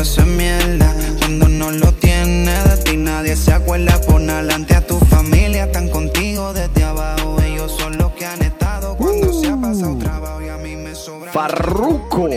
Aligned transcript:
Pa' 0.00 0.06
mí 0.06 0.06
todo 0.06 0.06
eso 0.06 0.20
es 0.22 0.26
mierda. 0.26 0.94
Cuando 1.18 1.48
no 1.48 1.70
lo 1.70 1.92
tienes, 1.92 2.64
de 2.64 2.82
ti 2.84 2.96
nadie 2.96 3.36
se 3.36 3.52
acuerda. 3.52 4.00
Pon 4.06 4.28
adelante 4.30 4.74
a 4.74 4.86
tu 4.86 4.98
familia, 4.98 5.64
están 5.64 5.88
contigo 5.88 6.52
desde 6.52 6.84
abajo. 6.84 7.36
Ellos 7.42 7.72
son 7.78 7.98
los 7.98 8.12
que 8.12 8.24
han 8.24 8.42
estado 8.42 8.96
cuando 8.96 9.32
se 9.32 9.48
ha 9.48 9.56
pasado 9.56 9.96
trabajo 9.98 10.42
y 10.42 10.48
a 10.48 10.56
mí 10.56 10.76
me 10.76 10.94
sobra. 10.94 11.32
Farruco. 11.32 12.28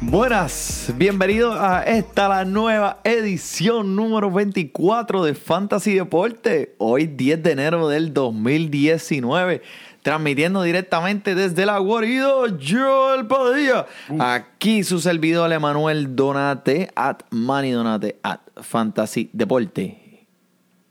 Buenas, 0.00 0.92
bienvenidos 0.96 1.56
a 1.58 1.82
esta 1.82 2.28
la 2.28 2.44
nueva 2.44 3.00
edición 3.04 3.96
número 3.96 4.30
24 4.30 5.24
de 5.24 5.34
Fantasy 5.34 5.94
Deporte. 5.94 6.74
Hoy 6.78 7.06
10 7.06 7.42
de 7.42 7.52
enero 7.52 7.88
del 7.88 8.12
2019, 8.12 9.62
transmitiendo 10.04 10.62
directamente 10.62 11.34
desde 11.34 11.62
el 11.62 11.70
aguarido 11.70 12.44
Joel 12.60 13.26
Padilla. 13.26 13.86
Aquí 14.20 14.84
su 14.84 15.00
servidor 15.00 15.50
Emanuel 15.50 16.14
Donate 16.14 16.90
at 16.94 17.20
Manny 17.30 17.70
Donate 17.70 18.18
at 18.22 18.40
Fantasy 18.60 19.30
Deporte. 19.32 20.26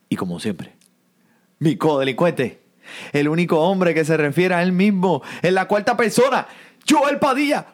Y 0.09 0.15
como 0.15 0.39
siempre, 0.39 0.73
mi 1.59 1.75
codelincuente, 1.75 2.63
el 3.11 3.27
único 3.27 3.59
hombre 3.59 3.93
que 3.93 4.03
se 4.03 4.17
refiere 4.17 4.55
a 4.55 4.63
él 4.63 4.71
mismo 4.71 5.21
en 5.43 5.53
la 5.53 5.67
cuarta 5.67 5.95
persona, 5.95 6.47
Joel 6.89 7.19
Padilla. 7.19 7.67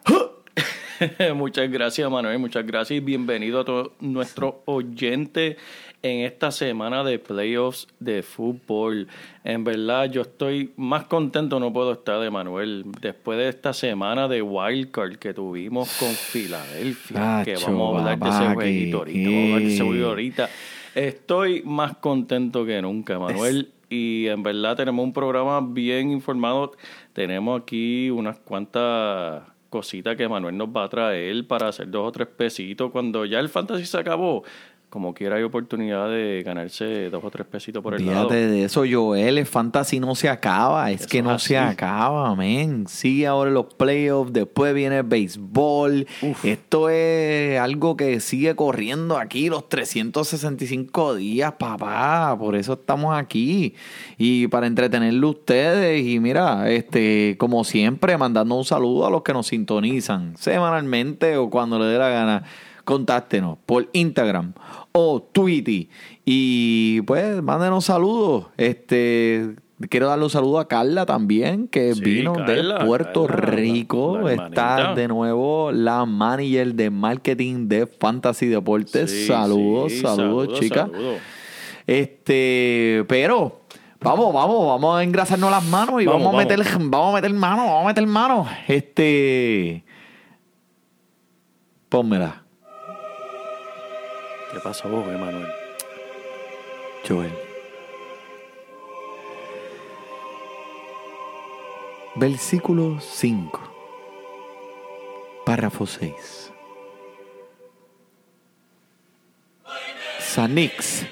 Muchas 1.35 1.71
gracias, 1.71 2.11
Manuel. 2.11 2.37
Muchas 2.39 2.65
gracias 2.65 2.97
y 2.97 2.99
bienvenido 2.99 3.61
a 3.61 3.65
todos 3.65 3.91
nuestros 4.01 4.55
oyentes 4.65 5.55
en 6.01 6.21
esta 6.21 6.51
semana 6.51 7.03
de 7.03 7.19
playoffs 7.19 7.87
de 7.99 8.23
fútbol. 8.23 9.07
En 9.43 9.63
verdad, 9.63 10.09
yo 10.09 10.21
estoy 10.21 10.71
más 10.77 11.05
contento, 11.05 11.59
no 11.59 11.73
puedo 11.73 11.93
estar 11.93 12.19
de 12.19 12.29
Manuel, 12.29 12.85
después 13.01 13.37
de 13.37 13.49
esta 13.49 13.73
semana 13.73 14.27
de 14.27 14.41
wildcard 14.41 15.17
que 15.17 15.33
tuvimos 15.33 15.97
con 15.97 16.09
Filadelfia, 16.09 17.43
que 17.43 17.55
vamos 17.55 17.95
a 17.95 17.99
hablar 17.99 18.19
de 18.19 18.29
ese 18.29 18.53
jueguito 18.53 18.97
ahorita. 18.99 19.29
Vamos 19.29 19.35
a 19.35 19.45
hablar 19.45 19.61
de 19.61 19.73
ese 19.73 19.83
jueguito 19.83 20.07
ahorita. 20.07 20.49
Estoy 20.95 21.61
más 21.63 21.97
contento 21.97 22.65
que 22.65 22.81
nunca, 22.81 23.19
Manuel. 23.19 23.71
Y 23.89 24.27
en 24.27 24.43
verdad 24.43 24.77
tenemos 24.77 25.03
un 25.03 25.13
programa 25.13 25.61
bien 25.61 26.11
informado. 26.11 26.73
Tenemos 27.13 27.61
aquí 27.61 28.11
unas 28.11 28.37
cuantas 28.37 29.41
cositas 29.69 30.15
que 30.15 30.27
Manuel 30.27 30.57
nos 30.57 30.69
va 30.69 30.83
a 30.83 30.89
traer 30.89 31.47
para 31.47 31.69
hacer 31.69 31.89
dos 31.89 32.07
o 32.07 32.11
tres 32.11 32.27
pesitos. 32.27 32.91
Cuando 32.91 33.25
ya 33.25 33.39
el 33.39 33.49
fantasy 33.49 33.85
se 33.85 33.97
acabó, 33.97 34.43
como 34.89 35.13
quiera 35.13 35.35
hay 35.35 35.43
oportunidad 35.43 36.09
de 36.09 36.41
ganarse 36.43 37.09
dos 37.11 37.23
o 37.23 37.29
tres 37.29 37.45
pesitos 37.45 37.83
por 37.83 37.93
el 37.93 38.05
lado. 38.05 38.29
Fíjate 38.29 38.47
de 38.47 38.63
eso, 38.63 38.83
Joel, 38.89 39.37
el 39.37 39.45
fantasy 39.45 39.99
no 39.99 40.15
se 40.15 40.29
acaba, 40.29 40.89
es 40.89 41.01
Eso 41.01 41.09
que 41.09 41.21
no 41.21 41.37
se 41.37 41.57
acaba, 41.57 42.35
men. 42.35 42.87
Sigue 42.87 43.27
ahora 43.27 43.51
los 43.51 43.67
playoffs, 43.73 44.33
después 44.33 44.73
viene 44.73 44.97
el 44.97 45.03
béisbol. 45.03 46.07
Esto 46.43 46.89
es 46.89 47.59
algo 47.59 47.95
que 47.95 48.19
sigue 48.19 48.55
corriendo 48.55 49.17
aquí 49.17 49.49
los 49.49 49.69
365 49.69 51.15
días, 51.15 51.53
papá. 51.53 52.35
Por 52.39 52.55
eso 52.55 52.73
estamos 52.73 53.15
aquí. 53.15 53.75
Y 54.17 54.47
para 54.47 54.65
entretenerlo 54.65 55.29
ustedes. 55.29 56.03
Y 56.03 56.19
mira, 56.19 56.69
este, 56.71 57.35
como 57.37 57.63
siempre, 57.63 58.17
mandando 58.17 58.55
un 58.55 58.65
saludo 58.65 59.05
a 59.05 59.11
los 59.11 59.21
que 59.21 59.33
nos 59.33 59.47
sintonizan 59.47 60.35
semanalmente 60.35 61.37
o 61.37 61.49
cuando 61.51 61.77
le 61.77 61.85
dé 61.85 61.99
la 61.99 62.09
gana 62.09 62.43
contáctenos 62.89 63.57
por 63.65 63.87
Instagram 63.93 64.53
o 64.91 65.21
Twitter 65.21 65.87
y 66.25 67.01
pues 67.03 67.41
mándenos 67.43 67.85
saludos. 67.85 68.47
Este 68.57 69.55
quiero 69.89 70.07
darle 70.07 70.25
un 70.25 70.29
saludo 70.29 70.59
a 70.59 70.67
Carla 70.67 71.05
también 71.05 71.67
que 71.67 71.93
Sí, 71.93 72.01
vino 72.01 72.33
de 72.33 72.63
Puerto 72.85 73.25
Carla, 73.27 73.45
Rico. 73.51 74.17
la- 74.17 74.35
la 74.35 74.47
Está 74.47 74.93
de 74.95 75.07
nuevo 75.07 75.71
la 75.71 76.05
manager 76.05 76.73
de 76.73 76.89
marketing 76.89 77.67
de 77.67 77.85
Fantasy 77.87 78.47
Deportes. 78.47 79.11
Sí, 79.11 79.27
saludos, 79.27 79.91
sí, 79.91 79.99
saludos, 80.01 80.59
chica. 80.59 80.87
saludos. 80.91 81.19
Este, 81.87 83.05
pero 83.07 83.61
vamos, 84.01 84.33
vamos, 84.33 84.67
vamos 84.67 84.99
a 84.99 85.03
engrasarnos 85.03 85.49
las 85.51 85.63
manos 85.65 86.01
y 86.01 86.05
vamos, 86.05 86.23
Vamos, 86.23 86.35
a 86.35 86.37
meter, 86.45 86.59
vamos. 86.59 86.89
vamos 86.89 87.11
a 87.11 87.15
meter 87.21 87.33
mano, 87.33 87.65
vamos 87.65 87.83
a 87.83 87.87
meter 87.87 88.05
mano. 88.07 88.47
Este, 88.67 89.83
pónmela, 91.89 92.43
¿Qué 94.51 94.59
pasó, 94.59 94.87
Emanuel? 94.87 95.47
Joel. 97.07 97.31
Versículo 102.15 102.99
5. 102.99 103.61
Párrafo 105.45 105.85
6. 105.85 106.51
Sanix, 110.19 111.05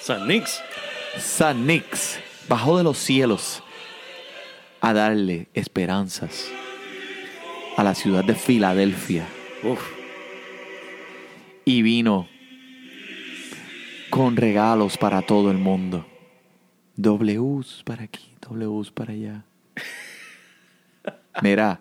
San 0.00 0.26
Nix. 0.26 0.62
Sanix, 1.18 2.18
bajó 2.48 2.78
de 2.78 2.84
los 2.84 2.98
cielos 2.98 3.62
a 4.80 4.92
darle 4.92 5.48
esperanzas 5.54 6.48
a 7.76 7.84
la 7.84 7.94
ciudad 7.94 8.24
de 8.24 8.34
Filadelfia. 8.34 9.26
Uf. 9.62 9.80
y 11.64 11.82
vino 11.82 12.28
con 14.10 14.36
regalos 14.36 14.98
para 14.98 15.22
todo 15.22 15.50
el 15.50 15.58
mundo. 15.58 16.04
Ws 16.96 17.82
para 17.84 18.04
aquí, 18.04 18.34
Ws 18.40 18.90
para 18.90 19.12
allá. 19.12 19.44
Mira, 21.42 21.80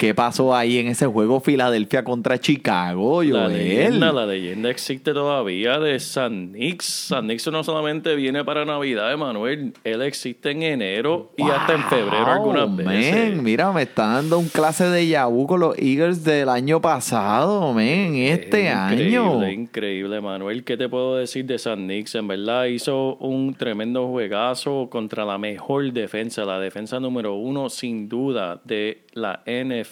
¿qué 0.00 0.14
pasó 0.14 0.56
ahí 0.56 0.78
en 0.78 0.88
ese 0.88 1.04
juego 1.06 1.40
Filadelfia 1.40 2.02
contra 2.04 2.38
Chicago, 2.40 3.22
La 3.22 3.42
Joel? 3.42 3.52
leyenda, 3.52 4.10
la 4.12 4.24
leyenda 4.24 4.70
existe 4.70 5.12
todavía 5.12 5.78
de 5.78 6.00
San 6.00 6.52
Nix. 6.52 6.86
San 6.86 7.26
Nix 7.26 7.46
no 7.52 7.62
solamente 7.62 8.14
viene 8.14 8.42
para 8.42 8.64
Navidad, 8.64 9.12
Emanuel. 9.12 9.74
Él 9.84 10.00
existe 10.00 10.52
en 10.52 10.62
enero 10.62 11.32
y 11.36 11.42
hasta 11.42 11.74
en 11.74 11.84
febrero 11.84 12.26
algunas 12.28 12.74
veces. 12.74 13.42
mira, 13.42 13.72
me 13.72 13.82
está 13.82 14.06
dando 14.06 14.38
un 14.38 14.48
clase 14.48 14.88
de 14.88 15.06
Yahoo 15.06 15.46
con 15.46 15.60
los 15.60 15.76
Eagles 15.76 16.24
del 16.24 16.48
año 16.48 16.80
pasado, 16.80 17.74
men, 17.74 18.16
este 18.16 18.70
año. 18.70 19.34
Increíble, 19.34 19.52
increíble, 19.52 20.20
Manuel. 20.22 20.64
¿Qué 20.64 20.78
te 20.78 20.88
puedo 20.88 21.16
decir 21.16 21.44
de 21.44 21.58
San 21.58 21.86
Nix? 21.86 22.14
En 22.14 22.26
verdad 22.26 22.64
hizo 22.64 23.16
un 23.16 23.52
tremendo 23.52 24.08
juegazo 24.08 24.88
contra 24.90 25.26
la 25.26 25.36
mejor 25.36 25.92
defensa, 25.92 26.46
la 26.46 26.58
defensa 26.58 26.98
número 27.00 27.34
uno, 27.34 27.68
sin 27.68 28.08
duda, 28.08 28.62
de 28.64 29.02
la 29.12 29.42
NFL. 29.44 29.89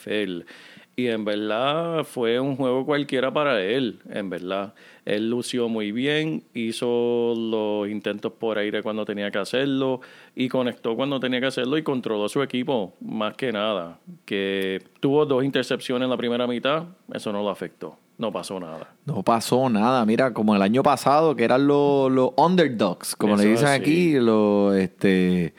Y 0.98 1.06
en 1.06 1.24
verdad 1.24 2.02
fue 2.02 2.40
un 2.40 2.56
juego 2.56 2.84
cualquiera 2.84 3.32
para 3.32 3.62
él, 3.62 4.00
en 4.10 4.30
verdad. 4.30 4.74
Él 5.04 5.30
lució 5.30 5.68
muy 5.68 5.92
bien, 5.92 6.42
hizo 6.54 7.34
los 7.36 7.88
intentos 7.88 8.32
por 8.32 8.58
aire 8.58 8.82
cuando 8.82 9.04
tenía 9.04 9.30
que 9.30 9.38
hacerlo 9.38 10.00
y 10.34 10.48
conectó 10.48 10.96
cuando 10.96 11.20
tenía 11.20 11.38
que 11.38 11.46
hacerlo 11.46 11.78
y 11.78 11.84
controló 11.84 12.28
su 12.28 12.42
equipo 12.42 12.94
más 13.00 13.36
que 13.36 13.52
nada. 13.52 14.00
Que 14.24 14.82
tuvo 14.98 15.24
dos 15.24 15.44
intercepciones 15.44 16.06
en 16.06 16.10
la 16.10 16.16
primera 16.16 16.48
mitad, 16.48 16.86
eso 17.14 17.30
no 17.30 17.44
lo 17.44 17.50
afectó, 17.50 17.96
no 18.18 18.32
pasó 18.32 18.58
nada. 18.58 18.92
No 19.06 19.22
pasó 19.22 19.70
nada, 19.70 20.04
mira, 20.04 20.34
como 20.34 20.56
el 20.56 20.62
año 20.62 20.82
pasado, 20.82 21.36
que 21.36 21.44
eran 21.44 21.68
los, 21.68 22.10
los 22.10 22.32
underdogs, 22.36 23.14
como 23.14 23.34
Eso 23.36 23.44
le 23.44 23.50
dicen 23.50 23.68
así. 23.68 23.80
aquí, 23.80 24.12
los, 24.14 24.74
este, 24.74 25.54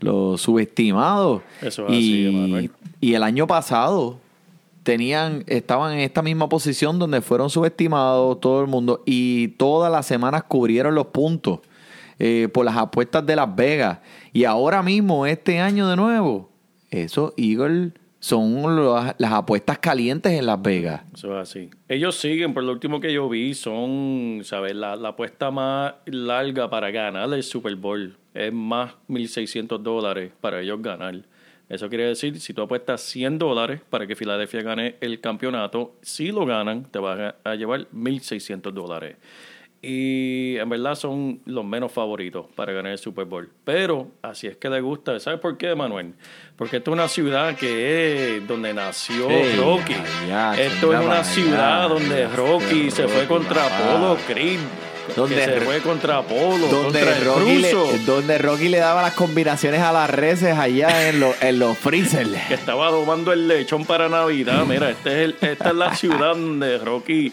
los 0.00 0.40
subestimados. 0.40 1.42
Eso 1.60 1.86
es 1.88 1.90
así, 1.90 2.26
Emanuel. 2.28 2.70
Y, 3.00 3.14
el 3.14 3.22
año 3.22 3.46
pasado 3.46 4.18
tenían, 4.82 5.44
estaban 5.46 5.92
en 5.92 6.00
esta 6.00 6.22
misma 6.22 6.48
posición 6.48 6.98
donde 6.98 7.20
fueron 7.20 7.50
subestimados 7.50 8.40
todo 8.40 8.60
el 8.60 8.66
mundo 8.66 9.02
y 9.06 9.48
todas 9.48 9.90
las 9.92 10.06
semanas 10.06 10.44
cubrieron 10.44 10.94
los 10.94 11.06
puntos 11.06 11.60
eh, 12.18 12.48
por 12.52 12.64
las 12.64 12.76
apuestas 12.76 13.24
de 13.24 13.36
Las 13.36 13.54
Vegas. 13.54 13.98
Y 14.32 14.44
ahora 14.44 14.82
mismo, 14.82 15.26
este 15.26 15.60
año 15.60 15.88
de 15.88 15.96
nuevo, 15.96 16.50
esos 16.90 17.32
Eagles 17.36 17.92
son 18.20 18.84
las, 18.84 19.14
las 19.18 19.32
apuestas 19.32 19.78
calientes 19.78 20.32
en 20.32 20.46
Las 20.46 20.60
Vegas. 20.60 21.02
Eso 21.14 21.38
es 21.38 21.48
así. 21.48 21.70
Ellos 21.88 22.16
siguen, 22.16 22.54
por 22.54 22.64
lo 22.64 22.72
último 22.72 23.00
que 23.00 23.12
yo 23.12 23.28
vi, 23.28 23.54
son, 23.54 24.40
¿sabes? 24.42 24.74
La, 24.74 24.96
la 24.96 25.10
apuesta 25.10 25.50
más 25.50 25.94
larga 26.06 26.68
para 26.68 26.90
ganar 26.90 27.32
el 27.32 27.42
Super 27.42 27.76
Bowl 27.76 28.16
es 28.34 28.52
más 28.52 28.92
1.600 29.08 29.78
dólares 29.78 30.32
para 30.40 30.60
ellos 30.60 30.82
ganar. 30.82 31.22
Eso 31.68 31.88
quiere 31.88 32.04
decir, 32.04 32.40
si 32.40 32.54
tú 32.54 32.62
apuestas 32.62 33.02
100 33.02 33.38
dólares 33.38 33.80
para 33.90 34.06
que 34.06 34.16
Filadelfia 34.16 34.62
gane 34.62 34.96
el 35.00 35.20
campeonato, 35.20 35.96
si 36.00 36.32
lo 36.32 36.46
ganan, 36.46 36.84
te 36.90 36.98
vas 36.98 37.34
a, 37.44 37.54
llevar 37.54 37.86
1.600 37.92 38.72
dólares. 38.72 39.16
Y 39.80 40.56
en 40.56 40.68
verdad 40.68 40.96
son 40.96 41.40
los 41.44 41.64
menos 41.64 41.92
favoritos 41.92 42.46
para 42.56 42.72
ganar 42.72 42.92
el 42.92 42.98
Super 42.98 43.26
Bowl. 43.26 43.48
Pero 43.64 44.08
así 44.22 44.48
es 44.48 44.56
que 44.56 44.68
le 44.68 44.80
gusta. 44.80 45.20
¿Sabes 45.20 45.38
por 45.38 45.56
qué, 45.56 45.74
Manuel? 45.74 46.14
Porque 46.56 46.78
esto 46.78 46.90
es 46.90 46.94
una 46.94 47.06
ciudad 47.06 47.54
que 47.54 48.38
es 48.38 48.48
donde 48.48 48.74
nació 48.74 49.28
Rocky. 49.28 49.94
ya, 50.26 50.58
esto 50.60 50.92
es 50.92 51.04
una 51.04 51.22
ciudad 51.22 51.88
donde 51.88 52.26
Rocky 52.28 52.90
se 52.90 53.06
fue 53.06 53.26
contra. 53.26 53.66
Apolo 53.66 54.16
Creed. 54.26 54.58
Donde 55.16 55.34
que 55.36 55.44
se 55.44 55.60
fue 55.62 55.80
contra 55.80 56.18
Apolo, 56.18 56.66
Donde 56.68 57.00
contra 57.00 57.16
el 57.18 57.24
Rocky, 57.24 57.58
le, 57.58 57.72
donde 58.06 58.38
Rocky 58.38 58.68
le 58.68 58.78
daba 58.78 59.02
las 59.02 59.14
combinaciones 59.14 59.80
a 59.80 59.92
las 59.92 60.08
reses 60.10 60.56
allá 60.56 61.08
en, 61.08 61.20
los 61.20 61.42
en 61.42 61.58
los 61.58 61.76
freezers. 61.78 62.30
que 62.48 62.54
estaba 62.54 62.90
domando 62.90 63.32
el 63.32 63.48
lechón 63.48 63.84
para 63.84 64.08
Navidad. 64.08 64.64
Mira, 64.66 64.90
este 64.90 65.10
es 65.10 65.16
el- 65.42 65.48
esta 65.48 65.68
es 65.70 65.74
la 65.74 65.94
ciudad 65.96 66.34
donde 66.34 66.78
Rocky 66.78 67.32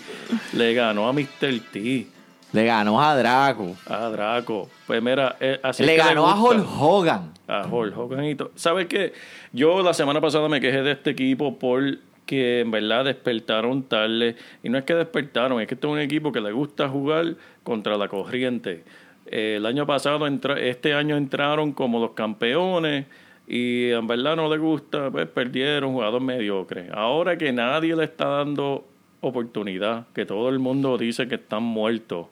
le 0.54 0.74
ganó 0.74 1.08
a 1.08 1.14
Mr. 1.14 1.60
T, 1.72 2.08
Le 2.54 2.66
ganó 2.66 3.02
a 3.02 3.16
Draco. 3.16 3.76
a 3.88 4.10
Draco. 4.10 4.70
Pues 4.88 5.02
mira, 5.02 5.36
eh, 5.40 5.60
así 5.64 5.84
Le 5.84 5.94
que 5.94 5.98
ganó 5.98 6.28
a. 6.28 6.42
Hulk 6.42 6.66
Hogan. 6.80 7.32
A 7.48 7.68
Hulk 7.68 7.98
Hogan 7.98 8.26
y 8.26 8.36
todo. 8.36 8.52
¿Sabes 8.56 8.88
qué? 8.88 9.14
Yo 9.52 9.82
la 9.84 9.94
semana 9.94 10.22
pasada 10.22 10.48
me 10.50 10.60
quejé 10.62 10.82
de 10.82 10.92
este 10.94 11.10
equipo 11.12 11.58
porque 11.58 12.62
en 12.62 12.72
verdad 12.72 13.06
despertaron 13.06 13.84
tarde. 13.84 14.36
Y 14.64 14.70
no 14.70 14.78
es 14.78 14.84
que 14.84 14.94
despertaron, 14.96 15.62
es 15.62 15.68
que 15.68 15.74
este 15.76 15.86
es 15.88 15.94
un 15.94 16.00
equipo 16.00 16.32
que 16.32 16.42
le 16.42 16.52
gusta 16.52 16.88
jugar 16.90 17.36
contra 17.66 17.98
la 17.98 18.08
corriente. 18.08 18.86
Eh, 19.26 19.56
el 19.58 19.66
año 19.66 19.86
pasado, 19.86 20.26
este 20.56 20.94
año 20.94 21.18
entraron 21.18 21.74
como 21.74 22.00
los 22.00 22.12
campeones 22.12 23.08
y 23.48 23.90
en 23.90 24.08
verdad 24.08 24.38
no 24.38 24.50
les 24.50 24.60
gusta, 24.60 25.12
pues 25.12 25.28
perdieron 25.28 25.92
jugadores 25.92 26.26
mediocres. 26.26 26.90
Ahora 26.94 27.38
que 27.38 27.52
nadie 27.52 27.96
le 27.96 28.06
está 28.06 28.28
dando 28.28 28.86
oportunidad, 29.20 30.08
que 30.14 30.26
todo 30.26 30.48
el 30.50 30.60
mundo 30.60 30.98
dice 30.98 31.28
que 31.28 31.36
están 31.36 31.64
muertos. 31.64 32.28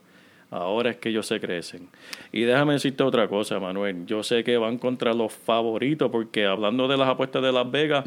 Ahora 0.52 0.92
es 0.92 0.98
que 0.98 1.10
ellos 1.10 1.26
se 1.26 1.40
crecen. 1.40 1.90
Y 2.32 2.42
déjame 2.42 2.74
decirte 2.74 3.02
otra 3.02 3.28
cosa, 3.28 3.60
Manuel. 3.60 4.06
Yo 4.06 4.22
sé 4.22 4.44
que 4.44 4.56
van 4.58 4.78
contra 4.78 5.12
los 5.14 5.34
favoritos, 5.34 6.12
porque 6.12 6.46
hablando 6.46 6.88
de 6.88 6.96
las 6.96 7.10
apuestas 7.10 7.42
de 7.42 7.52
Las 7.52 7.70
Vegas, 7.72 8.06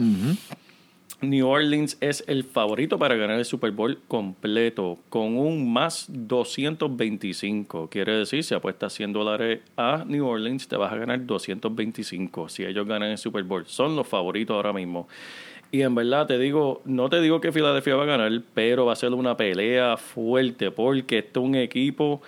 New 1.22 1.48
Orleans 1.48 1.96
es 2.02 2.22
el 2.26 2.44
favorito 2.44 2.98
para 2.98 3.14
ganar 3.14 3.38
el 3.38 3.46
Super 3.46 3.70
Bowl 3.70 3.98
completo, 4.06 4.98
con 5.08 5.38
un 5.38 5.72
más 5.72 6.06
225. 6.08 7.88
Quiere 7.88 8.18
decir, 8.18 8.44
si 8.44 8.54
apuestas 8.54 8.92
100 8.92 9.14
dólares 9.14 9.60
a 9.78 10.04
New 10.06 10.26
Orleans, 10.26 10.68
te 10.68 10.76
vas 10.76 10.92
a 10.92 10.96
ganar 10.96 11.24
225 11.24 12.50
si 12.50 12.64
ellos 12.64 12.86
ganan 12.86 13.10
el 13.10 13.18
Super 13.18 13.44
Bowl. 13.44 13.64
Son 13.66 13.96
los 13.96 14.06
favoritos 14.06 14.54
ahora 14.54 14.74
mismo. 14.74 15.08
Y 15.72 15.80
en 15.80 15.94
verdad 15.94 16.26
te 16.26 16.38
digo, 16.38 16.82
no 16.84 17.08
te 17.08 17.22
digo 17.22 17.40
que 17.40 17.50
Filadelfia 17.50 17.96
va 17.96 18.02
a 18.02 18.06
ganar, 18.06 18.42
pero 18.52 18.84
va 18.84 18.92
a 18.92 18.96
ser 18.96 19.14
una 19.14 19.38
pelea 19.38 19.96
fuerte, 19.96 20.70
porque 20.70 21.18
este 21.18 21.40
es 21.40 21.44
un 21.44 21.54
equipo 21.54 22.20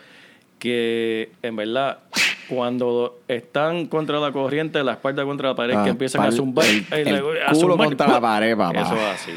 que 0.59 1.31
en 1.43 1.57
verdad 1.57 1.99
cuando 2.49 3.21
están 3.29 3.87
contra 3.87 4.19
la 4.21 4.33
corriente, 4.33 4.83
la 4.83 4.93
espalda 4.93 5.25
contra 5.25 5.49
la 5.51 5.55
pared, 5.55 5.75
Ah, 5.77 5.85
que 5.85 5.91
empiezan 5.91 6.23
a 6.23 6.33
zumbar, 6.33 6.65
el- 6.67 6.79
eh, 6.93 7.03
el 7.07 7.15
a 7.17 7.21
culo 7.53 7.61
zumbar, 7.73 7.87
contra 7.89 8.09
la 8.09 8.21
pared, 8.21 8.57
papá. 8.57 8.81
Eso 8.81 8.95
es 8.97 9.03
así. 9.03 9.33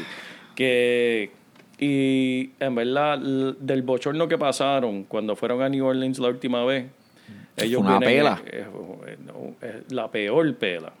Que 0.54 1.30
y 1.78 2.50
en 2.60 2.74
verdad 2.74 3.18
del 3.18 3.82
bochorno 3.82 4.28
que 4.28 4.38
pasaron 4.38 5.04
cuando 5.04 5.34
fueron 5.34 5.62
a 5.62 5.68
New 5.68 5.84
Orleans 5.84 6.18
la 6.20 6.28
última 6.28 6.64
vez, 6.64 6.86
ellos 7.56 7.80
una 7.80 7.98
vienen- 7.98 8.18
pela. 8.18 8.42
eh, 8.46 8.66
eh, 9.08 9.16
no, 9.26 9.54
eh, 9.60 9.82
la 9.90 10.08
peor 10.10 10.54
pela. 10.54 10.92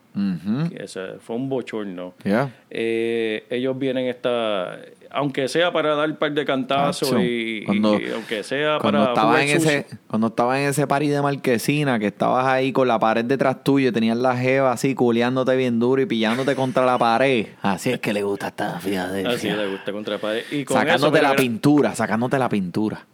Ese 0.76 1.14
fue 1.20 1.36
un 1.36 1.48
bochorno. 1.48 2.14
Ya. 2.24 2.50
Eh, 2.68 3.44
ellos 3.48 3.78
vienen 3.78 4.06
esta, 4.06 4.78
aunque 5.14 5.48
sea 5.48 5.72
para 5.72 5.94
dar 5.94 6.10
un 6.10 6.16
par 6.16 6.32
de 6.32 6.44
cantazos 6.44 7.14
y, 7.20 7.64
cuando- 7.64 8.00
y 8.00 8.10
aunque 8.12 8.42
sea 8.42 8.78
Cuando 8.80 9.00
para 9.00 9.10
estaba, 9.12 9.28
jugar 9.32 9.42
en 9.42 9.56
ese, 9.56 9.86
cuando 10.06 10.26
estaba 10.28 10.60
en 10.60 10.68
ese 10.68 10.86
party 10.86 11.08
de 11.08 11.22
marquesina, 11.22 11.98
que 11.98 12.06
estabas 12.08 12.46
ahí 12.46 12.72
con 12.72 12.88
la 12.88 12.98
pared 12.98 13.24
detrás 13.24 13.62
tuyo 13.64 13.88
y 13.88 13.92
tenías 13.92 14.16
la 14.16 14.36
jeva 14.36 14.72
así 14.72 14.94
culeándote 14.94 15.54
bien 15.56 15.78
duro 15.78 16.00
y 16.02 16.06
pillándote 16.06 16.54
contra 16.54 16.84
la 16.86 16.98
pared. 16.98 17.46
Así 17.62 17.90
es 17.90 18.00
que 18.00 18.12
le 18.12 18.22
gusta 18.22 18.48
esta 18.48 18.80
Filadelfia. 18.80 19.34
Así 19.34 19.48
le 19.50 19.68
gusta 19.70 19.92
contra 19.92 20.18
pared. 20.18 20.42
Y 20.50 20.64
con 20.64 20.76
Sacándote 20.76 21.18
eso, 21.18 21.28
la 21.28 21.36
pintura, 21.36 21.94
sacándote 21.94 22.38
la 22.38 22.48
pintura. 22.48 23.06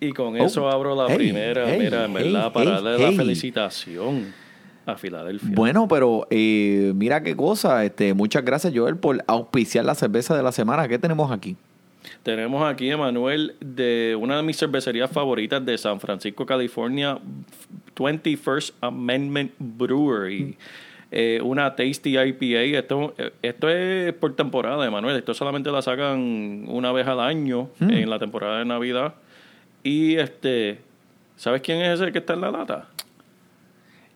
Y 0.00 0.12
con 0.12 0.38
Oh, 0.40 0.44
eso 0.44 0.68
abro 0.70 0.94
la 0.94 1.06
hey, 1.08 1.16
primera, 1.16 1.64
hey, 1.66 1.78
mira, 1.80 2.04
en 2.04 2.12
verdad, 2.12 2.42
hey, 2.46 2.50
para 2.52 2.64
hey, 2.66 2.72
darle 2.84 2.96
hey. 2.98 3.10
la 3.16 3.22
felicitación 3.22 4.34
a 4.86 4.96
Filadelfia. 4.96 5.50
Bueno, 5.54 5.88
pero 5.88 6.26
eh, 6.30 6.92
mira 6.94 7.22
qué 7.22 7.36
cosa. 7.36 7.84
Este, 7.84 8.14
muchas 8.14 8.44
gracias, 8.44 8.72
Joel, 8.74 8.96
por 8.96 9.22
auspiciar 9.26 9.84
la 9.84 9.94
cerveza 9.94 10.36
de 10.36 10.42
la 10.42 10.52
semana. 10.52 10.88
¿Qué 10.88 10.98
tenemos 10.98 11.30
aquí? 11.30 11.56
Tenemos 12.22 12.64
aquí, 12.64 12.90
Emanuel, 12.90 13.54
de 13.60 14.16
una 14.20 14.36
de 14.36 14.42
mis 14.42 14.58
cervecerías 14.58 15.10
favoritas 15.10 15.64
de 15.64 15.76
San 15.78 16.00
Francisco, 16.00 16.44
California, 16.46 17.18
21st 17.96 18.72
Amendment 18.80 19.52
Brewery. 19.58 20.56
Eh, 21.10 21.40
una 21.42 21.76
Tasty 21.76 22.18
IPA. 22.18 22.78
Esto, 22.78 23.14
esto 23.40 23.68
es 23.68 24.12
por 24.14 24.34
temporada, 24.34 24.84
Emanuel. 24.84 25.16
Esto 25.16 25.32
solamente 25.32 25.70
la 25.70 25.80
sacan 25.80 26.64
una 26.66 26.92
vez 26.92 27.06
al 27.06 27.20
año 27.20 27.68
en 27.80 28.10
la 28.10 28.18
temporada 28.18 28.58
de 28.58 28.64
Navidad. 28.64 29.14
Y 29.84 30.16
este, 30.16 30.80
¿sabes 31.36 31.62
quién 31.62 31.80
es 31.82 32.00
ese 32.00 32.10
que 32.10 32.18
está 32.18 32.34
en 32.34 32.40
la 32.40 32.50
lata? 32.50 32.88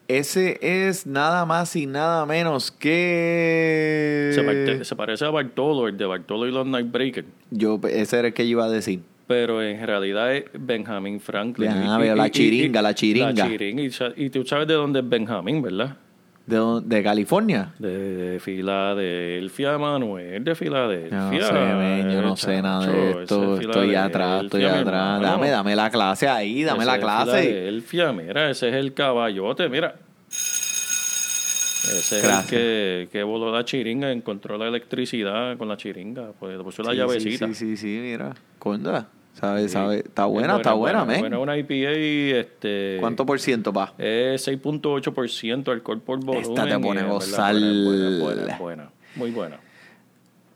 Ese 0.08 0.58
es 0.62 1.06
nada 1.06 1.44
más 1.44 1.76
y 1.76 1.84
nada 1.86 2.24
menos 2.24 2.70
que... 2.70 4.30
Se, 4.34 4.42
parte- 4.42 4.84
se 4.84 4.96
parece 4.96 5.26
a 5.26 5.30
Bartolo, 5.30 5.86
el 5.86 5.98
de 5.98 6.06
Bartolo 6.06 6.46
y 6.48 6.50
los 6.50 6.66
Nightbreakers. 6.66 7.28
Yo, 7.50 7.78
ese 7.90 8.18
era 8.18 8.28
el 8.28 8.34
que 8.34 8.44
yo 8.44 8.52
iba 8.52 8.64
a 8.64 8.70
decir. 8.70 9.00
Pero 9.26 9.62
en 9.62 9.86
realidad 9.86 10.34
es 10.34 10.44
Benjamin 10.58 11.20
Franklin. 11.20 11.68
La 12.16 12.30
chiringa, 12.30 12.80
la 12.80 12.94
chiringa. 12.94 13.32
La 13.32 13.48
chiringa. 13.50 13.82
Y 14.16 14.30
tú 14.30 14.46
sabes 14.46 14.66
de 14.66 14.72
dónde 14.74 15.00
es 15.00 15.08
Benjamin, 15.08 15.60
¿verdad? 15.60 15.98
¿De, 16.48 16.80
de 16.82 17.02
California? 17.02 17.74
De 17.78 18.38
Filadelfia, 18.40 19.76
Manuel, 19.76 20.42
de 20.42 20.54
Filadelfia. 20.54 21.18
No 21.18 21.30
sé, 21.30 21.52
men, 21.52 22.10
yo 22.10 22.22
no 22.22 22.36
sé 22.36 22.62
nada 22.62 22.86
de 22.86 23.22
esto. 23.22 23.60
Estoy 23.60 23.94
atrás, 23.94 24.44
estoy 24.44 24.64
atrás. 24.64 25.20
Dame, 25.20 25.50
dame 25.50 25.76
la 25.76 25.90
clase 25.90 26.26
ahí, 26.26 26.62
dame 26.64 26.84
Ese 26.84 26.86
la 26.86 26.98
clase. 26.98 27.42
Filadelfia, 27.42 28.12
mira, 28.12 28.50
ese 28.50 28.70
es 28.70 28.76
el 28.76 28.94
caballote, 28.94 29.68
mira. 29.68 29.96
Ese 30.28 32.18
es 32.18 32.24
el 32.24 32.46
que, 32.48 33.08
que 33.12 33.22
voló 33.22 33.52
la 33.52 33.66
chiringa, 33.66 34.10
encontró 34.10 34.56
la 34.56 34.68
electricidad 34.68 35.58
con 35.58 35.68
la 35.68 35.76
chiringa, 35.76 36.32
pues 36.38 36.56
le 36.56 36.64
puso 36.64 36.82
la 36.82 36.94
llavecita. 36.94 37.46
Sí, 37.48 37.54
sí, 37.54 37.76
sí, 37.76 37.76
sí, 37.76 37.98
mira. 38.02 38.34
Conda. 38.58 39.08
Sabe, 39.38 39.68
sabe. 39.68 39.98
Está 39.98 40.24
Es 40.24 40.30
buena, 40.32 40.56
está 40.56 40.72
buena. 40.72 41.04
Buena, 41.04 41.38
una 41.38 41.56
IPA, 41.56 41.90
este... 42.40 42.96
¿Cuánto 42.98 43.24
por 43.24 43.38
ciento, 43.38 43.72
pa? 43.72 43.94
Es 43.96 44.48
6.8% 44.48 45.68
alcohol 45.68 46.00
por 46.00 46.18
volumen. 46.18 46.42
Esta 46.42 46.64
te 46.64 46.78
pone. 46.78 47.04
Buena, 47.04 47.04
buena, 47.04 48.18
buena, 48.18 48.58
buena. 48.58 48.90
Muy 49.14 49.30
buena. 49.30 49.60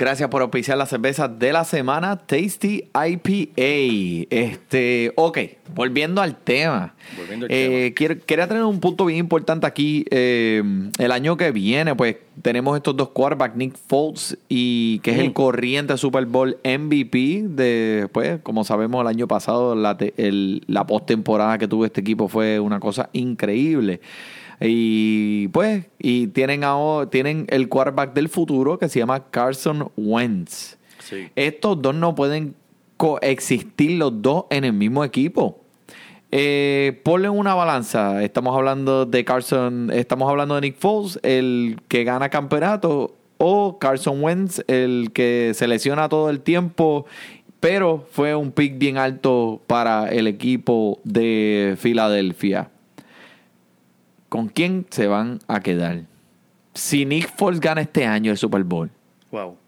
Gracias 0.02 0.28
por 0.30 0.42
auspiciar 0.42 0.76
la 0.76 0.86
cerveza 0.86 1.28
de 1.28 1.52
la 1.52 1.62
semana, 1.64 2.16
Tasty 2.16 2.86
IPA. 2.92 4.26
Este, 4.30 5.12
ok, 5.14 5.38
volviendo 5.76 6.20
al 6.20 6.34
tema. 6.34 6.92
Volviendo 7.16 7.46
al 7.46 7.52
Eh, 7.52 7.92
quiero- 7.94 8.16
quería 8.26 8.48
tener 8.48 8.64
un 8.64 8.80
punto 8.80 9.04
bien 9.04 9.20
importante 9.20 9.64
aquí. 9.64 10.04
Eh, 10.10 10.60
el 10.98 11.12
año 11.12 11.36
que 11.36 11.52
viene, 11.52 11.94
pues, 11.94 12.16
tenemos 12.42 12.76
estos 12.76 12.96
dos 12.96 13.10
quarterbacks, 13.10 13.54
Nick 13.54 13.76
Foles 13.76 14.36
y 14.48 14.98
que 15.04 15.12
es 15.12 15.18
el 15.20 15.28
Mm. 15.30 15.34
corriente 15.34 15.96
Super 15.96 16.26
Bowl 16.26 16.56
MVP. 16.64 17.44
De, 17.46 18.08
pues, 18.10 18.40
como 18.42 18.64
sabemos, 18.64 19.02
el 19.02 19.06
año 19.06 19.28
pasado 19.28 19.76
la, 19.76 19.96
te- 19.96 20.14
el- 20.16 20.64
la 20.66 20.84
postemporada 20.84 21.58
que 21.58 21.68
tuvo 21.68 21.84
este 21.84 22.00
equipo 22.00 22.26
fue 22.26 22.58
una 22.58 22.80
cosa 22.80 23.08
increíble. 23.12 24.00
Y 24.62 25.48
pues, 25.48 25.86
y 25.98 26.28
tienen 26.28 26.64
ahora, 26.64 27.10
tienen 27.10 27.46
el 27.48 27.68
quarterback 27.68 28.14
del 28.14 28.28
futuro 28.28 28.78
que 28.78 28.88
se 28.88 29.00
llama 29.00 29.30
Carson 29.30 29.90
Wentz. 29.96 30.76
Sí. 31.00 31.28
Estos 31.34 31.82
dos 31.82 31.94
no 31.94 32.14
pueden 32.14 32.54
coexistir 32.96 33.98
los 33.98 34.22
dos 34.22 34.44
en 34.50 34.64
el 34.64 34.72
mismo 34.72 35.04
equipo. 35.04 35.58
Eh, 36.30 37.00
ponle 37.04 37.28
una 37.28 37.54
balanza. 37.54 38.22
Estamos 38.22 38.56
hablando 38.56 39.04
de 39.04 39.24
Carson, 39.24 39.90
estamos 39.92 40.30
hablando 40.30 40.54
de 40.54 40.62
Nick 40.62 40.78
Foles, 40.78 41.20
el 41.22 41.80
que 41.88 42.04
gana 42.04 42.30
campeonato, 42.30 43.14
o 43.36 43.78
Carson 43.78 44.22
Wentz, 44.22 44.62
el 44.68 45.10
que 45.12 45.52
se 45.54 45.66
lesiona 45.66 46.08
todo 46.08 46.30
el 46.30 46.40
tiempo, 46.40 47.06
pero 47.60 48.06
fue 48.10 48.34
un 48.34 48.52
pick 48.52 48.78
bien 48.78 48.96
alto 48.96 49.60
para 49.66 50.08
el 50.10 50.26
equipo 50.26 51.00
de 51.04 51.74
Filadelfia. 51.78 52.70
¿Con 54.32 54.48
quién 54.48 54.86
se 54.88 55.08
van 55.08 55.40
a 55.46 55.60
quedar? 55.60 56.06
Si 56.72 57.04
Nick 57.04 57.36
Foles 57.36 57.60
gana 57.60 57.82
este 57.82 58.06
año 58.06 58.30
el 58.30 58.38
Super 58.38 58.64
Bowl, 58.64 58.90
Wow. 59.30 59.58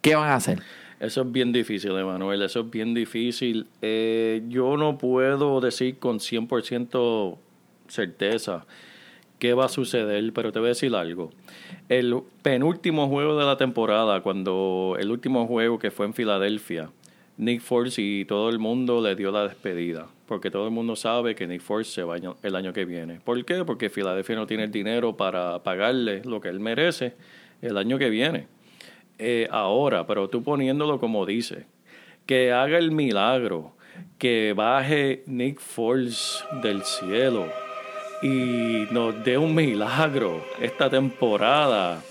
¿Qué 0.00 0.14
van 0.14 0.30
a 0.30 0.36
hacer? 0.36 0.62
Eso 0.98 1.20
es 1.20 1.30
bien 1.30 1.52
difícil, 1.52 1.90
Emanuel. 1.90 2.40
Eso 2.40 2.60
es 2.60 2.70
bien 2.70 2.94
difícil. 2.94 3.66
Eh, 3.82 4.42
yo 4.48 4.78
no 4.78 4.96
puedo 4.96 5.60
decir 5.60 5.98
con 5.98 6.20
100% 6.20 7.36
certeza 7.86 8.64
qué 9.38 9.52
va 9.52 9.66
a 9.66 9.68
suceder, 9.68 10.32
pero 10.32 10.52
te 10.52 10.58
voy 10.58 10.68
a 10.68 10.70
decir 10.70 10.94
algo. 10.94 11.30
El 11.90 12.22
penúltimo 12.40 13.08
juego 13.08 13.38
de 13.38 13.44
la 13.44 13.58
temporada, 13.58 14.22
cuando 14.22 14.96
el 14.98 15.10
último 15.10 15.46
juego 15.46 15.78
que 15.78 15.90
fue 15.90 16.06
en 16.06 16.14
Filadelfia, 16.14 16.88
Nick 17.36 17.60
Foles 17.60 17.98
y 17.98 18.24
todo 18.24 18.48
el 18.48 18.58
mundo 18.58 19.02
le 19.02 19.16
dio 19.16 19.30
la 19.30 19.46
despedida, 19.46 20.06
porque 20.26 20.50
todo 20.50 20.66
el 20.66 20.70
mundo 20.70 20.96
sabe 20.96 21.34
que 21.34 21.46
Nick 21.46 21.60
Foles 21.60 21.92
se 21.92 22.02
va 22.02 22.16
el 22.16 22.56
año 22.56 22.72
que 22.72 22.84
viene. 22.84 23.20
¿Por 23.20 23.44
qué? 23.44 23.64
Porque 23.64 23.90
Filadelfia 23.90 24.36
no 24.36 24.46
tiene 24.46 24.64
el 24.64 24.70
dinero 24.70 25.16
para 25.16 25.62
pagarle 25.62 26.22
lo 26.24 26.40
que 26.40 26.48
él 26.48 26.60
merece 26.60 27.14
el 27.62 27.76
año 27.76 27.98
que 27.98 28.10
viene. 28.10 28.46
Eh, 29.18 29.48
ahora, 29.50 30.06
pero 30.06 30.28
tú 30.28 30.42
poniéndolo 30.42 30.98
como 30.98 31.26
dice, 31.26 31.66
que 32.26 32.52
haga 32.52 32.78
el 32.78 32.90
milagro, 32.90 33.72
que 34.18 34.54
baje 34.56 35.22
Nick 35.26 35.60
Foles 35.60 36.44
del 36.62 36.82
cielo 36.82 37.46
y 38.22 38.86
nos 38.90 39.22
dé 39.22 39.36
un 39.36 39.54
milagro 39.54 40.44
esta 40.60 40.88
temporada. 40.88 42.02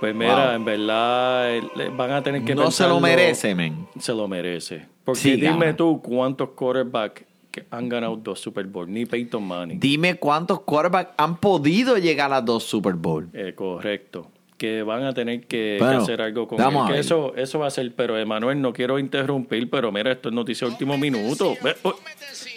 Pues 0.00 0.14
mira, 0.14 0.46
Wow. 0.48 0.54
en 0.56 0.64
verdad 0.64 1.50
van 1.96 2.10
a 2.10 2.22
tener 2.22 2.44
que 2.44 2.54
No 2.54 2.70
se 2.70 2.82
lo 2.84 2.96
pensarlo- 2.96 3.00
merece, 3.00 3.54
men. 3.54 3.86
Se 3.98 4.12
lo 4.12 4.28
merece. 4.28 4.86
Porque 5.04 5.20
Sí, 5.20 5.30
dime 5.36 5.66
gana. 5.66 5.76
tú 5.76 6.00
cuántos 6.02 6.50
quarterbacks 6.50 7.24
han 7.70 7.88
ganado 7.88 8.16
dos 8.16 8.40
Super 8.40 8.66
Bowl, 8.66 8.90
ni 8.92 9.06
Peyton 9.06 9.42
Manning. 9.46 9.78
Dime 9.78 10.16
cuántos 10.16 10.60
quarterbacks 10.62 11.12
han 11.16 11.36
podido 11.36 11.96
llegar 11.98 12.32
a 12.32 12.40
dos 12.40 12.64
Super 12.64 12.94
Bowl. 12.94 13.28
Eh, 13.32 13.52
correcto. 13.54 14.30
Que 14.58 14.82
van 14.82 15.04
a 15.04 15.12
tener 15.12 15.46
que, 15.46 15.78
hacer 15.82 16.22
algo 16.22 16.46
con 16.48 16.60
él. 16.60 16.92
Que 16.92 16.98
eso, 17.00 17.34
eso 17.36 17.58
va 17.58 17.66
a 17.66 17.70
ser, 17.70 17.92
pero 17.94 18.18
Emanuel, 18.18 18.60
no 18.60 18.72
quiero 18.72 18.98
interrumpir, 18.98 19.68
pero 19.68 19.90
mira, 19.92 20.12
esto 20.12 20.28
es 20.30 20.34
noticia 20.34 20.66
último 20.66 20.96
minuto. 20.96 21.54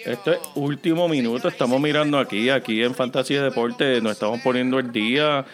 Esto 0.04 0.32
es 0.32 0.38
último 0.54 1.08
minuto, 1.08 1.48
estamos 1.48 1.80
mirando 1.80 2.18
aquí, 2.18 2.50
aquí 2.50 2.82
en 2.82 2.94
Fantasía 2.94 3.42
Deporte, 3.42 4.00
nos 4.00 4.12
estamos 4.12 4.40
poniendo 4.42 4.78
el 4.78 4.90
día. 4.92 5.44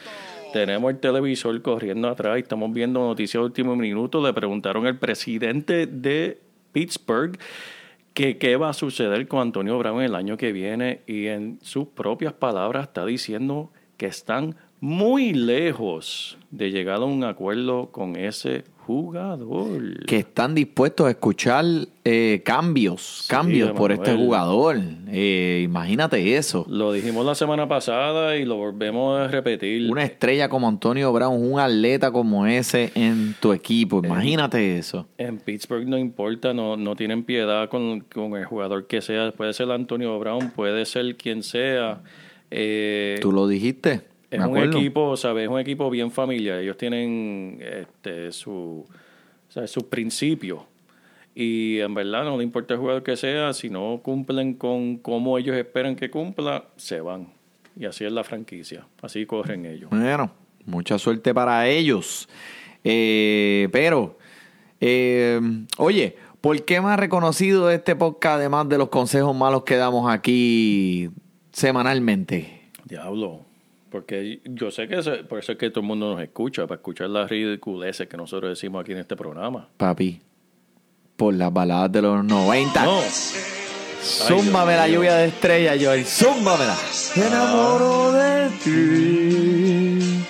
Tenemos 0.55 0.93
el 0.93 1.01
televisor 1.01 1.61
corriendo 1.63 2.09
atrás 2.09 2.37
y 2.39 2.43
estamos 2.43 2.73
viendo 2.73 3.01
noticias 3.01 3.41
de 3.41 3.45
último 3.45 3.75
minuto. 3.75 4.25
Le 4.25 4.33
preguntaron 4.33 4.87
al 4.87 5.01
presidente 5.01 5.89
de 5.89 6.39
Pittsburgh 6.71 7.37
que 8.13 8.39
qué 8.39 8.55
va 8.55 8.69
a 8.69 8.73
suceder 8.73 9.27
con 9.27 9.41
Antonio 9.41 9.77
Brown 9.81 10.01
el 10.01 10.15
año 10.15 10.37
que 10.37 10.53
viene 10.53 11.01
y 11.09 11.27
en 11.27 11.59
sus 11.61 11.89
propias 11.89 12.35
palabras 12.35 12.85
está 12.85 13.05
diciendo 13.05 13.73
que 13.97 14.07
están 14.07 14.55
muy 14.79 15.33
lejos 15.33 16.39
de 16.53 16.71
llegar 16.71 16.99
a 16.99 17.05
un 17.05 17.25
acuerdo 17.25 17.91
con 17.91 18.15
ese 18.15 18.63
jugador. 18.87 20.05
Que 20.07 20.19
están 20.19 20.55
dispuestos 20.55 21.07
a 21.07 21.11
escuchar 21.11 21.64
eh, 22.05 22.43
cambios, 22.45 23.26
cambios 23.29 23.73
por 23.73 23.93
este 23.93 24.14
jugador. 24.14 24.76
Eh, 25.09 25.62
imagínate 25.64 26.37
eso. 26.37 26.67
Lo 26.69 26.93
dijimos 26.93 27.25
la 27.25 27.35
semana 27.35 27.67
pasada 27.67 28.37
y 28.37 28.45
lo 28.45 28.57
volvemos 28.57 29.19
a 29.19 29.29
repetir. 29.29 29.91
Una 29.91 30.05
estrella 30.05 30.49
como 30.49 30.69
Antonio 30.69 31.12
Brown, 31.12 31.53
un 31.53 31.59
atleta 31.59 32.11
como 32.11 32.47
ese 32.47 32.93
en 32.95 33.35
tu 33.41 33.53
equipo. 33.53 34.00
Imagínate 34.05 34.79
eso. 34.79 35.07
En 35.19 35.38
Pittsburgh 35.38 35.87
no 35.87 35.99
importa, 35.99 36.53
no, 36.53 36.76
no 36.76 36.95
tienen 36.97 37.25
piedad 37.25 37.69
con, 37.69 38.00
con 38.00 38.37
el 38.37 38.45
jugador 38.45 38.87
que 38.87 39.00
sea. 39.00 39.33
Puede 39.33 39.53
ser 39.53 39.71
Antonio 39.71 40.19
Brown, 40.19 40.50
puede 40.50 40.85
ser 40.85 41.17
quien 41.17 41.43
sea. 41.43 42.03
Eh, 42.50 43.19
Tú 43.21 43.33
lo 43.33 43.49
dijiste. 43.49 44.13
Es 44.35 44.41
me 44.41 44.47
un 44.47 44.57
acuerdo. 44.57 44.79
equipo, 44.79 45.17
¿sabes? 45.17 45.45
Es 45.45 45.49
un 45.49 45.61
equipo 45.61 45.88
bien 45.91 46.11
familiar. 46.11 46.59
Ellos 46.59 46.76
tienen 46.76 47.61
este, 47.62 48.33
su, 48.33 48.85
¿sabes? 49.49 49.71
sus 49.71 49.85
principios. 49.85 50.61
Y 51.37 51.81
en 51.81 51.95
verdad 51.95 52.25
no 52.25 52.37
le 52.37 52.45
importa 52.45 52.75
el 52.75 52.81
jugador 52.81 53.03
que 53.03 53.17
sea, 53.17 53.53
si 53.53 53.69
no 53.71 54.00
cumplen 54.03 54.55
con 54.55 54.97
cómo 54.99 55.37
ellos 55.38 55.57
esperan 55.57 55.97
que 55.97 56.11
cumpla, 56.11 56.64
se 56.76 57.00
van. 57.00 57.29
Y 57.79 57.87
así 57.87 58.05
es 58.05 58.12
la 58.12 58.23
franquicia. 58.25 58.87
Así 59.03 59.26
corren 59.26 59.67
ellos. 59.67 59.91
Bueno, 59.91 60.31
mucha 60.64 60.99
suerte 60.99 61.35
para 61.35 61.67
ellos. 61.69 62.29
Eh, 62.85 63.69
pero, 63.73 64.19
eh, 64.81 65.41
oye, 65.79 66.17
¿por 66.41 66.62
qué 66.64 66.81
más 66.81 66.99
reconocido 67.00 67.71
este 67.71 67.97
podcast 67.97 68.37
además 68.37 68.69
de 68.69 68.79
los 68.79 68.88
consejos 68.91 69.35
malos 69.35 69.64
que 69.64 69.76
damos 69.76 70.09
aquí 70.11 71.11
semanalmente? 71.53 72.62
Diablo. 72.85 73.44
Porque 73.95 74.41
yo 74.45 74.73
sé 74.73 74.89
que 74.89 74.97
ese- 74.99 75.23
por 75.23 75.39
eso 75.39 75.53
es 75.53 75.59
que 75.59 75.71
todo 75.71 75.83
el 75.83 75.87
mundo 75.87 76.13
nos 76.15 76.21
escucha, 76.21 76.67
para 76.67 76.79
escuchar 76.81 77.09
las 77.11 77.31
ridiculeces 77.31 78.09
que 78.09 78.17
nosotros 78.17 78.51
decimos 78.51 78.81
aquí 78.83 78.91
en 78.91 78.99
este 78.99 79.15
programa. 79.15 79.69
Papi, 79.77 80.21
por 81.15 81.33
las 81.33 81.53
baladas 81.53 81.93
de 81.93 82.03
los 82.03 82.25
90. 82.25 82.85
No. 82.85 82.99
Zúmbame 84.03 84.75
la 84.75 84.89
lluvia 84.89 85.15
de 85.15 85.29
estrellas, 85.29 85.79
Joel. 85.81 86.05
Zúmbamela. 86.05 86.77
Me 87.15 87.27
enamoro 87.29 88.11
de 88.15 88.49
ti. 88.65 90.25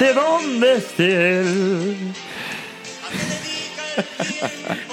¿De 0.00 0.12
dónde 0.14 0.74
estés? 0.78 1.46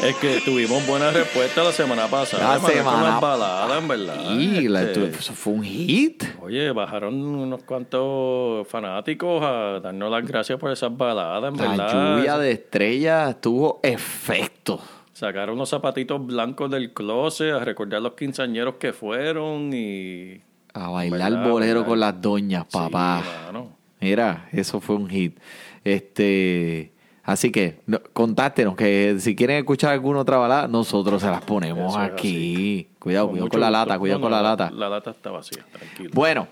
Es 0.03 0.15
que 0.17 0.39
tuvimos 0.45 0.85
buena 0.85 1.09
respuesta 1.11 1.63
la 1.63 1.71
semana 1.71 2.07
pasada. 2.07 2.57
La 2.59 2.67
semana 2.67 3.01
las 3.09 3.21
baladas, 3.21 3.81
en 3.81 3.87
verdad. 3.87 4.31
Y 4.31 4.67
la- 4.67 4.83
Este, 4.83 5.07
eso 5.09 5.33
fue 5.33 5.53
un 5.53 5.63
hit. 5.63 6.23
Oye, 6.41 6.71
bajaron 6.71 7.15
unos 7.15 7.63
cuantos 7.63 8.67
fanáticos 8.67 9.43
a 9.43 9.79
darnos 9.79 10.11
las 10.11 10.25
gracias 10.27 10.59
por 10.59 10.71
esas 10.71 10.95
baladas, 10.95 11.51
en 11.53 11.57
La 11.59 11.69
verdad. 11.69 12.17
lluvia 12.17 12.37
de 12.37 12.51
estrellas 12.51 13.41
tuvo 13.41 13.79
efecto. 13.83 14.79
Sacaron 15.13 15.57
los 15.57 15.69
zapatitos 15.69 16.23
blancos 16.25 16.69
del 16.69 16.93
closet 16.93 17.53
a 17.53 17.59
recordar 17.63 18.01
los 18.01 18.13
quinceañeros 18.13 18.75
que 18.75 18.91
fueron 18.93 19.71
y... 19.73 20.41
A 20.73 20.89
bailar 20.89 21.31
¿Verdad? 21.31 21.49
bolero 21.49 21.73
¿Verdad? 21.79 21.87
con 21.87 21.99
las 22.01 22.21
doñas, 22.21 22.65
papá. 22.69 23.23
Sí. 23.23 23.59
Mira, 24.01 24.49
eso 24.51 24.81
fue 24.81 24.97
un 24.97 25.09
hit. 25.09 25.39
Este, 25.85 26.91
así 27.25 27.51
que 27.51 27.79
no, 27.87 27.99
contáctenos 28.13 28.75
que 28.75 29.15
si 29.19 29.35
quieren 29.35 29.57
escuchar 29.57 29.91
alguna 29.91 30.19
otra 30.19 30.37
balada, 30.37 30.67
nosotros 30.67 31.21
se 31.21 31.27
las 31.29 31.41
ponemos 31.41 31.91
Eso 31.93 31.99
aquí. 31.99 32.87
Cuidado, 32.99 33.29
cuidado 33.29 33.49
con 33.49 33.59
la 33.59 33.67
gusto. 33.67 33.79
lata, 33.85 33.99
cuidado 33.99 34.19
No, 34.19 34.23
con 34.23 34.31
la 34.31 34.41
lata. 34.41 34.71
La 34.71 34.89
lata 34.89 35.11
está 35.11 35.31
vacía, 35.31 35.65
tranquilo. 35.71 36.09
Bueno, 36.13 36.47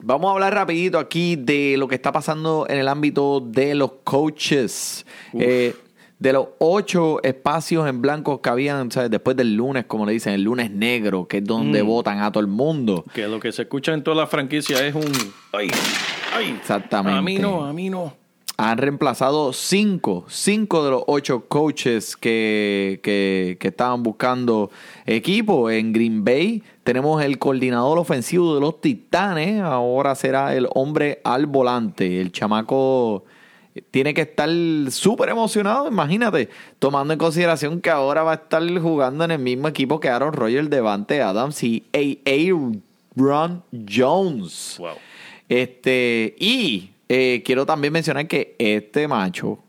vamos 0.00 0.28
a 0.28 0.32
hablar 0.34 0.54
rapidito 0.54 0.98
aquí 0.98 1.36
de 1.36 1.76
lo 1.78 1.88
que 1.88 1.94
está 1.94 2.12
pasando 2.12 2.66
en 2.68 2.78
el 2.78 2.88
ámbito 2.88 3.40
de 3.40 3.74
los 3.74 3.92
coaches. 4.04 5.06
Eh, 5.34 5.74
de 6.18 6.32
los 6.32 6.48
ocho 6.60 7.22
espacios 7.22 7.86
en 7.86 8.00
blanco 8.00 8.40
que 8.40 8.48
habían, 8.48 8.90
¿sabes? 8.90 9.10
después 9.10 9.36
del 9.36 9.54
lunes, 9.54 9.84
como 9.84 10.06
le 10.06 10.12
dicen, 10.12 10.32
el 10.32 10.44
lunes 10.44 10.70
negro, 10.70 11.28
que 11.28 11.38
es 11.38 11.44
donde 11.44 11.82
Mm. 11.82 11.86
votan 11.86 12.20
a 12.20 12.32
todo 12.32 12.40
el 12.40 12.46
mundo. 12.46 13.04
Que 13.12 13.28
lo 13.28 13.38
que 13.38 13.52
se 13.52 13.62
escucha 13.62 13.92
en 13.92 14.02
toda 14.02 14.16
la 14.16 14.26
franquicia 14.26 14.84
es 14.86 14.94
un... 14.94 15.04
¡Ay! 15.52 15.68
¡Ay! 16.34 16.56
Exactamente. 16.58 17.18
A 17.18 17.20
mí 17.20 17.36
no, 17.36 17.66
a 17.66 17.72
mí 17.74 17.90
no. 17.90 18.14
Han 18.58 18.78
reemplazado 18.78 19.52
cinco, 19.52 20.24
cinco 20.28 20.82
de 20.84 20.90
los 20.92 21.02
ocho 21.06 21.44
coaches 21.46 22.16
que, 22.16 23.00
que, 23.02 23.58
que 23.60 23.68
estaban 23.68 24.02
buscando 24.02 24.70
equipo 25.04 25.70
en 25.70 25.92
Green 25.92 26.24
Bay. 26.24 26.62
Tenemos 26.82 27.22
el 27.22 27.38
coordinador 27.38 27.98
ofensivo 27.98 28.54
de 28.54 28.60
los 28.62 28.80
Titanes, 28.80 29.60
ahora 29.60 30.14
será 30.14 30.54
el 30.54 30.68
hombre 30.74 31.20
al 31.22 31.46
volante. 31.46 32.20
El 32.20 32.32
chamaco 32.32 33.24
tiene 33.90 34.14
que 34.14 34.22
estar 34.22 34.48
súper 34.90 35.28
emocionado, 35.28 35.88
imagínate, 35.88 36.48
tomando 36.78 37.12
en 37.12 37.18
consideración 37.18 37.80
que 37.80 37.90
ahora 37.90 38.22
va 38.22 38.32
a 38.32 38.34
estar 38.36 38.62
jugando 38.78 39.24
en 39.24 39.32
el 39.32 39.38
mismo 39.38 39.68
equipo 39.68 40.00
que 40.00 40.08
Aaron 40.08 40.32
Rodgers, 40.32 40.70
Devante 40.70 41.20
Adams 41.20 41.62
y 41.62 41.84
Aaron 41.92 43.62
Jones. 43.88 44.76
Wow. 44.78 44.94
Este, 45.48 46.34
y 46.38 46.90
eh, 47.08 47.42
quiero 47.44 47.66
también 47.66 47.92
mencionar 47.92 48.26
que 48.26 48.56
este 48.58 49.06
macho 49.08 49.60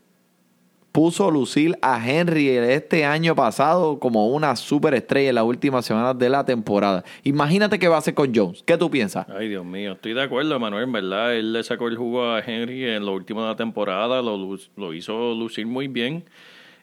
puso 0.92 1.28
a 1.28 1.30
lucir 1.30 1.78
a 1.80 2.04
Henry 2.04 2.48
este 2.48 3.04
año 3.04 3.36
pasado 3.36 4.00
como 4.00 4.28
una 4.28 4.56
superestrella 4.56 5.28
en 5.28 5.34
las 5.36 5.44
últimas 5.44 5.84
semanas 5.84 6.18
de 6.18 6.28
la 6.28 6.44
temporada. 6.44 7.04
Imagínate 7.22 7.78
qué 7.78 7.86
va 7.86 7.96
a 7.96 7.98
hacer 7.98 8.14
con 8.14 8.34
Jones. 8.34 8.64
¿Qué 8.66 8.76
tú 8.76 8.90
piensas? 8.90 9.26
Ay, 9.28 9.48
Dios 9.48 9.64
mío, 9.64 9.92
estoy 9.92 10.14
de 10.14 10.22
acuerdo, 10.22 10.58
Manuel, 10.58 10.84
en 10.84 10.92
verdad. 10.92 11.36
Él 11.36 11.52
le 11.52 11.62
sacó 11.62 11.88
el 11.88 11.96
jugo 11.96 12.24
a 12.24 12.40
Henry 12.40 12.84
en 12.84 13.06
la 13.06 13.56
temporada, 13.56 14.22
lo, 14.22 14.58
lo 14.76 14.94
hizo 14.94 15.34
lucir 15.34 15.66
muy 15.66 15.86
bien. 15.86 16.24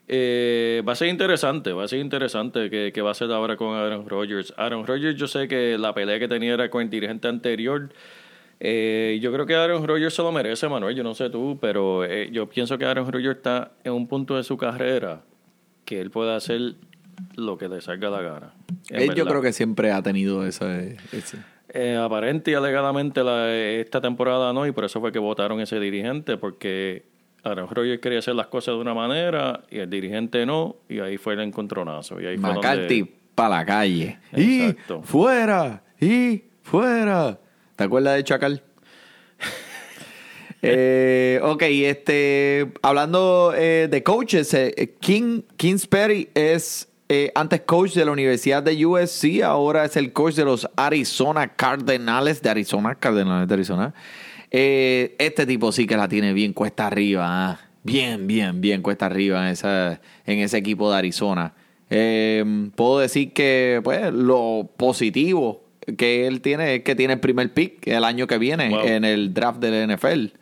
Eh, 0.08 0.82
va 0.88 0.92
a 0.92 0.96
ser 0.96 1.08
interesante, 1.08 1.72
va 1.72 1.84
a 1.84 1.88
ser 1.88 1.98
interesante 1.98 2.70
que, 2.70 2.92
que 2.94 3.02
va 3.02 3.10
a 3.10 3.14
ser 3.14 3.30
ahora 3.32 3.56
con 3.56 3.74
Aaron 3.74 4.08
Rodgers. 4.08 4.54
Aaron 4.56 4.86
Rodgers, 4.86 5.18
yo 5.18 5.26
sé 5.26 5.48
que 5.48 5.76
la 5.78 5.92
pelea 5.94 6.18
que 6.18 6.28
tenía 6.28 6.54
era 6.54 6.70
con 6.70 6.82
el 6.82 6.90
dirigente 6.90 7.28
anterior. 7.28 7.90
Eh, 8.58 9.18
yo 9.20 9.32
creo 9.32 9.44
que 9.46 9.54
Aaron 9.54 9.86
Rodgers 9.86 10.14
se 10.14 10.22
lo 10.22 10.32
merece, 10.32 10.68
Manuel. 10.68 10.94
Yo 10.96 11.02
no 11.02 11.14
sé 11.14 11.28
tú, 11.30 11.58
pero 11.60 12.04
eh, 12.04 12.30
yo 12.32 12.48
pienso 12.48 12.78
que 12.78 12.84
Aaron 12.86 13.10
Rodgers 13.12 13.36
está 13.36 13.72
en 13.84 13.92
un 13.92 14.06
punto 14.06 14.36
de 14.36 14.44
su 14.44 14.56
carrera 14.56 15.22
que 15.84 16.00
él 16.00 16.10
puede 16.10 16.34
hacer 16.34 16.74
lo 17.34 17.58
que 17.58 17.68
le 17.68 17.80
salga 17.80 18.08
la 18.10 18.22
gana. 18.22 18.54
Él 18.90 19.08
yo 19.14 19.24
creo 19.26 19.42
que 19.42 19.52
siempre 19.52 19.92
ha 19.92 20.02
tenido 20.02 20.46
ese- 20.46 20.96
Eh, 21.68 21.96
aparente 21.96 22.50
y 22.52 22.54
alegadamente 22.54 23.22
la- 23.22 23.52
esta 23.54 24.00
temporada 24.00 24.52
no, 24.52 24.66
y 24.66 24.72
por 24.72 24.84
eso 24.84 25.00
fue 25.00 25.12
que 25.12 25.18
votaron 25.18 25.60
ese 25.60 25.78
dirigente, 25.78 26.36
porque 26.38 27.04
Aaron 27.42 27.68
Rodgers 27.68 28.00
quería 28.00 28.20
hacer 28.20 28.34
las 28.34 28.46
cosas 28.46 28.74
de 28.76 28.80
una 28.80 28.94
manera 28.94 29.62
y 29.70 29.78
el 29.78 29.90
dirigente 29.90 30.46
no, 30.46 30.76
y 30.88 31.00
ahí 31.00 31.18
fue 31.18 31.34
el 31.34 31.40
encontronazo. 31.40 32.20
Y 32.20 32.26
ahí 32.26 32.36
McCarthy 32.38 33.14
para 33.34 33.58
la 33.58 33.64
calle. 33.66 34.18
Exacto. 34.32 35.00
Y 35.02 35.06
fuera, 35.06 35.82
y 36.00 36.42
fuera. 36.62 37.38
¿Te 37.76 37.84
acuerdas 37.84 38.16
de 38.16 38.24
Chacal? 38.24 38.62
eh, 40.62 41.40
ok, 41.42 41.62
este, 41.62 42.72
hablando 42.82 43.52
eh, 43.54 43.88
de 43.90 44.02
coaches, 44.02 44.52
eh, 44.54 44.96
King, 45.00 45.42
Kingsbury 45.56 46.30
es 46.34 46.88
eh, 47.08 47.30
antes 47.36 47.60
coach 47.60 47.92
de 47.92 48.04
la 48.04 48.10
Universidad 48.10 48.64
de 48.64 48.84
USC, 48.84 49.42
ahora 49.44 49.84
es 49.84 49.96
el 49.96 50.12
coach 50.12 50.34
de 50.34 50.44
los 50.44 50.68
Arizona 50.74 51.54
Cardenales, 51.54 52.42
de 52.42 52.50
Arizona, 52.50 52.96
Cardenales 52.96 53.46
de 53.46 53.54
Arizona. 53.54 53.94
Eh, 54.50 55.14
este 55.18 55.46
tipo 55.46 55.70
sí 55.70 55.86
que 55.86 55.96
la 55.96 56.08
tiene 56.08 56.32
bien 56.32 56.52
cuesta 56.52 56.88
arriba, 56.88 57.26
ah. 57.28 57.60
bien, 57.84 58.26
bien, 58.26 58.60
bien 58.60 58.82
cuesta 58.82 59.06
arriba 59.06 59.46
en, 59.46 59.52
esa, 59.52 60.00
en 60.24 60.40
ese 60.40 60.58
equipo 60.58 60.90
de 60.90 60.98
Arizona. 60.98 61.54
Eh, 61.90 62.44
puedo 62.74 62.98
decir 62.98 63.32
que 63.32 63.80
pues 63.84 64.12
lo 64.12 64.68
positivo 64.76 65.62
que 65.96 66.26
él 66.26 66.40
tiene 66.40 66.76
es 66.76 66.82
que 66.82 66.94
tiene 66.94 67.14
el 67.14 67.20
primer 67.20 67.52
pick 67.52 67.86
el 67.86 68.04
año 68.04 68.26
que 68.26 68.38
viene 68.38 68.70
Wow. 68.70 68.80
en 68.84 69.04
el 69.04 69.32
draft 69.34 69.60
del 69.60 69.88
NFL. 69.94 70.32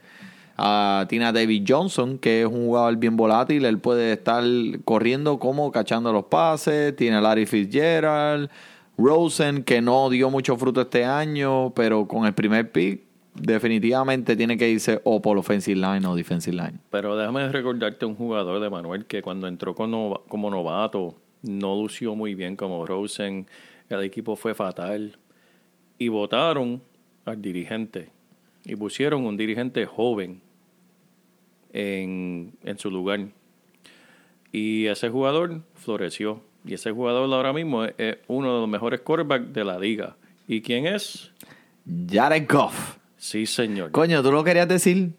Ah, 0.56 1.06
tiene 1.08 1.24
a 1.24 1.32
David 1.32 1.64
Johnson, 1.66 2.18
que 2.18 2.42
es 2.42 2.46
un 2.46 2.66
jugador 2.66 2.96
bien 2.96 3.16
volátil. 3.16 3.64
Él 3.64 3.78
puede 3.78 4.12
estar 4.12 4.44
corriendo 4.84 5.38
como 5.38 5.72
cachando 5.72 6.12
los 6.12 6.26
pases. 6.26 6.94
Tiene 6.94 7.16
a 7.16 7.20
Larry 7.20 7.46
Fitzgerald. 7.46 8.48
Rosen, 8.96 9.64
que 9.64 9.80
no 9.82 10.08
dio 10.10 10.30
mucho 10.30 10.56
fruto 10.56 10.82
este 10.82 11.04
año, 11.04 11.72
pero 11.74 12.06
con 12.06 12.26
el 12.26 12.32
primer 12.32 12.70
pick, 12.70 13.00
definitivamente 13.34 14.36
tiene 14.36 14.56
que 14.56 14.70
irse 14.70 15.00
o 15.02 15.20
por 15.20 15.36
offensive 15.36 15.74
line 15.80 16.06
o 16.06 16.14
defensive 16.14 16.56
line. 16.56 16.78
Pero 16.90 17.16
déjame 17.16 17.48
recordarte 17.48 18.06
un 18.06 18.14
jugador 18.14 18.60
de 18.60 18.70
Manuel 18.70 19.06
que 19.06 19.22
cuando 19.22 19.48
entró 19.48 19.74
como 19.74 20.50
novato 20.50 21.16
no 21.42 21.74
lució 21.74 22.14
muy 22.14 22.34
bien 22.36 22.54
como 22.56 22.86
Rosen. 22.86 23.46
El 23.88 24.02
equipo 24.02 24.36
fue 24.36 24.54
fatal. 24.54 25.18
Y 25.98 26.08
votaron 26.08 26.82
al 27.24 27.40
dirigente. 27.40 28.10
Y 28.64 28.76
pusieron 28.76 29.24
un 29.26 29.36
dirigente 29.36 29.86
joven 29.86 30.40
en, 31.72 32.52
en 32.64 32.78
su 32.78 32.90
lugar. 32.90 33.20
Y 34.52 34.86
ese 34.86 35.08
jugador 35.10 35.60
floreció. 35.74 36.40
Y 36.66 36.74
ese 36.74 36.90
jugador 36.92 37.32
ahora 37.32 37.52
mismo 37.52 37.84
es, 37.84 37.94
es 37.98 38.16
uno 38.28 38.54
de 38.54 38.60
los 38.60 38.68
mejores 38.68 39.00
quarterbacks 39.00 39.52
de 39.52 39.64
la 39.64 39.78
liga. 39.78 40.16
¿Y 40.48 40.60
quién 40.62 40.86
es? 40.86 41.30
Jared 42.10 42.46
Goff. 42.48 42.96
Sí, 43.16 43.46
señor. 43.46 43.90
Coño, 43.90 44.22
¿tú 44.22 44.32
lo 44.32 44.42
querías 44.44 44.68
decir? 44.68 45.10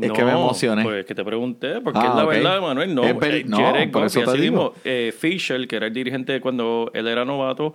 Es 0.00 0.12
que 0.12 0.24
me 0.24 0.30
emocioné. 0.30 0.82
Pues 0.82 1.04
que 1.04 1.14
te 1.14 1.22
pregunté, 1.24 1.80
porque 1.82 1.98
Ah, 1.98 2.06
es 2.08 2.14
la 2.14 2.24
ok. 2.24 2.30
verdad, 2.30 2.60
Manuel. 2.62 2.94
No, 2.94 3.04
Es 3.04 3.16
eh, 3.22 3.44
no, 3.46 3.58
Jared 3.58 3.92
Goff, 3.92 4.16
y 4.16 4.20
así 4.20 4.38
mismo, 4.38 4.72
eh, 4.84 5.12
Fisher, 5.16 5.66
que 5.68 5.76
era 5.76 5.86
el 5.88 5.92
dirigente 5.92 6.40
cuando 6.40 6.90
él 6.94 7.06
era 7.06 7.24
novato, 7.26 7.74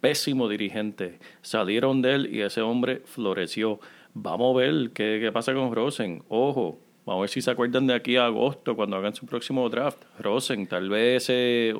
pésimo 0.00 0.48
dirigente. 0.48 1.18
Salieron 1.42 2.02
de 2.02 2.14
él 2.14 2.34
y 2.34 2.40
ese 2.40 2.60
hombre 2.60 3.02
floreció. 3.04 3.80
Vamos 4.14 4.54
a 4.54 4.58
ver 4.58 4.90
qué, 4.92 5.18
qué 5.22 5.30
pasa 5.32 5.54
con 5.54 5.74
Rosen. 5.74 6.22
Ojo, 6.28 6.78
vamos 7.06 7.20
a 7.20 7.22
ver 7.22 7.30
si 7.30 7.42
se 7.42 7.50
acuerdan 7.50 7.86
de 7.86 7.94
aquí 7.94 8.16
a 8.16 8.26
agosto 8.26 8.74
cuando 8.76 8.96
hagan 8.96 9.14
su 9.14 9.26
próximo 9.26 9.68
draft. 9.68 10.02
Rosen, 10.18 10.66
tal 10.66 10.88
vez 10.88 11.26
eh, 11.28 11.72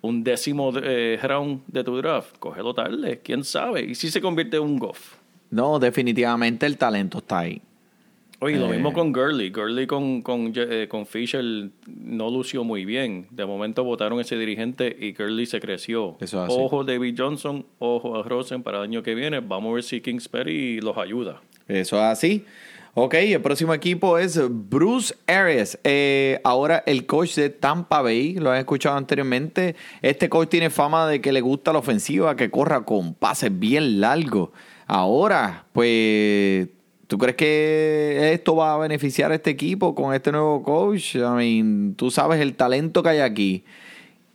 un 0.00 0.24
décimo 0.24 0.72
eh, 0.82 1.18
round 1.22 1.62
de 1.66 1.84
tu 1.84 1.96
draft. 1.96 2.38
Cógelo 2.38 2.74
tarde, 2.74 3.20
quién 3.22 3.44
sabe. 3.44 3.82
Y 3.82 3.94
si 3.94 4.10
se 4.10 4.20
convierte 4.20 4.56
en 4.56 4.64
un 4.64 4.78
Goff. 4.78 5.16
No, 5.50 5.78
definitivamente 5.78 6.66
el 6.66 6.78
talento 6.78 7.18
está 7.18 7.40
ahí. 7.40 7.62
Oye, 8.42 8.56
lo 8.58 8.66
Eh. 8.66 8.70
mismo 8.74 8.92
con 8.92 9.12
Gurley. 9.12 9.50
Gurley 9.50 9.86
con, 9.86 10.22
con, 10.22 10.52
eh, 10.56 10.86
con 10.88 11.04
Fisher 11.06 11.44
no 11.86 12.30
lució 12.30 12.64
muy 12.64 12.84
bien. 12.84 13.26
De 13.30 13.44
momento 13.44 13.84
votaron 13.84 14.18
ese 14.20 14.36
dirigente 14.38 14.96
y 14.98 15.12
Gurley 15.12 15.44
se 15.46 15.60
creció. 15.60 16.16
Eso 16.20 16.42
es 16.44 16.50
así. 16.50 16.56
Ojo 16.58 16.82
David 16.84 17.14
Johnson, 17.18 17.66
ojo 17.78 18.16
a 18.18 18.22
Rosen 18.22 18.62
para 18.62 18.78
el 18.78 18.84
año 18.84 19.02
que 19.02 19.14
viene. 19.14 19.40
Vamos 19.40 19.70
a 19.70 19.74
ver 19.74 19.82
si 19.84 20.00
Kingsbury 20.00 20.80
los 20.80 20.96
ayuda. 20.96 21.40
Eso 21.68 21.96
es 21.96 22.02
así. 22.02 22.44
Ok, 22.94 23.14
el 23.14 23.40
próximo 23.40 23.72
equipo 23.72 24.18
es 24.18 24.40
Bruce 24.50 25.14
Arias. 25.28 25.78
Eh, 25.84 26.40
ahora 26.42 26.82
el 26.86 27.06
coach 27.06 27.36
de 27.36 27.48
Tampa 27.50 28.02
Bay, 28.02 28.34
lo 28.34 28.50
han 28.50 28.58
escuchado 28.58 28.96
anteriormente. 28.96 29.76
Este 30.02 30.28
coach 30.28 30.48
tiene 30.48 30.70
fama 30.70 31.06
de 31.06 31.20
que 31.20 31.30
le 31.30 31.40
gusta 31.40 31.72
la 31.72 31.78
ofensiva, 31.78 32.34
que 32.34 32.50
corra 32.50 32.84
con 32.84 33.14
pases 33.14 33.56
bien 33.56 34.00
largos. 34.00 34.48
Ahora, 34.88 35.66
pues, 35.72 36.68
¿tú 37.10 37.18
crees 37.18 37.34
que 37.36 38.30
esto 38.32 38.54
va 38.54 38.74
a 38.74 38.78
beneficiar 38.78 39.32
a 39.32 39.34
este 39.34 39.50
equipo 39.50 39.96
con 39.96 40.14
este 40.14 40.30
nuevo 40.30 40.62
coach? 40.62 41.16
I 41.16 41.18
mean, 41.36 41.94
tú 41.96 42.08
sabes 42.12 42.40
el 42.40 42.54
talento 42.54 43.02
que 43.02 43.08
hay 43.08 43.18
aquí. 43.18 43.64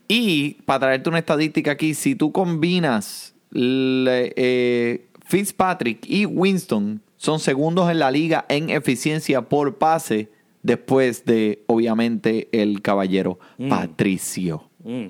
Y 0.09 0.55
para 0.65 0.81
traerte 0.81 1.07
una 1.09 1.19
estadística 1.19 1.71
aquí, 1.71 1.93
si 1.93 2.15
tú 2.15 2.33
combinas 2.33 3.33
le- 3.51 4.33
eh, 4.35 5.05
Fitzpatrick 5.23 6.05
y 6.05 6.25
Winston, 6.25 7.01
son 7.15 7.39
segundos 7.39 7.89
en 7.89 7.99
la 7.99 8.11
liga 8.11 8.45
en 8.49 8.69
eficiencia 8.69 9.41
por 9.43 9.77
pase 9.77 10.29
después 10.61 11.23
de, 11.25 11.63
obviamente, 11.67 12.49
el 12.51 12.81
caballero 12.81 13.39
Patricio 13.69 14.69
Mm. 14.83 15.07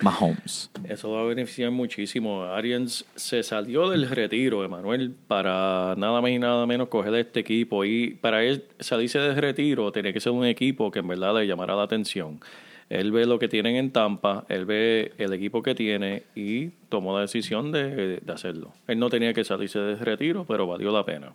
Mahomes. 0.00 0.70
Eso 0.88 1.10
va 1.12 1.20
a 1.20 1.24
beneficiar 1.24 1.70
muchísimo. 1.70 2.44
Arians 2.44 3.04
se 3.14 3.42
salió 3.42 3.88
del 3.90 4.08
retiro, 4.08 4.64
Emanuel, 4.64 5.14
para 5.28 5.94
nada 5.96 6.20
más 6.20 6.30
y 6.30 6.38
nada 6.38 6.66
menos 6.66 6.88
coger 6.88 7.14
este 7.14 7.40
equipo. 7.40 7.84
Y 7.84 8.14
para 8.20 8.42
él 8.42 8.64
salirse 8.80 9.18
del 9.18 9.36
retiro 9.36 9.92
tenía 9.92 10.12
que 10.12 10.20
ser 10.20 10.32
un 10.32 10.44
equipo 10.44 10.90
que 10.90 11.00
en 11.00 11.08
verdad 11.08 11.34
le 11.34 11.46
llamara 11.46 11.76
la 11.76 11.82
atención. 11.82 12.40
Él 12.88 13.10
ve 13.10 13.24
lo 13.26 13.38
que 13.38 13.48
tienen 13.48 13.76
en 13.76 13.90
Tampa, 13.90 14.44
él 14.48 14.66
ve 14.66 15.12
el 15.16 15.32
equipo 15.32 15.62
que 15.62 15.74
tiene 15.74 16.24
y 16.34 16.68
tomó 16.88 17.14
la 17.14 17.22
decisión 17.22 17.72
de, 17.72 18.20
de 18.20 18.32
hacerlo. 18.32 18.72
Él 18.86 18.98
no 18.98 19.08
tenía 19.08 19.32
que 19.32 19.44
salirse 19.44 19.78
del 19.78 19.98
retiro, 19.98 20.44
pero 20.46 20.66
valió 20.66 20.90
la 20.92 21.04
pena. 21.04 21.32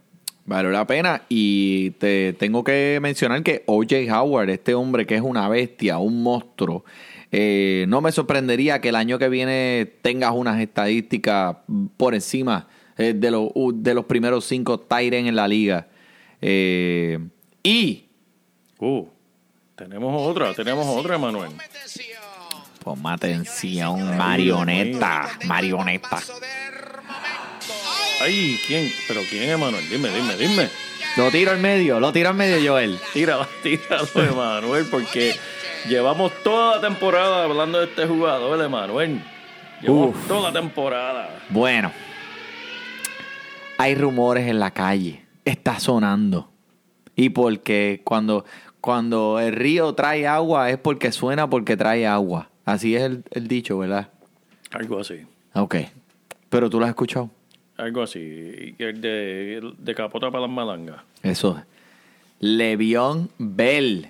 Vale 0.47 0.71
la 0.71 0.87
pena 0.87 1.23
y 1.27 1.89
te 1.91 2.31
tengo 2.31 2.63
que 2.63 2.99
mencionar 3.01 3.43
que 3.43 3.63
OJ 3.65 4.09
Howard, 4.13 4.49
este 4.49 4.75
hombre 4.75 5.05
que 5.05 5.15
es 5.15 5.21
una 5.21 5.49
bestia, 5.49 5.97
un 5.97 6.23
monstruo, 6.23 6.85
eh, 7.31 7.85
no 7.87 8.01
me 8.01 8.11
sorprendería 8.11 8.81
que 8.81 8.89
el 8.89 8.95
año 8.95 9.19
que 9.19 9.29
viene 9.29 9.91
tengas 10.01 10.31
unas 10.33 10.59
estadísticas 10.59 11.57
por 11.97 12.13
encima 12.13 12.67
eh, 12.97 13.13
de, 13.15 13.31
los 13.31 13.51
de 13.73 13.93
los 13.93 14.05
primeros 14.05 14.45
cinco 14.45 14.79
Tyren 14.79 15.27
en 15.27 15.35
la 15.35 15.47
liga. 15.47 15.87
Eh, 16.41 17.19
y, 17.63 18.07
Uh, 18.79 19.07
tenemos 19.75 20.21
otra, 20.29 20.53
tenemos 20.53 20.85
otra, 20.85 21.15
Emanuel. 21.15 21.49
ponme 22.83 23.09
atención, 23.09 24.15
marioneta, 24.15 25.29
marioneta. 25.45 26.21
Ay, 28.21 28.59
¿quién? 28.67 28.91
¿Pero 29.07 29.21
quién, 29.29 29.49
Emanuel? 29.49 29.89
Dime, 29.89 30.09
dime, 30.09 30.35
dime. 30.35 30.69
Lo 31.17 31.31
tiro 31.31 31.51
al 31.51 31.59
medio, 31.59 31.99
lo 31.99 32.13
tiro 32.13 32.29
al 32.29 32.35
medio, 32.35 32.71
Joel. 32.71 32.99
Tíralo, 33.13 33.47
tíralo, 33.63 34.07
Emanuel, 34.15 34.85
porque 34.91 35.35
llevamos 35.87 36.31
toda 36.43 36.75
la 36.75 36.81
temporada 36.81 37.43
hablando 37.43 37.79
de 37.79 37.85
este 37.85 38.05
jugador, 38.05 38.61
Emanuel. 38.61 39.21
Llevamos 39.81 40.15
Uf. 40.15 40.27
toda 40.27 40.51
la 40.51 40.59
temporada. 40.59 41.39
Bueno, 41.49 41.91
hay 43.77 43.95
rumores 43.95 44.47
en 44.47 44.59
la 44.59 44.71
calle, 44.71 45.23
está 45.45 45.79
sonando. 45.79 46.49
Y 47.15 47.29
porque 47.29 48.01
cuando, 48.03 48.45
cuando 48.81 49.39
el 49.39 49.53
río 49.53 49.93
trae 49.93 50.27
agua 50.27 50.69
es 50.69 50.77
porque 50.77 51.11
suena 51.11 51.49
porque 51.49 51.77
trae 51.77 52.05
agua. 52.05 52.49
Así 52.65 52.95
es 52.95 53.03
el, 53.03 53.23
el 53.31 53.47
dicho, 53.47 53.77
¿verdad? 53.77 54.09
Algo 54.71 54.99
así. 54.99 55.21
Ok. 55.53 55.75
Pero 56.49 56.69
tú 56.69 56.79
lo 56.79 56.85
has 56.85 56.89
escuchado. 56.89 57.29
Algo 57.77 58.01
así. 58.03 58.75
De 58.77 59.93
capota 59.95 60.29
para 60.31 60.41
las 60.41 60.49
malangas. 60.49 61.01
Eso. 61.23 61.61
Levión 62.39 63.29
Bell 63.37 64.09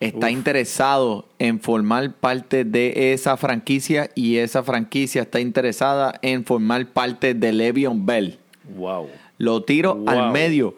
está 0.00 0.26
Uf. 0.26 0.32
interesado 0.32 1.26
en 1.38 1.60
formar 1.60 2.12
parte 2.12 2.64
de 2.64 3.12
esa 3.12 3.36
franquicia 3.36 4.10
y 4.14 4.36
esa 4.36 4.62
franquicia 4.62 5.22
está 5.22 5.40
interesada 5.40 6.18
en 6.22 6.44
formar 6.44 6.86
parte 6.86 7.34
de 7.34 7.52
Levión 7.52 8.04
Bell. 8.06 8.38
Wow. 8.76 9.08
Lo 9.38 9.62
tiro 9.62 9.94
Wow. 9.96 10.08
al 10.08 10.32
medio. 10.32 10.74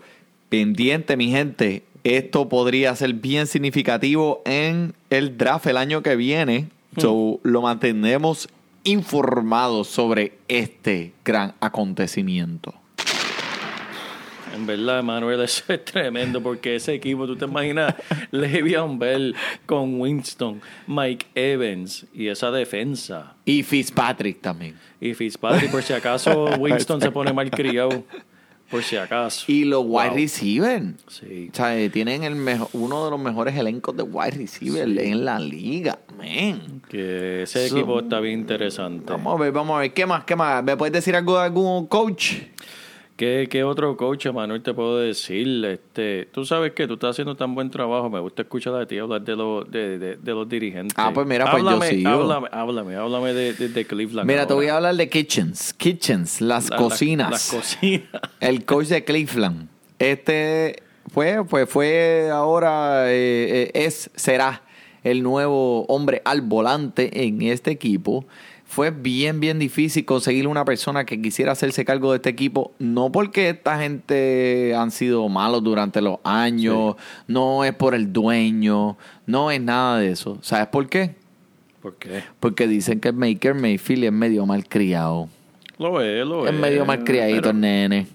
Pendiente, 0.49 1.17
mi 1.17 1.31
gente. 1.31 1.83
Esto 2.05 2.49
podría 2.49 2.95
ser 2.97 3.13
bien 3.15 3.47
significativo 3.47 4.41
en 4.45 4.95
el 5.11 5.37
draft 5.37 5.67
el 5.67 5.77
año 5.77 6.03
que 6.03 6.17
viene. 6.17 6.69
So, 6.97 7.39
lo 7.43 7.63
mantendremos 7.63 8.49
informado 8.85 9.85
sobre 9.85 10.33
este 10.49 11.13
gran 11.25 11.55
acontecimiento. 11.61 12.75
En 14.59 14.67
verdad, 14.67 14.99
Emanuel, 15.01 15.41
eso 15.45 15.63
es 15.73 15.85
tremendo 15.85 16.43
porque 16.43 16.77
ese 16.77 16.95
equipo, 16.95 17.27
tú 17.27 17.37
te 17.37 17.45
imaginas 17.45 17.95
Le'Veon 18.31 18.99
Bell 18.99 19.35
con 19.67 20.01
Winston, 20.01 20.61
Mike 20.87 21.27
Evans 21.35 22.07
y 22.13 22.29
esa 22.29 22.51
defensa. 22.51 23.35
Y 23.45 23.63
Fitzpatrick 23.63 24.41
también. 24.41 24.75
Y 25.01 25.15
Fitzpatrick, 25.15 25.71
por 25.71 25.83
si 25.83 25.93
acaso 25.93 26.45
Winston 26.59 27.01
se 27.01 27.11
pone 27.11 27.33
mal 27.33 27.51
criado. 27.51 28.05
Por 28.71 28.83
si 28.83 28.97
acaso. 28.97 29.51
Y 29.51 29.65
los 29.65 29.83
wide 29.87 30.09
Wow. 30.11 30.17
receivers. 30.19 30.95
Sí. 31.09 31.49
O 31.51 31.57
sea, 31.57 31.91
tienen 31.91 32.23
el 32.23 32.35
mejo- 32.35 32.69
uno 32.75 33.03
de 33.07 33.11
los 33.13 33.19
mejores 33.19 33.57
elencos 33.57 33.97
de 33.97 34.03
wide 34.03 34.33
receiver 34.33 34.87
en 34.99 35.25
la 35.25 35.39
liga, 35.41 35.99
man. 36.19 36.83
Que 36.87 37.45
ese 37.45 37.67
equipo 37.67 38.01
está 38.01 38.21
bien 38.21 38.41
interesante. 38.41 39.11
Vamos 39.11 39.41
a 39.41 39.43
ver, 39.43 39.53
vamos 39.53 39.75
a 39.75 39.81
ver. 39.81 39.95
¿Qué 39.95 40.05
más? 40.05 40.25
¿Qué 40.25 40.37
más? 40.37 40.63
¿Me 40.63 40.77
puedes 40.77 40.93
decir 40.93 41.17
algo 41.17 41.39
de 41.39 41.45
algún 41.47 41.87
coach? 41.87 42.33
¿Qué, 43.19 43.49
qué 43.51 43.65
otro 43.65 43.97
coach, 43.97 44.29
Manuel, 44.29 44.63
te 44.63 44.73
puedo 44.73 44.99
decir? 45.01 45.65
Este, 45.65 46.29
tú 46.31 46.45
sabes 46.45 46.71
que 46.71 46.87
tú 46.87 46.95
estás 46.95 47.11
haciendo 47.11 47.35
tan 47.35 47.53
buen 47.53 47.69
trabajo. 47.69 48.09
Me 48.09 48.21
gusta 48.21 48.43
escuchar 48.43 48.75
de 48.75 48.87
ti 48.87 48.97
hablar 48.97 49.23
de, 49.23 49.35
los 49.35 49.69
de, 49.69 49.99
de- 49.99 50.15
de 50.17 50.33
los 50.33 50.49
dirigentes. 50.49 50.95
Ah, 50.97 51.11
pues 51.13 51.27
mira, 51.27 51.51
pues 51.51 51.65
yo 51.65 51.69
háblame, 51.69 51.91
sigo. 51.91 52.09
Háblame, 52.11 52.49
háblame, 52.53 52.95
háblame 52.95 53.35
de, 53.35 53.85
Cleveland. 53.87 54.25
Mira, 54.31 54.47
te 54.47 54.55
voy 54.55 54.69
a 54.69 54.77
hablar 54.77 54.95
de 54.95 55.09
Kitchens. 55.09 55.75
Kitchens, 55.75 56.41
las 56.41 56.71
La- 56.71 56.77
la- 56.77 56.83
cocinas. 56.83 57.31
las 57.33 57.51
cocinas. 57.51 58.07
El 58.41 58.65
coach 58.65 58.87
de 58.87 59.03
Cleveland. 59.03 59.69
Este 59.99 60.85
fue, 61.13 61.45
pues 61.45 61.69
fue 61.69 62.31
ahora, 62.33 63.11
eh, 63.13 63.71
eh, 63.75 63.85
es, 63.85 64.11
será 64.15 64.63
el 65.03 65.25
nuevo 65.25 65.87
hombre 65.87 66.23
al 66.25 66.41
volante 66.43 67.25
en 67.27 67.43
este 67.43 67.73
equipo. 67.73 68.27
Fue 68.69 68.91
bien, 68.91 69.41
bien 69.41 69.59
difícil 69.59 70.05
conseguir 70.05 70.47
una 70.47 70.63
persona 70.67 71.07
que 71.07 71.21
quisiera 71.23 71.53
hacerse 71.53 71.87
cargo 71.87 72.13
de 72.13 72.17
este 72.17 72.29
equipo. 72.29 72.75
No 72.79 73.11
porque 73.11 73.49
esta 73.49 73.81
gente 73.81 74.75
han 74.77 74.91
sido 74.91 75.27
malos 75.31 75.65
durante 75.65 76.03
los 76.03 76.19
años, 76.23 76.97
no 77.27 77.65
es 77.65 77.73
por 77.75 77.95
el 77.95 78.13
dueño, 78.13 78.99
no 79.25 79.51
es 79.51 79.63
nada 79.63 79.99
de 79.99 80.11
eso. 80.11 80.39
¿Sabes 80.43 80.67
por 80.67 80.87
qué? 80.87 81.15
¿Por 81.81 81.97
qué? 81.97 82.23
Porque 82.41 82.69
dicen 82.69 83.01
que 83.01 83.09
el 83.09 83.15
Maker 83.15 83.55
Mayfield 83.55 84.05
es 84.05 84.13
medio 84.13 84.45
malcriado. 84.45 85.31
Lo 85.79 86.03
es, 86.03 86.27
lo 86.27 86.47
es. 86.47 86.53
Es 86.53 86.61
medio 86.61 86.85
malcriadito 86.85 87.41
pero 87.41 87.51
el 87.53 87.61
nene. 87.61 88.07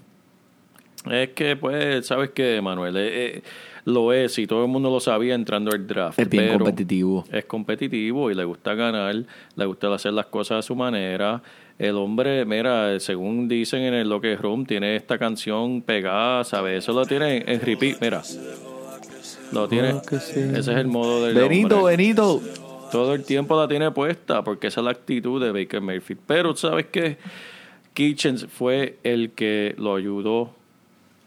Es 1.10 1.30
que, 1.30 1.56
pues, 1.56 2.06
¿sabes 2.06 2.30
qué, 2.30 2.60
Manuel? 2.62 2.96
Eh, 2.96 3.26
eh, 3.38 3.42
lo 3.84 4.12
es 4.12 4.38
y 4.38 4.46
todo 4.46 4.64
el 4.64 4.70
mundo 4.70 4.90
lo 4.90 5.00
sabía 5.00 5.34
entrando 5.34 5.72
al 5.72 5.86
draft. 5.86 6.18
Es 6.18 6.28
bien 6.28 6.44
pero 6.44 6.58
competitivo. 6.58 7.24
Es 7.30 7.44
competitivo 7.44 8.30
y 8.30 8.34
le 8.34 8.44
gusta 8.44 8.74
ganar, 8.74 9.14
le 9.56 9.66
gusta 9.66 9.92
hacer 9.94 10.12
las 10.12 10.26
cosas 10.26 10.60
a 10.60 10.62
su 10.62 10.74
manera. 10.74 11.42
El 11.78 11.96
hombre, 11.96 12.44
mira, 12.44 12.98
según 13.00 13.48
dicen 13.48 13.82
en 13.82 13.94
el 13.94 14.08
Locker 14.08 14.40
Room, 14.40 14.64
tiene 14.64 14.96
esta 14.96 15.18
canción 15.18 15.82
pegada, 15.82 16.44
¿sabes? 16.44 16.84
Eso 16.84 16.92
lo 16.92 17.04
tiene 17.04 17.44
en 17.46 17.60
repeat, 17.60 18.00
mira. 18.00 18.22
Lo 19.52 19.68
tiene. 19.68 19.94
Ese 20.10 20.58
es 20.58 20.68
el 20.68 20.86
modo 20.86 21.24
del 21.24 21.34
Benito, 21.34 21.78
hombre. 21.78 21.96
Benito. 21.96 22.40
Todo 22.90 23.14
el 23.14 23.24
tiempo 23.24 23.60
la 23.60 23.66
tiene 23.66 23.90
puesta 23.90 24.44
porque 24.44 24.68
esa 24.68 24.80
es 24.80 24.84
la 24.84 24.92
actitud 24.92 25.42
de 25.42 25.50
Baker 25.50 25.80
Mayfield. 25.80 26.20
Pero 26.26 26.54
sabes 26.54 26.86
que 26.86 27.18
Kitchens 27.92 28.46
fue 28.46 28.98
el 29.02 29.32
que 29.32 29.74
lo 29.78 29.96
ayudó 29.96 30.54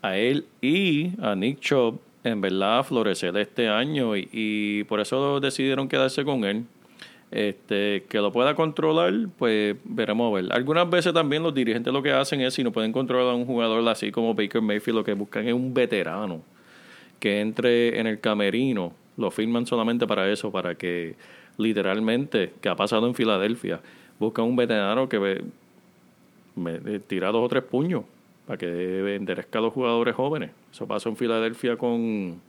a 0.01 0.17
él 0.17 0.45
y 0.61 1.11
a 1.21 1.35
Nick 1.35 1.59
Chubb 1.59 1.99
en 2.27 2.41
verdad 2.41 2.83
florecer 2.83 3.35
este 3.37 3.67
año 3.67 4.15
y, 4.15 4.83
por 4.87 4.99
eso 4.99 5.39
decidieron 5.39 5.87
quedarse 5.87 6.23
con 6.23 6.43
él. 6.45 6.65
Este, 7.29 8.05
que 8.07 8.19
lo 8.19 8.31
pueda 8.31 8.55
controlar, 8.55 9.13
pues 9.37 9.75
veremos 9.83 10.31
a 10.31 10.35
ver. 10.41 10.53
Algunas 10.53 10.89
veces 10.89 11.13
también 11.13 11.43
los 11.43 11.53
dirigentes 11.53 11.91
lo 11.91 12.01
que 12.01 12.11
hacen 12.11 12.39
es, 12.39 12.53
si 12.53 12.63
no 12.63 12.71
pueden 12.71 12.93
controlar 12.93 13.33
a 13.33 13.35
un 13.35 13.45
jugador 13.45 13.85
así 13.89 14.11
como 14.11 14.33
Baker 14.33 14.61
Mayfield, 14.61 14.99
lo 14.99 15.03
que 15.03 15.13
buscan 15.13 15.45
es 15.45 15.53
un 15.53 15.73
veterano 15.73 16.41
que 17.19 17.41
entre 17.41 17.99
en 17.99 18.07
el 18.07 18.19
camerino. 18.19 18.93
Lo 19.17 19.31
firman 19.31 19.65
solamente 19.65 20.07
para 20.07 20.31
eso, 20.31 20.51
para 20.51 20.75
que 20.75 21.15
literalmente, 21.57 22.53
que 22.61 22.69
ha 22.69 22.75
pasado 22.75 23.07
en 23.07 23.15
Filadelfia, 23.15 23.81
buscan 24.19 24.45
un 24.45 24.55
veterano 24.55 25.09
que 25.09 25.19
me, 26.55 26.71
eh, 26.75 26.99
tira 27.05 27.31
dos 27.31 27.43
o 27.43 27.49
tres 27.49 27.63
puños 27.63 28.03
para 28.47 28.57
que 28.57 29.15
enderezca 29.15 29.59
a 29.59 29.61
los 29.61 29.73
jugadores 29.73 30.15
jóvenes. 30.15 30.51
Eso 30.71 30.87
pasó 30.87 31.09
en 31.09 31.17
Filadelfia 31.17 31.77
con 31.77 32.41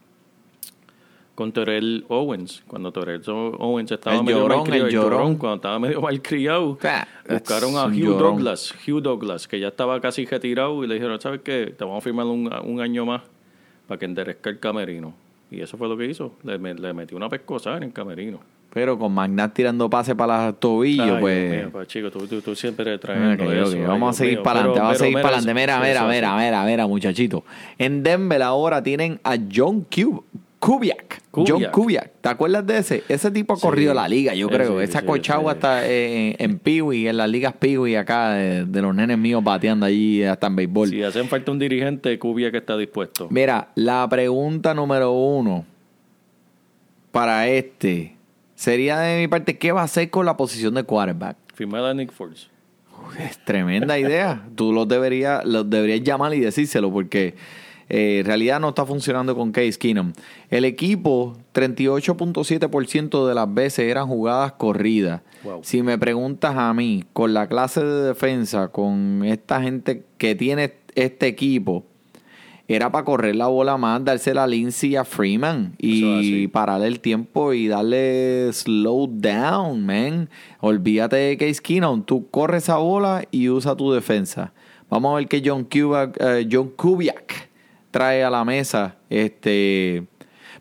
con 1.35 1.53
Terrell 1.53 2.05
Owens, 2.09 2.65
cuando 2.67 2.91
Terrell 2.91 3.23
Owens 3.29 3.93
estaba 3.93 4.17
El 4.17 4.25
medio 4.25 4.39
llorón, 4.41 4.59
malcriado, 4.59 4.87
el 4.89 4.93
llorón. 4.93 5.37
cuando 5.37 5.55
estaba 5.57 5.79
medio 5.79 6.01
malcriado, 6.01 6.79
Ah, 6.83 7.07
buscaron 7.31 7.77
a 7.77 7.85
Hugh 7.87 7.93
llorón. 7.95 8.19
Douglas, 8.39 8.75
Hugh 8.89 9.01
Douglas, 9.01 9.47
que 9.47 9.61
ya 9.61 9.69
estaba 9.69 10.01
casi 10.01 10.27
retirado 10.27 10.83
y 10.83 10.89
le 10.89 10.95
dijeron, 10.95 11.21
¿sabes 11.21 11.41
qué? 11.45 11.73
Te 11.79 11.85
vamos 11.85 11.99
a 11.99 12.01
firmar 12.01 12.27
un, 12.27 12.51
un 12.65 12.81
año 12.81 13.07
más 13.07 13.23
para 13.87 14.01
que 14.01 14.07
enderezca 14.07 14.51
el 14.51 14.59
camerino. 14.59 15.15
Y 15.49 15.61
eso 15.61 15.77
fue 15.79 15.89
lo 15.89 15.97
que 15.97 16.07
hizo. 16.07 16.33
Le, 16.43 16.59
le 16.59 16.93
metió 16.93 17.17
una 17.17 17.29
pescosa 17.29 17.77
en 17.77 17.85
el 17.85 17.93
camerino. 17.93 18.41
Pero 18.73 18.99
con 18.99 19.13
Magnat 19.13 19.55
tirando 19.55 19.89
pase 19.89 20.15
para 20.15 20.45
las 20.47 20.61
tobillos, 20.61 21.09
Ay, 21.17 21.21
pues. 21.21 21.51
Mío, 21.57 21.69
pues, 21.73 21.89
chico, 21.89 22.11
tú, 22.11 22.27
tú, 22.27 22.43
tú 22.43 22.55
siempre 22.55 22.99
trayendo 22.99 23.51
eso. 23.53 23.77
Ay, 23.77 23.83
Vamos 23.83 24.15
a 24.15 24.19
seguir 24.19 24.43
para 24.43 24.61
adelante, 24.61 24.81
vamos 24.81 24.97
a 24.97 24.99
seguir 24.99 25.15
para 25.15 25.29
adelante. 25.39 25.55
Mira, 25.55 25.81
mira, 25.81 26.07
mira, 26.07 26.37
mira, 26.37 26.65
mira, 26.65 26.87
muchachito. 26.87 27.45
En 27.79 28.03
Denver 28.03 28.43
ahora 28.43 28.83
tienen 28.83 29.21
a 29.25 29.37
John 29.53 29.87
Cub 29.95 30.25
Kubiak. 30.61 31.23
Kubiak. 31.31 31.49
John 31.49 31.65
Kubiak. 31.73 32.11
¿Te 32.21 32.29
acuerdas 32.29 32.67
de 32.67 32.79
ese? 32.79 33.05
Ese 33.09 33.31
tipo 33.31 33.53
ha 33.55 33.57
Sí. 33.57 33.63
corrido 33.63 33.95
la 33.95 34.09
liga, 34.09 34.35
yo 34.35 34.49
creo. 34.49 34.81
Esa 34.81 35.01
sí, 35.01 35.07
cochagua 35.07 35.53
sí. 35.53 35.57
hasta 35.57 35.87
eh, 35.89 36.37
en, 36.39 36.51
en 36.51 36.59
Peewee, 36.59 37.07
en 37.09 37.17
las 37.17 37.31
ligas 37.31 37.53
Peewee 37.55 37.95
acá, 37.97 38.33
de, 38.33 38.65
de 38.67 38.83
los 38.83 38.93
nenes 38.93 39.17
míos 39.19 39.43
bateando 39.45 39.87
allí 39.87 40.25
hasta 40.25 40.49
en 40.49 40.57
béisbol. 40.57 40.89
Si 40.91 41.03
hacen 41.03 41.29
falta 41.29 41.53
un 41.53 41.61
dirigente, 41.61 42.19
Cubia 42.19 42.51
que 42.51 42.59
está 42.59 42.77
dispuesto. 42.77 43.29
Mira, 43.31 43.69
la 43.77 44.07
pregunta 44.11 44.75
número 44.75 45.13
uno 45.13 45.65
para 47.13 47.47
este 47.49 48.17
sería 48.59 48.99
de 48.99 49.21
mi 49.21 49.29
parte, 49.29 49.57
¿qué 49.57 49.71
va 49.71 49.83
a 49.83 49.85
hacer 49.85 50.11
con 50.11 50.27
la 50.27 50.37
posición 50.37 50.75
de 50.75 50.83
quarterback? 50.83 51.37
Firmar 51.55 51.85
a 51.85 51.95
Nick 51.95 52.13
Foles. 52.13 52.49
Es 53.21 53.43
tremenda 53.45 53.97
idea. 53.99 54.45
Tú 54.57 54.73
los 54.73 54.89
deberías, 54.89 55.45
los 55.45 55.71
deberías 55.71 56.03
llamar 56.03 56.35
y 56.35 56.41
decírselo 56.41 56.93
porque 56.93 57.37
eh, 57.89 58.19
en 58.19 58.27
realidad 58.27 58.59
no 58.59 58.71
está 58.71 58.85
funcionando 58.85 59.37
con 59.37 59.53
Case 59.53 59.79
Keenum. 59.79 60.13
El 60.51 60.65
equipo, 60.65 61.37
38.7% 61.55 63.29
de 63.29 63.35
las 63.35 63.55
veces 63.55 63.89
eran 63.89 64.09
jugadas 64.09 64.53
corridas. 64.53 65.23
Wow. 65.45 65.61
Si 65.63 65.83
me 65.85 65.97
preguntas 65.97 66.57
a 66.57 66.75
mí, 66.75 67.05
con 67.13 67.35
la 67.35 67.47
clase 67.47 67.85
de 67.85 68.09
defensa, 68.09 68.69
con 68.69 69.23
esta 69.25 69.63
gente 69.63 70.05
que 70.19 70.35
tiene 70.35 70.75
este 70.97 71.29
equipo, 71.29 71.87
era 72.69 72.93
para 72.93 73.03
correr 73.03 73.35
la 73.35 73.47
bola 73.47 73.79
más, 73.79 74.05
dársela 74.05 74.45
a 74.45 74.47
Lindsay 74.47 74.91
y 74.91 74.97
a 74.97 75.05
Freeman 75.07 75.75
y 75.79 76.19
así. 76.19 76.49
pararle 76.49 76.87
el 76.87 77.01
tiempo 77.01 77.55
y 77.55 77.67
darle 77.67 78.53
slow 78.53 79.09
down, 79.11 79.87
man. 79.87 80.29
Olvídate 80.61 81.17
de 81.17 81.39
Case 81.39 81.63
Keenum. 81.63 82.03
Tú 82.03 82.29
corres 82.29 82.65
esa 82.65 82.77
bola 82.77 83.25
y 83.31 83.49
usa 83.49 83.75
tu 83.75 83.91
defensa. 83.91 84.53
Vamos 84.91 85.13
a 85.13 85.17
ver 85.17 85.29
qué 85.29 85.43
John 85.43 85.65
Kubiak, 85.65 86.19
eh, 86.21 86.47
John 86.51 86.69
Kubiak 86.77 87.49
trae 87.91 88.23
a 88.23 88.29
la 88.29 88.45
mesa. 88.45 88.97
Este, 89.09 90.07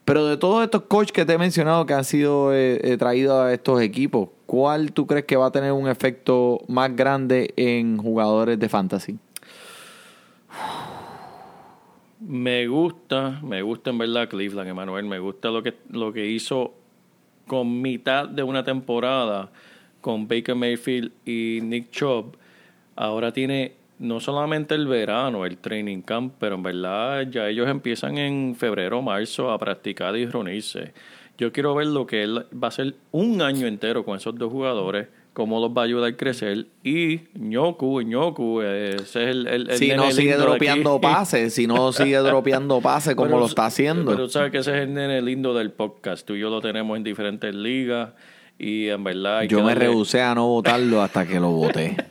pero 0.06 0.24
de 0.24 0.38
todos 0.38 0.64
estos 0.64 0.84
coaches 0.84 1.12
que 1.12 1.26
te 1.26 1.34
he 1.34 1.38
mencionado 1.38 1.84
que 1.84 1.92
han 1.92 2.04
sido 2.04 2.54
eh, 2.54 2.80
eh, 2.84 2.96
traídos 2.96 3.38
a 3.38 3.52
estos 3.52 3.82
equipos, 3.82 4.30
¿cuál 4.46 4.92
tú 4.92 5.06
crees 5.06 5.26
que 5.26 5.36
va 5.36 5.48
a 5.48 5.52
tener 5.52 5.72
un 5.72 5.86
efecto 5.86 6.60
más 6.68 6.96
grande 6.96 7.52
en 7.56 7.98
jugadores 7.98 8.58
de 8.58 8.68
fantasy? 8.70 9.18
Me 12.20 12.66
gusta, 12.66 13.40
me 13.42 13.62
gusta 13.62 13.90
en 13.90 13.98
verdad 13.98 14.28
Cleveland, 14.28 14.68
Emanuel. 14.68 15.06
Me 15.06 15.18
gusta 15.18 15.50
lo 15.50 15.62
que, 15.62 15.74
lo 15.90 16.12
que 16.12 16.26
hizo 16.26 16.74
con 17.46 17.80
mitad 17.80 18.28
de 18.28 18.42
una 18.42 18.64
temporada 18.64 19.50
con 20.00 20.28
Baker 20.28 20.54
Mayfield 20.54 21.12
y 21.24 21.60
Nick 21.62 21.90
Chubb. 21.90 22.36
Ahora 22.96 23.32
tiene 23.32 23.72
no 23.98 24.20
solamente 24.20 24.74
el 24.74 24.86
verano, 24.86 25.44
el 25.44 25.58
training 25.58 26.02
camp, 26.02 26.34
pero 26.38 26.54
en 26.54 26.62
verdad 26.62 27.28
ya 27.28 27.48
ellos 27.48 27.68
empiezan 27.68 28.18
en 28.18 28.54
febrero, 28.54 29.02
marzo 29.02 29.50
a 29.50 29.58
practicar 29.58 30.16
y 30.16 30.26
reunirse. 30.26 30.92
Yo 31.36 31.52
quiero 31.52 31.74
ver 31.74 31.88
lo 31.88 32.06
que 32.06 32.22
él 32.22 32.46
va 32.52 32.66
a 32.66 32.68
hacer 32.68 32.94
un 33.12 33.42
año 33.42 33.66
entero 33.66 34.04
con 34.04 34.16
esos 34.16 34.36
dos 34.36 34.50
jugadores, 34.52 35.08
cómo 35.32 35.60
los 35.60 35.70
va 35.70 35.82
a 35.82 35.84
ayudar 35.84 36.12
a 36.12 36.16
crecer. 36.16 36.66
Y 36.82 37.20
Ñoku, 37.34 38.00
Ñoku, 38.02 38.62
ese 38.62 39.02
es 39.04 39.16
el, 39.16 39.46
el, 39.46 39.70
el 39.70 39.76
si 39.78 39.88
no 39.88 40.04
nene 40.08 40.14
lindo 40.14 40.36
de 40.36 40.42
dropeando 40.42 41.00
pases, 41.00 41.54
si 41.54 41.66
no 41.66 41.92
sigue 41.92 42.16
dropeando 42.18 42.80
pases 42.80 43.14
como 43.14 43.28
Pero- 43.28 43.40
lo 43.40 43.46
está 43.46 43.66
haciendo. 43.66 44.10
Pero 44.10 44.28
sabes 44.28 44.50
que 44.52 44.58
ese 44.58 44.76
es 44.76 44.82
el 44.82 44.94
nene 44.94 45.22
lindo 45.22 45.54
del 45.54 45.70
podcast. 45.72 46.26
Tú 46.26 46.34
y 46.34 46.40
yo 46.40 46.50
lo 46.50 46.60
tenemos 46.60 46.96
en 46.96 47.04
diferentes 47.04 47.54
ligas. 47.54 48.10
Y 48.60 48.88
en 48.88 49.04
verdad 49.04 49.38
hay 49.38 49.48
Yo 49.48 49.58
que 49.58 49.62
me 49.62 49.68
darle- 49.70 49.86
rehusé 49.86 50.20
a 50.20 50.34
no 50.34 50.48
votarlo 50.48 51.00
hasta 51.00 51.24
que 51.26 51.38
lo 51.38 51.50
voté. 51.50 51.96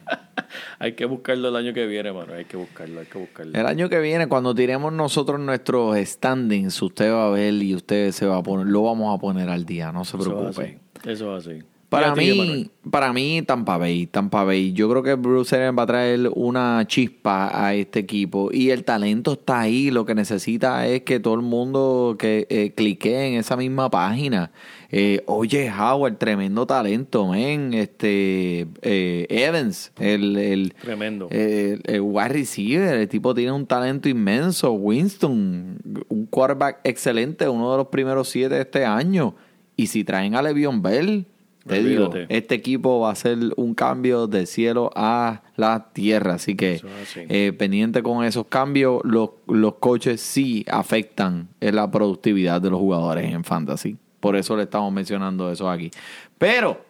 Hay 0.80 0.93
que 0.93 1.06
buscarlo 1.06 1.49
el 1.49 1.56
año 1.56 1.73
que 1.73 1.86
viene, 1.88 2.12
mano. 2.13 2.34
Hay 2.34 2.45
que 2.45 2.56
buscarlo, 2.56 3.01
hay 3.01 3.06
que 3.08 3.17
buscarlo. 3.17 3.60
El 3.60 3.65
año 3.65 3.89
que 3.89 3.99
viene, 3.99 4.27
cuando 4.27 4.56
tiremos 4.56 4.93
nosotros 4.93 5.39
nuestros 5.39 5.97
standings, 5.97 6.80
usted 6.82 7.12
va 7.12 7.27
a 7.27 7.30
ver 7.32 7.53
y 7.56 7.75
usted 7.75 8.12
se 8.12 8.25
va 8.27 8.38
a 8.38 8.43
poner, 8.43 8.67
lo 8.67 8.84
vamos 8.84 9.13
a 9.13 9.19
poner 9.19 9.49
al 9.49 9.65
día, 9.65 9.91
no 9.91 10.06
se 10.06 10.15
Eso 10.15 10.30
es 10.30 10.34
preocupe. 10.56 10.80
así. 11.03 11.10
Eso 11.10 11.36
es 11.38 11.47
así. 11.47 11.60
Para 11.89 12.13
mí, 12.15 12.69
para 12.91 13.13
mí, 13.13 13.41
Tampa 13.43 13.78
Bay, 13.78 14.08
Tampa 14.08 14.43
Bay. 14.43 14.73
Yo 14.73 14.89
creo 14.89 15.04
que 15.04 15.13
Bruce 15.13 15.56
Arians 15.56 15.78
va 15.78 15.84
a 15.84 15.88
traer 15.88 16.30
una 16.36 16.84
chispa 16.86 17.50
a 17.65 17.76
este 17.76 18.00
equipo 18.00 18.50
y 18.52 18.71
el 18.71 18.84
talento 18.84 19.34
está 19.34 19.62
ahí. 19.62 19.89
Lo 19.89 20.06
que 20.06 20.13
necesita 20.13 20.86
es 20.86 21.04
que 21.04 21.21
todo 21.21 21.36
el 21.36 21.43
mundo 21.43 22.17
que 22.19 22.45
eh, 22.50 22.73
clique 22.76 23.28
en 23.28 23.36
esa 23.36 23.56
misma 23.56 23.89
página. 23.89 24.52
Eh, 24.91 25.23
oye, 25.28 25.71
Howard, 25.71 26.17
tremendo 26.17 26.67
talento, 26.67 27.30
men. 27.30 27.73
Este 27.73 28.67
eh, 28.82 29.26
Evans, 29.30 29.93
el, 29.97 30.36
el 30.36 30.73
Tremendo. 30.73 31.30
el, 31.32 31.82
el 31.86 32.02
wide 32.02 32.28
receiver, 32.30 32.97
el 32.97 33.08
tipo 33.08 33.34
tiene 33.34 33.54
un 33.54 33.65
talento 33.65 34.10
inmenso. 34.10 34.73
Winston, 34.73 35.80
un 36.10 36.26
quarterback 36.26 36.82
excelente, 36.84 37.47
uno 37.47 37.71
de 37.71 37.78
los 37.78 37.88
primeros 37.88 38.28
siete 38.28 38.56
de 38.56 38.62
este 38.62 38.84
año. 38.84 39.36
Y 39.78 39.88
si 39.88 40.04
traen 40.04 40.36
a 40.36 40.41
Le'Veon 40.41 40.82
Bell, 40.82 41.28
te 41.67 41.84
digo, 41.84 42.12
este 42.30 42.56
equipo 42.56 42.99
va 43.01 43.10
a 43.10 43.12
hacer 43.12 43.38
un 43.58 43.73
cambio 43.75 44.27
del 44.27 44.47
cielo 44.47 44.91
a 44.95 45.41
la 45.56 45.89
tierra. 45.93 46.36
Así 46.36 46.56
que 46.56 46.75
Eso 46.75 46.88
es 46.88 47.10
así. 47.10 47.25
eh, 47.30 47.53
pendiente 47.58 48.01
con 48.01 48.23
esos 48.23 48.47
cambios, 48.47 49.01
los, 49.03 49.30
los 49.47 49.75
coaches 49.75 50.21
sí 50.21 50.65
afectan 50.69 51.49
en 51.60 51.75
la 51.75 51.89
productividad 51.91 52.62
de 52.62 52.69
los 52.69 52.80
jugadores 52.80 53.32
en 53.32 53.43
fantasy. 53.43 53.97
Por 54.19 54.36
eso 54.36 54.58
le 54.58 54.63
estamos 54.63 54.91
mencionando 54.91 55.51
eso 55.51 55.69
aquí. 55.69 55.91
Pero, 56.38 56.84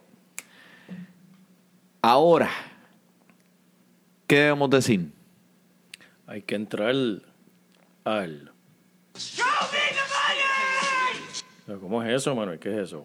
ahora, 2.02 2.50
¿qué 4.28 4.36
debemos 4.38 4.70
decir? 4.70 5.12
Hay 6.26 6.42
que 6.42 6.56
entrar 6.56 6.94
al. 8.06 8.52
¿Cómo 11.82 12.02
es 12.02 12.16
eso, 12.16 12.34
Manuel? 12.34 12.60
¿Qué 12.60 12.70
es 12.72 12.78
eso? 12.88 13.04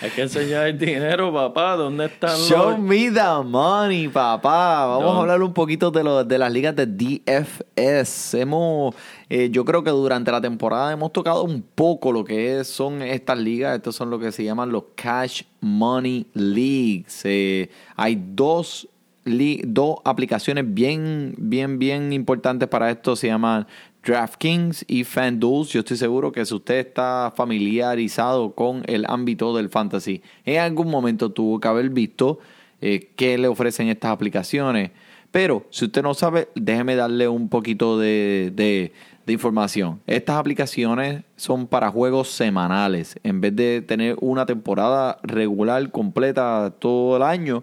Hay 0.00 0.10
que 0.10 0.22
enseñar 0.22 0.66
el 0.66 0.78
dinero, 0.78 1.32
papá. 1.32 1.76
¿Dónde 1.76 2.06
están 2.06 2.36
Show 2.36 2.70
los...? 2.70 2.78
me 2.80 3.10
the 3.12 3.20
money, 3.44 4.08
papá. 4.08 4.86
Vamos 4.86 5.04
No. 5.12 5.18
a 5.18 5.20
hablar 5.20 5.42
un 5.42 5.52
poquito 5.52 5.92
de, 5.92 6.02
lo- 6.02 6.24
de 6.24 6.38
las 6.38 6.52
ligas 6.52 6.74
de 6.74 6.86
DFS. 6.86 8.34
Hemos, 8.40 8.96
eh, 9.28 9.48
yo 9.52 9.64
creo 9.64 9.84
que 9.84 9.90
durante 9.90 10.32
la 10.32 10.40
temporada 10.40 10.92
hemos 10.92 11.12
tocado 11.12 11.44
un 11.44 11.62
poco 11.62 12.10
lo 12.10 12.24
que 12.24 12.58
es- 12.58 12.66
son 12.68 13.00
estas 13.02 13.38
ligas. 13.38 13.76
Estos 13.76 13.94
son 13.94 14.10
lo 14.10 14.18
que 14.18 14.32
se 14.32 14.42
llaman 14.42 14.72
los 14.72 14.84
Cash 14.96 15.42
Money 15.60 16.26
Leagues. 16.34 17.20
Eh, 17.24 17.70
hay 17.94 18.20
dos, 18.34 18.88
li- 19.24 19.62
dos 19.64 19.98
aplicaciones 20.04 20.64
bien, 20.66 21.34
bien, 21.38 21.78
bien 21.78 22.12
importantes 22.12 22.68
para 22.68 22.90
esto. 22.90 23.14
Se 23.14 23.28
llaman 23.28 23.68
DraftKings 24.04 24.84
y 24.88 25.04
FanDuel. 25.04 25.66
Yo 25.66 25.80
estoy 25.80 25.96
seguro 25.96 26.32
que 26.32 26.44
si 26.44 26.54
usted 26.54 26.78
está 26.78 27.32
familiarizado 27.34 28.52
con 28.52 28.82
el 28.86 29.04
ámbito 29.08 29.56
del 29.56 29.68
fantasy, 29.68 30.22
en 30.44 30.60
algún 30.60 30.88
momento 30.90 31.30
tuvo 31.30 31.60
que 31.60 31.68
haber 31.68 31.88
visto 31.90 32.38
eh, 32.80 33.10
qué 33.16 33.38
le 33.38 33.48
ofrecen 33.48 33.88
estas 33.88 34.10
aplicaciones. 34.10 34.90
Pero 35.30 35.64
si 35.70 35.86
usted 35.86 36.02
no 36.02 36.12
sabe, 36.14 36.48
déjeme 36.54 36.94
darle 36.94 37.26
un 37.28 37.48
poquito 37.48 37.98
de, 37.98 38.52
de- 38.54 38.92
de 39.24 39.32
información. 39.32 40.00
Estas 40.08 40.34
aplicaciones 40.36 41.22
son 41.36 41.68
para 41.68 41.88
juegos 41.92 42.28
semanales. 42.28 43.20
En 43.22 43.40
vez 43.40 43.54
de 43.54 43.80
tener 43.80 44.16
una 44.20 44.46
temporada 44.46 45.18
regular 45.22 45.92
completa 45.92 46.74
todo 46.80 47.16
el 47.18 47.22
año, 47.22 47.62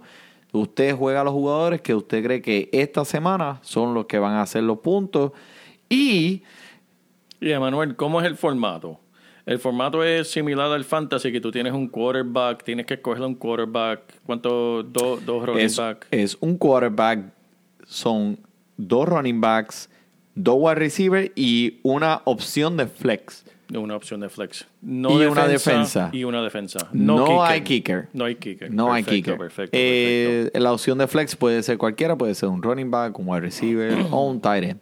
usted 0.53 0.95
juega 0.95 1.19
a 1.19 1.23
los 1.25 1.33
jugadores 1.33 1.81
que 1.81 1.93
usted 1.93 2.23
cree 2.23 2.41
que 2.41 2.69
esta 2.71 3.03
semana 3.03 3.59
son 3.61 3.93
los 3.93 4.05
que 4.05 4.19
van 4.19 4.35
a 4.35 4.41
hacer 4.43 4.63
los 4.63 4.79
puntos. 4.79 5.33
Y 5.89 6.43
Y 7.41 7.51
Emanuel, 7.51 7.95
¿cómo 7.95 8.21
es 8.21 8.27
el 8.27 8.35
formato? 8.35 8.99
El 9.45 9.57
formato 9.57 10.03
es 10.03 10.29
similar 10.29 10.71
al 10.71 10.83
fantasy, 10.83 11.31
que 11.31 11.41
tú 11.41 11.51
tienes 11.51 11.73
un 11.73 11.87
quarterback, 11.87 12.63
tienes 12.63 12.85
que 12.85 12.93
escoger 12.95 13.23
un 13.23 13.33
quarterback. 13.33 14.01
¿Cuántos? 14.23 14.85
Dos, 14.93 15.25
dos 15.25 15.45
running 15.45 15.65
es, 15.65 15.75
back. 15.75 16.05
es 16.11 16.37
un 16.39 16.55
quarterback, 16.55 17.33
son 17.83 18.37
dos 18.77 19.09
running 19.09 19.41
backs, 19.41 19.89
dos 20.35 20.55
wide 20.59 20.75
receiver 20.75 21.31
y 21.35 21.79
una 21.81 22.21
opción 22.25 22.77
de 22.77 22.85
flex. 22.85 23.43
Una 23.73 23.95
opción 23.95 24.21
de 24.21 24.29
flex. 24.29 24.67
No 24.81 25.11
Y 25.21 25.25
una 25.25 25.47
defensa. 25.47 26.09
Y 26.11 26.23
una 26.23 26.41
defensa. 26.41 26.89
No, 26.91 27.43
hay 27.43 27.61
kicker. 27.61 28.07
No 28.13 28.25
hay 28.25 28.35
kicker. 28.35 28.73
No 28.73 28.91
hay 28.91 29.03
kicker. 29.03 29.37
Perfecto, 29.37 29.71
Eh, 29.73 30.25
perfecto. 30.27 30.59
La 30.59 30.73
opción 30.73 30.97
de 30.97 31.07
flex 31.07 31.35
puede 31.35 31.61
ser 31.61 31.77
cualquiera, 31.77 32.17
puede 32.17 32.33
ser 32.33 32.49
un 32.49 32.63
running 32.63 32.89
back, 32.89 33.17
un 33.19 33.27
wide 33.27 33.41
receiver 33.41 33.93
o 34.11 34.25
un 34.25 34.41
tight 34.41 34.63
end. 34.63 34.79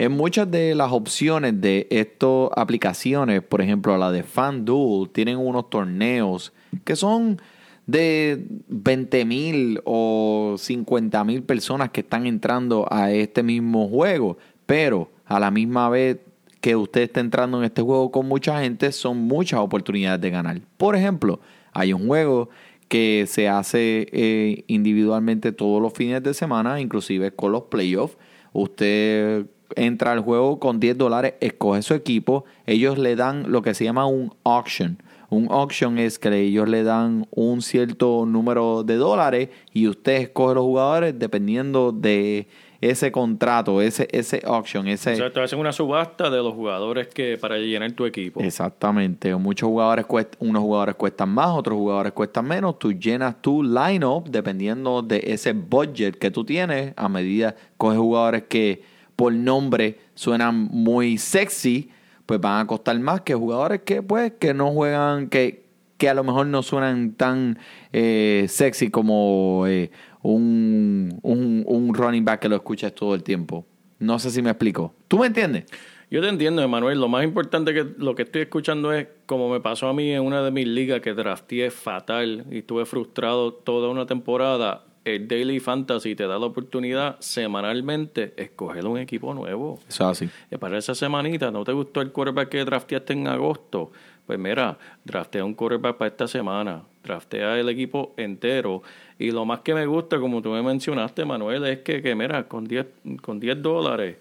En 0.00 0.12
muchas 0.12 0.50
de 0.50 0.74
las 0.74 0.92
opciones 0.92 1.60
de 1.60 1.86
estas 1.90 2.48
aplicaciones, 2.56 3.42
por 3.42 3.60
ejemplo 3.60 3.98
la 3.98 4.10
de 4.10 4.22
FanDuel, 4.22 5.10
tienen 5.10 5.36
unos 5.36 5.68
torneos 5.68 6.52
que 6.84 6.96
son 6.96 7.40
de 7.86 8.44
20 8.68 9.24
mil 9.24 9.80
o 9.84 10.54
50 10.58 11.24
mil 11.24 11.42
personas 11.42 11.90
que 11.90 12.00
están 12.00 12.26
entrando 12.26 12.86
a 12.90 13.10
este 13.10 13.42
mismo 13.42 13.88
juego, 13.88 14.38
pero 14.64 15.10
a 15.26 15.40
la 15.40 15.50
misma 15.50 15.88
vez 15.88 16.18
que 16.60 16.76
usted 16.76 17.02
está 17.02 17.20
entrando 17.20 17.58
en 17.58 17.64
este 17.64 17.82
juego 17.82 18.10
con 18.10 18.26
mucha 18.26 18.60
gente, 18.60 18.92
son 18.92 19.18
muchas 19.18 19.60
oportunidades 19.60 20.20
de 20.20 20.30
ganar. 20.30 20.60
Por 20.76 20.96
ejemplo, 20.96 21.40
hay 21.72 21.92
un 21.92 22.06
juego 22.06 22.48
que 22.88 23.26
se 23.28 23.48
hace 23.48 24.08
eh, 24.12 24.64
individualmente 24.66 25.52
todos 25.52 25.80
los 25.80 25.92
fines 25.92 26.22
de 26.22 26.34
semana, 26.34 26.80
inclusive 26.80 27.30
con 27.32 27.52
los 27.52 27.64
playoffs. 27.64 28.16
Usted 28.52 29.46
entra 29.76 30.12
al 30.12 30.20
juego 30.20 30.58
con 30.58 30.80
10 30.80 30.96
dólares, 30.96 31.34
escoge 31.40 31.82
su 31.82 31.94
equipo, 31.94 32.44
ellos 32.66 32.98
le 32.98 33.14
dan 33.16 33.50
lo 33.52 33.62
que 33.62 33.74
se 33.74 33.84
llama 33.84 34.06
un 34.06 34.34
auction. 34.44 35.02
Un 35.30 35.48
auction 35.50 35.98
es 35.98 36.18
que 36.18 36.34
ellos 36.34 36.68
le 36.68 36.82
dan 36.82 37.26
un 37.30 37.60
cierto 37.60 38.24
número 38.24 38.82
de 38.82 38.96
dólares 38.96 39.50
y 39.74 39.86
usted 39.86 40.22
escoge 40.22 40.54
los 40.54 40.64
jugadores 40.64 41.18
dependiendo 41.18 41.92
de 41.92 42.48
ese 42.80 43.10
contrato, 43.10 43.82
ese, 43.82 44.08
ese 44.12 44.40
auction, 44.44 44.86
ese... 44.86 45.14
O 45.14 45.16
sea, 45.16 45.32
te 45.32 45.40
hacen 45.40 45.58
una 45.58 45.72
subasta 45.72 46.30
de 46.30 46.38
los 46.38 46.54
jugadores 46.54 47.08
que 47.08 47.36
para 47.36 47.56
llenar 47.58 47.90
tu 47.92 48.06
equipo. 48.06 48.40
Exactamente. 48.40 49.34
Muchos 49.34 49.68
jugadores 49.68 50.06
cuestan, 50.06 50.38
unos 50.40 50.62
jugadores 50.62 50.94
cuestan 50.94 51.30
más, 51.30 51.48
otros 51.50 51.76
jugadores 51.76 52.12
cuestan 52.12 52.46
menos. 52.46 52.78
Tú 52.78 52.92
llenas 52.92 53.42
tu 53.42 53.62
lineup 53.64 54.28
dependiendo 54.28 55.02
de 55.02 55.22
ese 55.26 55.52
budget 55.52 56.16
que 56.18 56.30
tú 56.30 56.44
tienes. 56.44 56.92
A 56.96 57.08
medida 57.08 57.56
coges 57.76 57.98
jugadores 57.98 58.44
que 58.44 58.82
por 59.16 59.32
nombre 59.32 59.98
suenan 60.14 60.68
muy 60.70 61.18
sexy, 61.18 61.90
pues 62.24 62.40
van 62.40 62.60
a 62.60 62.66
costar 62.68 62.96
más 63.00 63.22
que 63.22 63.34
jugadores 63.34 63.80
que 63.84 64.00
pues 64.00 64.34
que 64.38 64.54
no 64.54 64.70
juegan, 64.70 65.28
que, 65.28 65.64
que 65.96 66.08
a 66.08 66.14
lo 66.14 66.22
mejor 66.22 66.46
no 66.46 66.62
suenan 66.62 67.14
tan 67.14 67.58
eh, 67.92 68.46
sexy 68.48 68.90
como 68.90 69.64
eh, 69.66 69.90
un, 70.22 71.18
un, 71.22 71.64
un 71.66 71.94
running 71.94 72.24
back 72.24 72.40
que 72.40 72.48
lo 72.48 72.56
escuchas 72.56 72.94
todo 72.94 73.14
el 73.14 73.22
tiempo. 73.22 73.66
No 73.98 74.18
sé 74.18 74.30
si 74.30 74.42
me 74.42 74.50
explico. 74.50 74.94
¿Tú 75.08 75.18
me 75.18 75.26
entiendes? 75.26 75.64
Yo 76.10 76.22
te 76.22 76.28
entiendo, 76.28 76.62
Emanuel. 76.62 77.00
Lo 77.00 77.08
más 77.08 77.24
importante 77.24 77.74
que 77.74 77.86
lo 77.98 78.14
que 78.14 78.22
estoy 78.22 78.42
escuchando 78.42 78.92
es 78.92 79.08
como 79.26 79.50
me 79.50 79.60
pasó 79.60 79.88
a 79.88 79.92
mí 79.92 80.10
en 80.10 80.22
una 80.22 80.42
de 80.42 80.50
mis 80.50 80.66
ligas 80.66 81.00
que 81.00 81.12
drafteé 81.12 81.70
fatal 81.70 82.46
y 82.50 82.58
estuve 82.58 82.86
frustrado 82.86 83.52
toda 83.52 83.88
una 83.88 84.06
temporada. 84.06 84.84
El 85.04 85.28
Daily 85.28 85.60
Fantasy 85.60 86.14
te 86.14 86.26
da 86.26 86.38
la 86.38 86.46
oportunidad 86.46 87.16
semanalmente 87.20 88.34
escoger 88.36 88.86
un 88.86 88.98
equipo 88.98 89.34
nuevo. 89.34 89.80
Eso 89.88 90.04
es 90.04 90.22
así. 90.22 90.30
Y 90.50 90.56
para 90.56 90.78
esa 90.78 90.94
semanita, 90.94 91.50
¿no 91.50 91.64
te 91.64 91.72
gustó 91.72 92.00
el 92.00 92.12
quarterback 92.12 92.48
que 92.48 92.64
drafteaste 92.64 93.12
en 93.14 93.26
agosto? 93.26 93.90
Pues 94.26 94.38
mira, 94.38 94.78
draftea 95.04 95.44
un 95.44 95.54
quarterback 95.54 95.96
para 95.96 96.10
esta 96.10 96.28
semana, 96.28 96.82
draftea 97.02 97.58
el 97.58 97.68
equipo 97.70 98.12
entero. 98.18 98.82
Y 99.18 99.30
lo 99.30 99.44
más 99.44 99.60
que 99.60 99.74
me 99.74 99.86
gusta, 99.86 100.18
como 100.20 100.40
tú 100.42 100.50
me 100.50 100.62
mencionaste, 100.62 101.24
Manuel, 101.24 101.64
es 101.66 101.78
que, 101.80 102.02
que 102.02 102.14
mira, 102.14 102.46
con 102.46 102.64
10, 102.64 102.86
con 103.20 103.40
10 103.40 103.62
dólares 103.62 104.16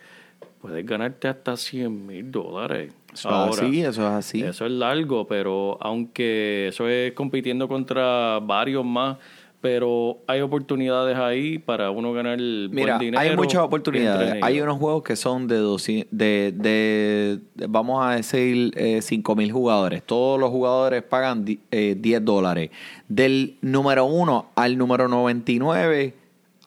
puedes 0.62 0.86
ganarte 0.86 1.28
hasta 1.28 1.56
100 1.56 2.08
mil 2.08 2.32
dólares. 2.32 2.94
Eso 3.14 3.30
es 3.30 3.60
así, 3.60 3.82
eso 3.82 4.02
es 4.02 4.14
así. 4.14 4.42
Eso 4.42 4.66
es 4.66 4.72
largo, 4.72 5.28
pero 5.28 5.78
aunque 5.82 6.68
eso 6.70 6.88
es 6.88 7.14
compitiendo 7.14 7.68
contra 7.68 8.40
varios 8.40 8.86
más, 8.86 9.18
pero 9.60 10.20
hay 10.28 10.42
oportunidades 10.42 11.18
ahí 11.18 11.58
para 11.58 11.90
uno 11.90 12.14
ganar 12.14 12.38
Mira, 12.40 12.70
buen 12.70 13.00
dinero. 13.00 13.20
hay 13.20 13.36
muchas 13.36 13.62
oportunidades. 13.62 14.42
Hay 14.44 14.62
unos 14.62 14.78
juegos 14.78 15.04
que 15.04 15.16
son 15.16 15.48
de, 15.48 15.58
200 15.58 16.08
de, 16.16 16.54
de, 16.56 17.40
de- 17.56 17.68
vamos 17.68 18.06
a 18.06 18.12
decir, 18.16 18.72
eh, 18.78 19.02
5 19.02 19.36
mil 19.36 19.52
jugadores. 19.52 20.04
Todos 20.04 20.40
los 20.40 20.52
jugadores 20.52 21.02
pagan 21.04 21.44
eh, 21.72 21.96
10 22.00 22.24
dólares. 22.24 22.70
Del 23.08 23.58
número 23.62 24.06
1 24.06 24.52
al 24.56 24.78
número 24.78 25.08
99 25.08 26.14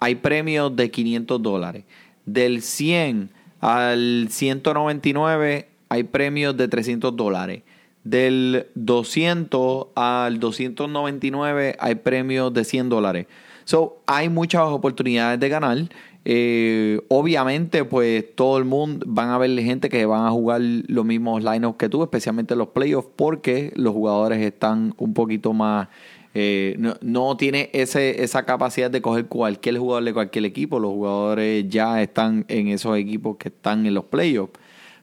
hay 0.01 0.15
premios 0.17 0.75
de 0.75 0.91
500 0.91 1.43
dólares. 1.43 1.85
Del 2.27 2.63
100 2.63 3.31
al 3.61 4.27
199 4.31 5.69
hay 5.89 6.03
premios 6.05 6.57
de 6.57 6.69
300 6.69 7.15
dólares. 7.17 7.63
Del 8.05 8.67
200 8.75 9.89
al 9.95 10.41
299 10.41 11.77
hay 11.79 11.95
premios 11.97 12.53
de 12.55 12.65
100 12.65 12.89
dólares. 12.89 13.27
So, 13.65 13.99
hay 14.07 14.29
muchas 14.29 14.63
oportunidades 14.63 15.39
de 15.39 15.49
ganar. 15.49 15.79
Eh, 16.25 17.01
obviamente, 17.09 17.85
pues 17.85 18.25
todo 18.35 18.59
el 18.59 18.65
mundo 18.65 19.05
van 19.09 19.29
a 19.31 19.39
ver 19.39 19.51
gente 19.61 19.89
que 19.89 20.05
van 20.07 20.27
a 20.27 20.31
jugar 20.31 20.61
los 20.61 21.05
mismos 21.05 21.43
lineups 21.45 21.79
que 21.79 21.89
tú, 21.89 22.03
especialmente 22.03 22.57
los 22.57 22.69
playoffs, 22.69 23.09
porque 23.17 23.73
los 23.77 23.93
jugadores 23.93 24.41
están 24.41 24.95
un 24.99 25.15
poquito 25.15 25.53
más. 25.53 25.89
eh, 26.35 26.77
no, 26.79 26.95
no 27.01 27.37
tiene 27.37 27.71
ese, 27.73 28.23
esa 28.23 28.45
capacidad 28.45 28.91
de 28.91 29.03
coger 29.03 29.27
cualquier 29.27 29.79
jugador 29.79 30.05
de 30.05 30.13
cualquier 30.15 30.45
equipo. 30.47 30.79
Los 30.79 30.93
jugadores 30.93 31.69
ya 31.69 32.03
están 32.03 32.45
en 32.49 32.69
esos 32.69 32.97
equipos 32.99 33.37
que 33.37 33.49
están 33.49 33.87
en 33.87 33.95
los 33.95 34.05
playoffs. 34.05 34.53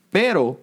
Pero 0.09 0.59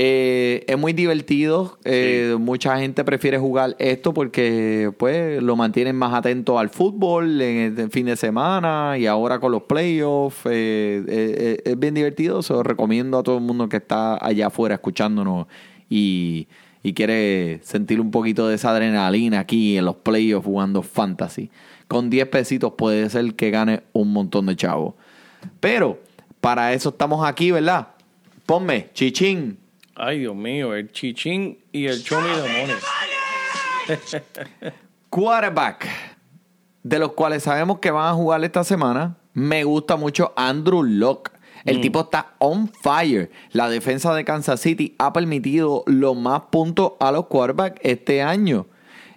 eh, 0.00 0.64
es 0.68 0.78
muy 0.78 0.92
divertido. 0.92 1.76
Eh, 1.84 2.36
Mucha 2.38 2.78
gente 2.78 3.02
prefiere 3.02 3.36
jugar 3.36 3.74
esto 3.80 4.14
porque 4.14 4.92
pues 4.96 5.42
lo 5.42 5.56
mantienen 5.56 5.96
más 5.96 6.14
atento 6.14 6.56
al 6.60 6.68
fútbol 6.68 7.42
en 7.42 7.76
el 7.76 7.90
fin 7.90 8.06
de 8.06 8.14
semana 8.16 8.96
y 8.96 9.06
ahora 9.06 9.40
con 9.40 9.50
los 9.50 9.64
playoffs. 9.64 10.42
eh, 10.46 11.60
es 11.64 11.78
bien 11.78 11.94
divertido. 11.94 12.42
Se 12.42 12.52
lo 12.52 12.62
recomiendo 12.62 13.18
a 13.18 13.24
todo 13.24 13.38
el 13.38 13.42
mundo 13.42 13.68
que 13.68 13.78
está 13.78 14.24
allá 14.24 14.46
afuera 14.46 14.76
escuchándonos 14.76 15.48
y, 15.90 16.46
y 16.84 16.94
quiere 16.94 17.58
sentir 17.64 18.00
un 18.00 18.12
poquito 18.12 18.46
de 18.46 18.54
esa 18.54 18.70
adrenalina 18.70 19.40
aquí 19.40 19.76
en 19.76 19.84
los 19.84 19.96
playoffs 19.96 20.46
jugando 20.46 20.82
fantasy. 20.82 21.50
Con 21.88 22.08
10 22.08 22.28
pesitos 22.28 22.74
puede 22.78 23.10
ser 23.10 23.34
que 23.34 23.50
gane 23.50 23.82
un 23.92 24.12
montón 24.12 24.46
de 24.46 24.54
chavos. 24.54 24.94
Pero 25.58 25.98
para 26.40 26.72
eso 26.72 26.90
estamos 26.90 27.26
aquí, 27.26 27.50
¿verdad? 27.50 27.88
Ponme, 28.46 28.90
chichín. 28.94 29.58
Ay, 30.00 30.20
Dios 30.20 30.36
mío, 30.36 30.74
el 30.74 30.92
chichín 30.92 31.58
y 31.72 31.86
el 31.86 32.04
chomi 32.04 32.28
de 32.28 32.76
quarterback, 35.10 35.88
de 36.84 37.00
los 37.00 37.14
cuales 37.14 37.42
sabemos 37.42 37.80
que 37.80 37.90
van 37.90 38.06
a 38.06 38.14
jugar 38.14 38.44
esta 38.44 38.62
semana, 38.62 39.16
me 39.32 39.64
gusta 39.64 39.96
mucho 39.96 40.32
Andrew 40.36 40.84
Locke. 40.84 41.32
El 41.64 41.80
tipo 41.80 42.02
está 42.02 42.34
on 42.38 42.68
fire. 42.68 43.28
La 43.50 43.68
defensa 43.68 44.14
de 44.14 44.24
Kansas 44.24 44.60
City 44.60 44.94
ha 44.98 45.12
permitido 45.12 45.82
los 45.86 46.16
más 46.16 46.42
puntos 46.52 46.92
a 47.00 47.10
los 47.10 47.26
quarterbacks 47.26 47.80
este 47.82 48.22
año. 48.22 48.66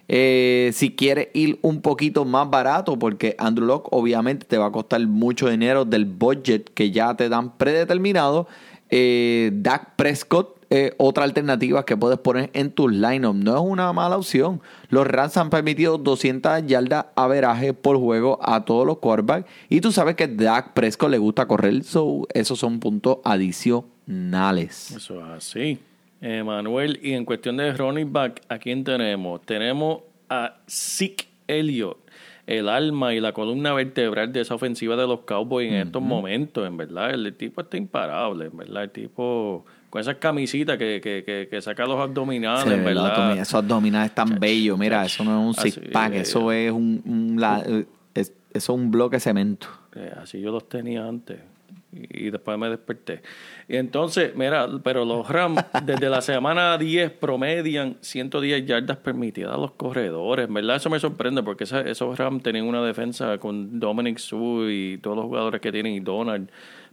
Eh, 0.08 0.72
si 0.74 0.96
quieres 0.96 1.28
ir 1.32 1.60
un 1.62 1.80
poquito 1.80 2.24
más 2.24 2.50
barato, 2.50 2.98
porque 2.98 3.36
Andrew 3.38 3.68
Locke 3.68 3.88
obviamente 3.92 4.46
te 4.46 4.58
va 4.58 4.66
a 4.66 4.72
costar 4.72 5.00
mucho 5.06 5.48
dinero 5.48 5.84
del 5.84 6.06
budget 6.06 6.74
que 6.74 6.90
ya 6.90 7.14
te 7.14 7.28
dan 7.28 7.56
predeterminado. 7.56 8.48
Eh, 8.90 9.50
Dak 9.54 9.94
Prescott 9.96 10.61
eh, 10.74 10.94
otra 10.96 11.24
alternativa 11.24 11.84
que 11.84 11.98
puedes 11.98 12.18
poner 12.18 12.48
en 12.54 12.70
tus 12.70 12.90
lineup. 12.90 13.34
No 13.34 13.54
es 13.54 13.60
una 13.60 13.92
mala 13.92 14.16
opción. 14.16 14.62
Los 14.88 15.06
Rams 15.06 15.36
han 15.36 15.50
permitido 15.50 15.98
200 15.98 16.66
yardas 16.66 17.04
averaje 17.14 17.74
por 17.74 17.98
juego 17.98 18.38
a 18.40 18.64
todos 18.64 18.86
los 18.86 18.96
quarterbacks. 18.96 19.46
Y 19.68 19.82
tú 19.82 19.92
sabes 19.92 20.14
que 20.14 20.28
Dak 20.28 20.72
Prescott 20.72 21.10
le 21.10 21.18
gusta 21.18 21.46
correr. 21.46 21.84
So, 21.84 22.26
esos 22.32 22.58
son 22.58 22.80
puntos 22.80 23.18
adicionales. 23.22 24.92
Eso 24.92 25.20
es 25.20 25.26
así. 25.26 25.78
Eh, 26.22 26.42
Manuel, 26.42 26.98
y 27.02 27.12
en 27.12 27.26
cuestión 27.26 27.58
de 27.58 27.74
running 27.74 28.10
back, 28.10 28.40
¿a 28.48 28.56
quién 28.56 28.82
tenemos? 28.82 29.42
Tenemos 29.42 30.04
a 30.30 30.56
Zeke 30.66 31.26
Elliott, 31.48 31.98
el 32.46 32.70
alma 32.70 33.12
y 33.12 33.20
la 33.20 33.34
columna 33.34 33.74
vertebral 33.74 34.32
de 34.32 34.40
esa 34.40 34.54
ofensiva 34.54 34.96
de 34.96 35.06
los 35.06 35.20
Cowboys 35.20 35.70
en 35.70 35.74
estos 35.74 36.00
momentos, 36.00 36.66
en 36.66 36.78
verdad. 36.78 37.10
El 37.10 37.34
tipo 37.34 37.60
está 37.60 37.76
imparable, 37.76 38.46
en 38.46 38.56
verdad. 38.56 38.84
El 38.84 38.90
tipo 38.90 39.66
con 39.92 40.00
esas 40.00 40.16
camisitas 40.16 40.78
que, 40.78 41.02
que, 41.04 41.22
que, 41.22 41.48
que 41.50 41.60
saca 41.60 41.84
los 41.84 42.00
abdominales, 42.00 42.82
¿verdad? 42.82 43.36
Esos 43.36 43.56
abdominales 43.56 44.14
tan 44.14 44.40
bellos. 44.40 44.78
Mira, 44.78 45.04
eso 45.04 45.22
no 45.22 45.38
es 45.50 45.54
un 45.54 45.60
Así, 45.60 45.70
six 45.70 45.88
pack. 45.92 46.14
eh, 46.14 46.20
Eso 46.20 46.50
es 46.50 46.72
un, 46.72 47.02
un 47.04 47.38
la- 47.38 47.60
eh, 47.60 47.84
es- 48.14 48.32
eso 48.54 48.72
es 48.72 48.78
un 48.78 48.90
bloque 48.90 49.16
de 49.16 49.20
cemento. 49.20 49.66
Eh, 49.94 50.10
así 50.16 50.40
yo 50.40 50.50
los 50.50 50.66
tenía 50.66 51.06
antes. 51.06 51.40
Y, 51.92 52.30
después 52.30 52.56
me 52.56 52.70
desperté. 52.70 53.20
Y 53.68 53.76
entonces, 53.76 54.34
mira, 54.34 54.66
pero 54.82 55.04
los 55.04 55.28
Rams 55.28 55.62
desde 55.84 56.08
la 56.08 56.22
semana 56.22 56.78
10 56.78 57.10
promedian 57.10 57.98
110 58.00 58.64
yardas 58.64 58.96
permitidas 58.96 59.52
a 59.52 59.58
los 59.58 59.72
corredores. 59.72 60.50
Verdad, 60.50 60.76
eso 60.76 60.88
me 60.88 60.98
sorprende 61.00 61.42
porque 61.42 61.64
esa- 61.64 61.82
esos 61.82 62.16
Rams 62.18 62.42
tenían 62.42 62.64
una 62.64 62.82
defensa 62.82 63.36
con 63.36 63.78
Dominic 63.78 64.16
Sue 64.16 64.72
y 64.72 64.98
todos 65.02 65.18
los 65.18 65.26
jugadores 65.26 65.60
que 65.60 65.70
tienen 65.70 65.92
y 65.92 66.00
Donald. 66.00 66.48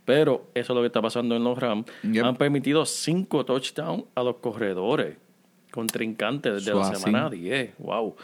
Pero 0.10 0.48
eso 0.56 0.74
es 0.74 0.76
lo 0.76 0.82
que 0.82 0.88
está 0.88 1.04
pasando 1.04 1.36
en 1.36 1.44
los 1.44 1.56
Rams. 1.56 1.86
Yep. 2.02 2.26
Han 2.26 2.36
permitido 2.36 2.84
5 2.84 3.46
touchdowns 3.46 4.06
a 4.16 4.24
los 4.24 4.38
corredores 4.38 5.18
contrincantes 5.70 6.66
desde 6.66 6.74
la 6.74 6.96
semana 6.96 7.30
10. 7.30 7.76
Wow. 7.78 8.16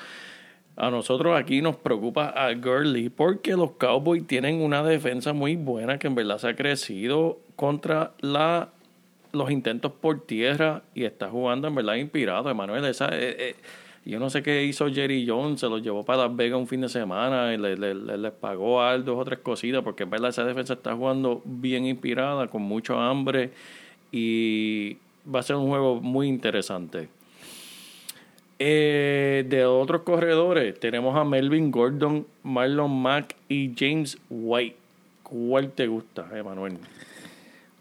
A 0.78 0.90
nosotros 0.90 1.40
aquí 1.40 1.62
nos 1.62 1.76
preocupa 1.76 2.30
a 2.30 2.52
Gurley 2.56 3.10
porque 3.10 3.52
los 3.52 3.74
Cowboys 3.74 4.26
tienen 4.26 4.64
una 4.64 4.82
defensa 4.82 5.32
muy 5.34 5.58
buena 5.58 6.00
que 6.00 6.08
en 6.08 6.16
verdad 6.16 6.40
se 6.40 6.48
ha 6.48 6.56
crecido 6.56 7.38
contra 7.56 8.14
la, 8.20 8.70
los 9.32 9.52
intentos 9.52 9.92
por 9.92 10.26
tierra 10.26 10.82
y 10.96 11.04
está 11.04 11.30
jugando 11.30 11.68
en 11.68 11.76
verdad 11.76 11.98
inspirado. 11.98 12.50
Emanuel, 12.50 12.84
esa, 12.86 13.10
eh, 13.10 13.36
eh, 13.38 13.56
yo 14.06 14.20
no 14.20 14.30
sé 14.30 14.44
qué 14.44 14.64
hizo 14.64 14.88
Jerry 14.92 15.26
Jones, 15.28 15.60
se 15.60 15.68
los 15.68 15.82
llevó 15.82 16.04
para 16.06 16.28
Las 16.28 16.36
Vegas 16.36 16.60
un 16.60 16.68
fin 16.68 16.82
de 16.82 16.90
semana 16.90 17.54
y 17.54 17.58
le, 17.58 17.76
le- 17.76 17.96
le- 17.96 18.18
les 18.18 18.32
pagó 18.32 18.82
a 18.82 18.98
dos 19.00 19.18
o 19.20 19.26
tres 19.26 19.40
cositas 19.40 19.84
porque 19.84 20.04
en 20.04 20.12
verdad 20.12 20.30
esa 20.30 20.44
defensa 20.44 20.74
está 20.74 20.94
jugando 20.96 21.42
bien 21.44 21.86
inspirada, 21.86 22.48
con 22.48 22.62
mucho 22.62 23.00
hambre 23.00 23.52
y 24.12 24.98
va 25.34 25.40
a 25.40 25.44
ser 25.44 25.56
un 25.56 25.68
juego 25.68 26.00
muy 26.02 26.28
interesante. 26.28 27.10
Eh, 28.58 29.46
de 29.50 29.66
otros 29.66 30.04
corredores, 30.04 30.80
tenemos 30.80 31.18
a 31.18 31.26
Melvin 31.26 31.72
Gordon, 31.72 32.26
Marlon 32.44 33.02
Mack 33.02 33.36
y 33.50 33.72
James 33.78 34.18
White. 34.30 34.78
¿Cuál 35.24 35.72
te 35.72 35.88
gusta, 35.88 36.28
Emanuel? 36.34 36.78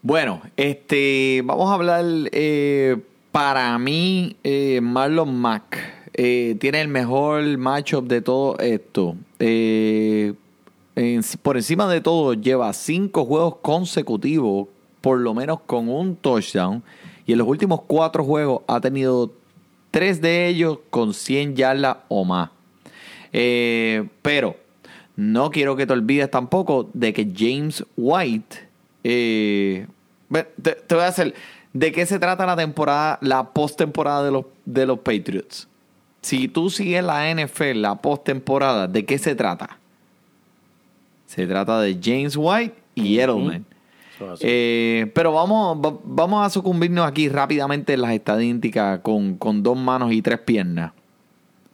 Bueno, 0.03 0.43
este, 0.57 1.43
vamos 1.45 1.71
a 1.71 1.75
hablar. 1.75 2.05
eh, 2.33 2.97
para 3.31 3.77
mí, 3.79 4.37
eh, 4.43 4.81
Marlon 4.83 5.37
Mack 5.37 5.79
eh, 6.15 6.57
tiene 6.61 6.81
el 6.81 6.89
mejor 6.89 7.43
matchup 7.59 8.07
de 8.07 8.23
todo 8.23 8.59
esto. 8.59 9.17
Eh, 9.41 10.35
por 11.43 11.57
encima 11.57 11.89
de 11.89 12.01
todo, 12.01 12.35
lleva 12.35 12.73
cinco 12.73 13.25
juegos 13.25 13.57
consecutivos, 13.57 14.69
por 15.01 15.19
lo 15.19 15.35
menos 15.35 15.61
con 15.67 15.89
un 15.89 16.15
touchdown. 16.17 16.83
Y 17.27 17.33
en 17.33 17.39
los 17.39 17.49
últimos 17.49 17.83
cuatro 17.87 18.23
juegos 18.23 18.63
ha 18.69 18.81
tenido 18.81 19.33
tres 19.91 20.21
de 20.21 20.47
ellos 20.49 20.79
con 20.91 21.15
100 21.15 21.57
yardas 21.57 21.97
o 22.09 22.25
más. 22.25 22.51
Eh, 23.33 24.07
pero 24.23 24.57
no 25.17 25.51
quiero 25.51 25.75
que 25.75 25.87
te 25.87 25.93
olvides 25.93 26.31
tampoco 26.31 26.89
de 26.93 27.13
que 27.13 27.29
James 27.37 27.85
White. 27.97 28.69
eh, 29.03 29.87
te 30.63 30.95
voy 30.95 31.05
a 31.05 31.09
hacer. 31.09 31.35
¿De 31.73 31.91
qué 31.91 32.07
se 32.07 32.21
trata 32.21 32.47
la 32.47 32.55
temporada, 32.55 33.19
la 33.21 33.51
postemporada 33.51 34.25
de 34.25 34.31
los, 34.31 34.45
de 34.65 34.87
los 34.87 35.01
Patriots? 35.01 35.67
Si 36.25 36.49
tú 36.49 36.71
sigues 36.71 37.05
la 37.05 37.31
NFL, 37.35 37.83
la 37.83 37.97
postemporada, 37.97 38.89
¿de 38.89 39.05
qué 39.05 39.19
se 39.19 39.35
trata? 39.35 39.77
Se 41.27 41.47
trata 41.47 41.81
de 41.81 41.99
James 42.03 42.35
White 42.37 42.75
y 42.95 43.19
Edelman. 43.19 43.67
Eh, 44.41 45.11
pero 45.15 45.33
vamos, 45.33 45.77
va- 45.85 45.99
vamos 46.05 46.47
a 46.47 46.49
sucumbirnos 46.49 47.07
aquí 47.07 47.29
rápidamente 47.29 47.93
en 47.93 48.01
las 48.01 48.13
estadísticas 48.13 49.01
con, 49.01 49.37
con 49.37 49.63
dos 49.63 49.77
manos 49.77 50.13
y 50.13 50.23
tres 50.23 50.39
piernas. 50.39 50.93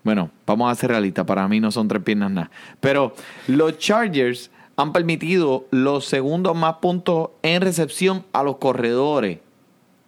Bueno, 0.02 0.30
vamos 0.46 0.72
a 0.72 0.74
ser 0.74 0.90
realistas, 0.90 1.26
para 1.26 1.46
mí 1.46 1.60
no 1.60 1.70
son 1.70 1.86
tres 1.86 2.02
piernas 2.02 2.30
nada. 2.32 2.50
Pero 2.80 3.14
los 3.46 3.78
Chargers 3.78 4.50
han 4.76 4.92
permitido 4.92 5.66
los 5.70 6.06
segundos 6.06 6.56
más 6.56 6.76
puntos 6.76 7.30
en 7.42 7.60
recepción 7.62 8.24
a 8.32 8.42
los 8.42 8.56
corredores. 8.56 9.38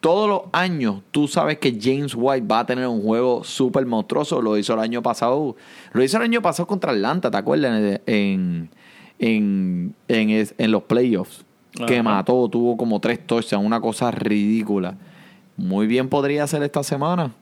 Todos 0.02 0.28
los 0.28 0.42
años 0.50 0.96
tú 1.12 1.28
sabes 1.28 1.58
que 1.58 1.78
James 1.80 2.14
White 2.16 2.44
va 2.44 2.58
a 2.58 2.66
tener 2.66 2.88
un 2.88 3.02
juego 3.02 3.44
súper 3.44 3.86
monstruoso. 3.86 4.42
Lo 4.42 4.58
hizo 4.58 4.74
el 4.74 4.80
año 4.80 5.00
pasado. 5.00 5.54
Lo 5.92 6.02
hizo 6.02 6.16
el 6.16 6.24
año 6.24 6.42
pasado 6.42 6.66
contra 6.66 6.90
Atlanta, 6.90 7.30
¿te 7.30 7.36
acuerdas? 7.36 8.00
En, 8.06 8.68
en, 9.20 9.94
en, 10.08 10.48
en 10.58 10.70
los 10.72 10.82
playoffs. 10.82 11.44
Que 11.86 11.94
Ajá. 11.94 12.02
mató, 12.02 12.48
tuvo 12.48 12.76
como 12.76 12.98
tres 12.98 13.24
touchdowns, 13.24 13.64
una 13.64 13.80
cosa 13.80 14.10
ridícula. 14.10 14.96
Muy 15.56 15.86
bien 15.86 16.08
podría 16.08 16.48
ser 16.48 16.64
esta 16.64 16.82
semana. 16.82 17.32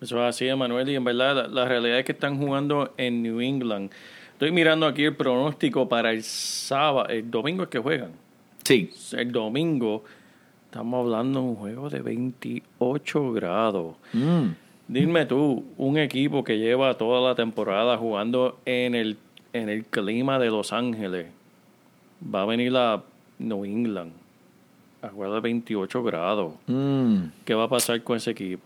Eso 0.00 0.22
es 0.22 0.28
así, 0.36 0.46
Emanuel. 0.46 0.88
Y 0.90 0.94
en 0.94 1.02
verdad, 1.02 1.34
la, 1.34 1.48
la 1.48 1.64
realidad 1.64 1.98
es 1.98 2.04
que 2.04 2.12
están 2.12 2.38
jugando 2.38 2.94
en 2.96 3.20
New 3.20 3.40
England. 3.40 3.90
Estoy 4.34 4.52
mirando 4.52 4.86
aquí 4.86 5.02
el 5.06 5.16
pronóstico 5.16 5.88
para 5.88 6.12
el 6.12 6.22
sábado. 6.22 7.08
El 7.08 7.28
domingo 7.28 7.64
es 7.64 7.68
que 7.68 7.80
juegan. 7.80 8.12
Sí. 8.62 8.90
El 9.12 9.32
domingo 9.32 10.04
estamos 10.72 11.04
hablando 11.04 11.40
de 11.40 11.46
un 11.48 11.56
juego 11.56 11.90
de 11.90 12.00
28 12.00 13.32
grados. 13.34 13.94
Mm. 14.14 14.52
Dime 14.88 15.26
tú, 15.26 15.66
un 15.76 15.98
equipo 15.98 16.42
que 16.44 16.58
lleva 16.58 16.96
toda 16.96 17.20
la 17.20 17.34
temporada 17.34 17.98
jugando 17.98 18.58
en 18.64 18.94
el, 18.94 19.18
en 19.52 19.68
el 19.68 19.84
clima 19.84 20.38
de 20.38 20.46
Los 20.46 20.72
Ángeles, 20.72 21.26
va 22.34 22.40
a 22.40 22.46
venir 22.46 22.74
a 22.74 23.02
New 23.38 23.66
England 23.66 24.12
a 25.02 25.08
jugar 25.10 25.32
de 25.32 25.40
28 25.40 26.02
grados. 26.02 26.54
Mm. 26.66 27.24
¿Qué 27.44 27.52
va 27.52 27.64
a 27.64 27.68
pasar 27.68 28.02
con 28.02 28.16
ese 28.16 28.30
equipo? 28.30 28.64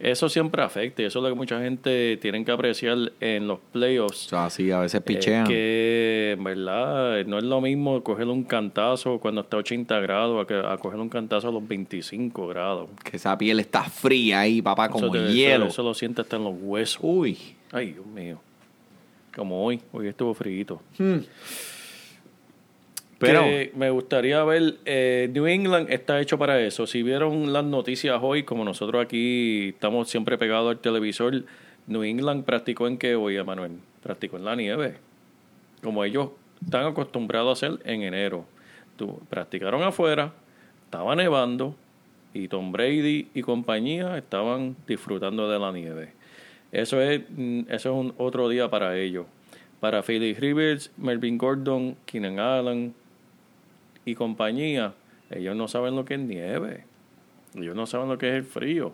Eso 0.00 0.28
siempre 0.28 0.62
afecta 0.62 1.02
y 1.02 1.06
eso 1.06 1.18
es 1.18 1.22
lo 1.24 1.28
que 1.28 1.34
mucha 1.34 1.60
gente 1.60 2.16
tiene 2.18 2.44
que 2.44 2.52
apreciar 2.52 2.96
en 3.18 3.48
los 3.48 3.58
playoffs. 3.72 4.32
O 4.32 4.48
sea, 4.50 4.76
a 4.76 4.80
veces 4.80 4.94
Es 4.94 5.02
pichean. 5.02 5.44
que, 5.46 6.34
en 6.38 6.44
verdad, 6.44 7.24
no 7.26 7.38
es 7.38 7.42
lo 7.44 7.60
mismo 7.60 8.02
coger 8.04 8.28
un 8.28 8.44
cantazo 8.44 9.18
cuando 9.18 9.40
está 9.40 9.56
a 9.56 9.60
80 9.60 9.98
grados 9.98 10.44
a, 10.44 10.46
que, 10.46 10.54
a 10.54 10.76
coger 10.78 11.00
un 11.00 11.08
cantazo 11.08 11.48
a 11.48 11.52
los 11.52 11.66
25 11.66 12.46
grados. 12.46 12.88
Que 13.02 13.16
esa 13.16 13.36
piel 13.36 13.58
está 13.58 13.82
fría 13.84 14.40
ahí, 14.40 14.62
papá, 14.62 14.88
como 14.88 15.06
eso, 15.06 15.12
te- 15.12 15.24
eso- 15.24 15.32
hielo. 15.34 15.66
Eso, 15.66 15.82
lo 15.82 15.94
sientes 15.94 16.24
hasta 16.24 16.36
en 16.36 16.44
los 16.44 16.54
huesos. 16.60 17.00
Uy. 17.02 17.36
Ay, 17.72 17.92
Dios 17.94 18.06
mío. 18.06 18.40
Como 19.34 19.64
hoy. 19.64 19.80
Hoy 19.92 20.06
estuvo 20.06 20.32
frío. 20.32 20.80
Pero- 23.18 23.44
me 23.74 23.90
gustaría 23.90 24.42
ver, 24.44 24.76
eh, 24.84 25.28
New 25.32 25.46
England 25.46 25.90
está 25.90 26.20
hecho 26.20 26.38
para 26.38 26.60
eso. 26.60 26.86
Si 26.86 27.02
vieron 27.02 27.52
las 27.52 27.64
noticias 27.64 28.18
hoy, 28.22 28.44
como 28.44 28.64
nosotros 28.64 29.02
aquí 29.04 29.70
estamos 29.70 30.08
siempre 30.08 30.38
pegados 30.38 30.70
al 30.70 30.78
televisor, 30.78 31.44
New 31.88 32.02
England 32.04 32.44
practicó 32.44 32.86
en 32.86 32.96
qué 32.98 33.16
hoy, 33.16 33.36
Emanuel? 33.36 33.72
Practicó 34.02 34.36
en 34.36 34.44
la 34.44 34.54
nieve. 34.54 34.94
Como 35.82 36.04
ellos 36.04 36.30
están 36.64 36.86
acostumbrados 36.86 37.62
a 37.62 37.66
hacer 37.66 37.80
en 37.84 38.02
enero. 38.02 38.44
Tú, 38.96 39.20
practicaron 39.28 39.82
afuera, 39.82 40.32
estaba 40.84 41.14
nevando 41.16 41.74
y 42.34 42.48
Tom 42.48 42.72
Brady 42.72 43.28
y 43.34 43.42
compañía 43.42 44.16
estaban 44.18 44.76
disfrutando 44.86 45.50
de 45.50 45.58
la 45.58 45.72
nieve. 45.72 46.12
Eso 46.72 47.00
es, 47.00 47.22
mm, 47.30 47.60
eso 47.70 47.90
es 47.90 47.94
un 48.06 48.14
otro 48.18 48.48
día 48.48 48.68
para 48.68 48.96
ellos. 48.96 49.26
Para 49.80 50.02
Philip 50.02 50.38
Rivers, 50.38 50.90
Melvin 50.96 51.38
Gordon, 51.38 51.96
Keenan 52.04 52.38
Allen 52.40 52.94
y 54.10 54.14
compañía, 54.14 54.94
ellos 55.30 55.54
no 55.56 55.68
saben 55.68 55.94
lo 55.96 56.04
que 56.04 56.14
es 56.14 56.20
nieve. 56.20 56.84
Ellos 57.54 57.74
no 57.76 57.86
saben 57.86 58.08
lo 58.08 58.18
que 58.18 58.28
es 58.28 58.34
el 58.34 58.44
frío. 58.44 58.92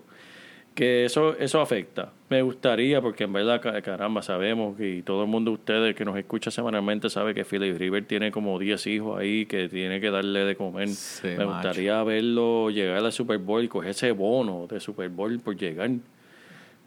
Que 0.75 1.05
eso, 1.05 1.37
eso 1.39 1.61
afecta. 1.61 2.11
Me 2.29 2.43
gustaría, 2.43 3.01
porque 3.01 3.25
en 3.25 3.33
verdad, 3.33 3.61
ca- 3.61 3.81
caramba, 3.81 4.23
sabemos 4.23 4.77
que 4.77 4.97
y 4.97 5.03
todo 5.03 5.23
el 5.23 5.29
mundo 5.29 5.53
de 5.53 5.55
ustedes 5.57 5.95
que 5.95 6.05
nos 6.05 6.17
escucha 6.19 6.51
semanalmente 6.51 7.09
sabe 7.11 7.33
que 7.33 7.45
Philip 7.45 7.79
Rivers 7.79 8.09
tiene 8.09 8.33
como 8.33 8.59
10 8.59 8.85
hijos 8.89 9.21
ahí 9.21 9.47
que 9.47 9.69
tiene 9.69 10.01
que 10.01 10.11
darle 10.11 10.41
de 10.45 10.57
comer. 10.57 10.89
Sí, 10.89 11.29
Me 11.29 11.47
macho. 11.47 11.69
gustaría 11.69 12.03
verlo 12.03 12.71
llegar 12.71 13.05
al 13.05 13.13
Super 13.13 13.39
Bowl 13.39 13.63
y 13.63 13.69
coger 13.69 13.91
ese 13.91 14.11
bono 14.11 14.67
de 14.69 14.81
Super 14.81 15.09
Bowl 15.11 15.39
por 15.39 15.57
llegar. 15.57 15.91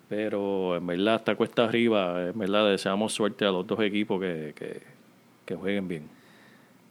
Pero 0.09 0.75
en 0.77 0.87
verdad, 0.87 1.15
hasta 1.15 1.35
cuesta 1.35 1.65
arriba, 1.65 2.27
en 2.29 2.37
verdad, 2.37 2.69
deseamos 2.69 3.13
suerte 3.13 3.45
a 3.45 3.51
los 3.51 3.67
dos 3.67 3.79
equipos 3.81 4.19
que, 4.21 4.53
que, 4.55 4.81
que 5.45 5.55
jueguen 5.55 5.87
bien. 5.87 6.03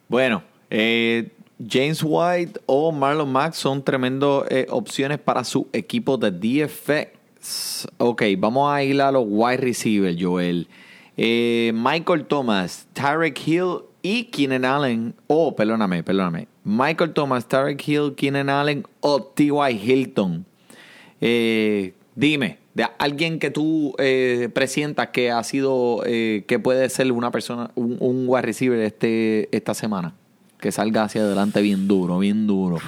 Bueno, 0.08 0.42
eh, 0.70 1.30
James 1.66 2.02
White 2.04 2.60
o 2.66 2.92
Marlon 2.92 3.30
Mack 3.30 3.54
son 3.54 3.82
tremendas 3.82 4.44
eh, 4.50 4.66
opciones 4.70 5.18
para 5.18 5.44
su 5.44 5.68
equipo 5.72 6.16
de 6.18 6.30
DFS. 6.30 7.88
Ok, 7.98 8.22
vamos 8.38 8.70
a 8.70 8.82
ir 8.82 9.00
a 9.00 9.10
los 9.10 9.24
wide 9.26 9.58
receivers, 9.58 10.16
Joel. 10.20 10.68
Eh, 11.16 11.72
Michael 11.74 12.24
Thomas, 12.26 12.86
Tarek 12.92 13.40
Hill 13.46 13.78
y 14.02 14.24
Keenan 14.24 14.64
Allen. 14.64 15.14
Oh, 15.26 15.54
perdóname, 15.56 16.02
perdóname. 16.02 16.48
Michael 16.64 17.12
Thomas, 17.12 17.46
Tarek 17.46 17.86
Hill, 17.86 18.14
Keenan 18.16 18.50
Allen 18.50 18.84
o 19.00 19.22
T.Y. 19.22 19.72
Hilton. 19.72 20.44
Eh, 21.20 21.94
dime, 22.14 22.58
de 22.74 22.86
alguien 22.98 23.38
que 23.38 23.50
tú 23.50 23.94
eh, 23.98 24.50
presientas 24.52 25.08
que 25.08 25.30
ha 25.30 25.42
sido, 25.42 26.02
eh, 26.04 26.44
que 26.46 26.58
puede 26.58 26.88
ser 26.90 27.10
una 27.12 27.30
persona, 27.30 27.70
un, 27.74 27.96
un 28.00 28.24
wide 28.28 28.42
receiver 28.42 28.80
este, 28.80 29.48
esta 29.56 29.74
semana, 29.74 30.14
que 30.58 30.72
salga 30.72 31.04
hacia 31.04 31.22
adelante 31.22 31.60
bien 31.62 31.86
duro, 31.88 32.18
bien 32.18 32.46
duro, 32.46 32.78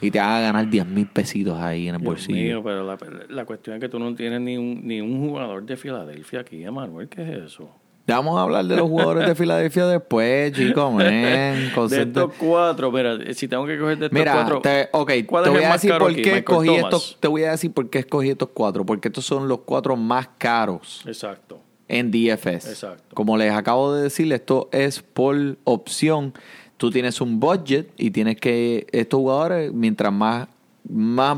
y 0.00 0.10
te 0.10 0.20
haga 0.20 0.40
ganar 0.40 0.68
10 0.68 0.86
mil 0.86 1.06
pesitos 1.06 1.58
ahí 1.58 1.88
en 1.88 1.94
el 1.96 2.00
Dios 2.00 2.10
bolsillo. 2.10 2.36
mío, 2.38 2.62
pero 2.62 2.84
la, 2.84 2.98
la 3.28 3.44
cuestión 3.44 3.76
es 3.76 3.80
que 3.80 3.88
tú 3.88 3.98
no 3.98 4.14
tienes 4.14 4.40
ni 4.40 4.56
un, 4.56 4.80
ni 4.86 5.00
un 5.00 5.28
jugador 5.28 5.64
de 5.64 5.76
Filadelfia 5.76 6.40
aquí, 6.40 6.62
Emanuel. 6.62 7.08
¿Qué 7.08 7.22
es 7.22 7.52
eso? 7.52 7.70
Ya 8.08 8.16
vamos 8.18 8.38
a 8.38 8.42
hablar 8.42 8.64
de 8.66 8.76
los 8.76 8.88
jugadores 8.88 9.26
de 9.26 9.34
Filadelfia 9.34 9.84
después, 9.86 10.52
chicos, 10.56 10.92
man. 10.92 11.06
De 11.08 12.02
estos 12.02 12.32
cuatro, 12.38 12.92
mira, 12.92 13.18
si 13.34 13.48
tengo 13.48 13.66
que 13.66 13.76
coger 13.76 13.98
de 13.98 14.06
estos 14.06 14.16
Mira, 14.18 14.32
cuatro. 14.34 14.60
te, 14.60 14.88
ok, 14.92 15.12
¿cuál 15.26 15.42
te 15.44 15.50
voy 15.50 15.62
a 15.64 15.72
decir 15.72 15.92
por 15.98 16.14
qué 16.14 16.36
escogí 16.38 16.66
Thomas. 16.68 16.84
estos, 16.84 17.16
te 17.18 17.26
voy 17.26 17.42
a 17.42 17.50
decir 17.50 17.72
por 17.72 17.90
qué 17.90 17.98
escogí 17.98 18.30
estos 18.30 18.50
cuatro, 18.54 18.86
porque 18.86 19.08
estos 19.08 19.24
son 19.24 19.48
los 19.48 19.60
cuatro 19.62 19.96
más 19.96 20.28
caros 20.38 21.02
Exacto. 21.04 21.58
en 21.88 22.12
DFS. 22.12 22.68
Exacto. 22.68 23.12
Como 23.12 23.36
les 23.36 23.52
acabo 23.52 23.92
de 23.92 24.04
decir, 24.04 24.32
esto 24.32 24.68
es 24.70 25.02
por 25.02 25.56
opción. 25.64 26.32
Tú 26.76 26.90
tienes 26.90 27.20
un 27.20 27.40
budget 27.40 27.90
y 27.96 28.10
tienes 28.10 28.36
que 28.36 28.86
estos 28.92 29.18
jugadores 29.18 29.72
mientras 29.72 30.12
más 30.12 30.48
más 30.88 31.36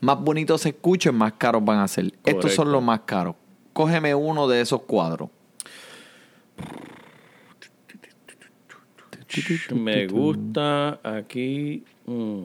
más 0.00 0.20
bonitos 0.20 0.60
se 0.62 0.70
escuchen, 0.70 1.14
más 1.14 1.32
caros 1.34 1.64
van 1.64 1.78
a 1.78 1.88
ser. 1.88 2.12
Estos 2.24 2.54
son 2.54 2.70
los 2.72 2.82
más 2.82 3.00
caros. 3.00 3.34
Cógeme 3.72 4.14
uno 4.14 4.48
de 4.48 4.60
esos 4.60 4.82
cuadros. 4.82 5.30
Me 9.72 10.06
gusta 10.08 10.98
aquí. 11.04 11.84
mm, 12.06 12.42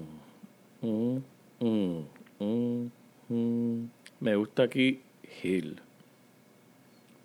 mm, 0.81 1.17
mm, 1.59 1.99
mm, 2.39 2.89
mm. 3.29 3.89
Me 4.19 4.35
gusta 4.35 4.63
aquí 4.63 5.01
Hill. 5.43 5.81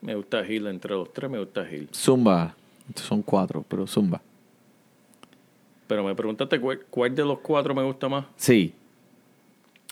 Me 0.00 0.14
gusta 0.14 0.46
Hill 0.46 0.66
entre 0.66 0.94
los 0.94 1.12
tres, 1.12 1.30
me 1.30 1.38
gusta 1.38 1.70
Hill. 1.70 1.88
Zumba. 1.94 2.54
Estos 2.88 3.06
son 3.06 3.22
cuatro, 3.22 3.64
pero 3.68 3.86
Zumba. 3.86 4.20
Pero 5.90 6.04
me 6.04 6.14
preguntaste 6.14 6.60
cuál, 6.60 6.78
cuál 6.88 7.16
de 7.16 7.24
los 7.24 7.40
cuatro 7.40 7.74
me 7.74 7.82
gusta 7.82 8.08
más. 8.08 8.24
Sí. 8.36 8.72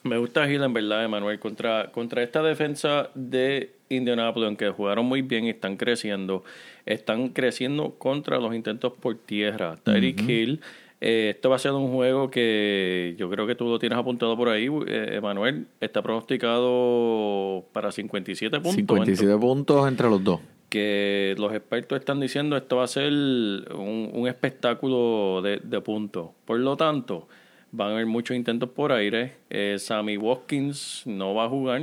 Me 0.05 0.17
gusta 0.17 0.49
Hill 0.49 0.63
en 0.63 0.73
verdad, 0.73 1.05
Emanuel. 1.05 1.41
Contra, 1.41 1.91
contra 1.91 2.23
esta 2.23 2.41
defensa 2.41 3.11
de 3.17 3.73
Indianapolis, 3.89 4.47
aunque 4.47 4.69
jugaron 4.71 5.07
muy 5.07 5.23
bien 5.23 5.47
y 5.47 5.51
están 5.51 5.77
creciendo, 5.77 6.45
están 6.87 7.31
creciendo 7.31 7.97
contra 7.99 8.39
los 8.39 8.55
intentos 8.55 8.93
por 8.93 9.17
tierra. 9.17 9.75
Tyreek 9.83 10.21
Hill, 10.21 10.61
eh, 11.01 11.33
esto 11.35 11.51
va 11.51 11.57
a 11.57 11.59
ser 11.59 11.73
un 11.73 11.91
juego 11.91 12.31
que 12.31 13.17
yo 13.19 13.29
creo 13.29 13.49
que 13.49 13.57
tú 13.57 13.65
lo 13.65 13.81
tienes 13.81 13.99
apuntado 13.99 14.37
por 14.37 14.51
ahí, 14.51 14.69
eh, 14.87 15.17
Emanuel. 15.17 15.67
Está 15.81 16.01
pronosticado 16.01 17.65
para 17.73 17.91
57 17.91 18.57
puntos. 18.59 18.77
57 18.77 19.37
puntos 19.37 19.89
entre 19.89 20.09
los 20.09 20.23
dos. 20.23 20.39
Que 20.69 21.35
los 21.39 21.53
expertos 21.53 21.99
están 21.99 22.21
diciendo 22.21 22.57
esto 22.57 22.77
va 22.77 22.85
a 22.85 22.89
ser 22.89 23.13
un, 23.13 24.11
un 24.13 24.29
espectáculo 24.29 25.41
de, 25.43 25.61
de 25.63 25.81
puntos. 25.81 26.31
Por 26.45 26.59
lo 26.59 26.77
tanto, 26.77 27.29
van 27.73 27.89
a 27.89 27.93
haber 27.93 28.07
muchos 28.07 28.37
intentos 28.37 28.69
por 28.71 28.93
aire. 28.93 29.35
Eh, 29.51 29.77
Sammy 29.79 30.17
Watkins 30.17 31.03
no 31.07 31.35
va 31.35 31.45
a 31.45 31.49
jugar. 31.49 31.83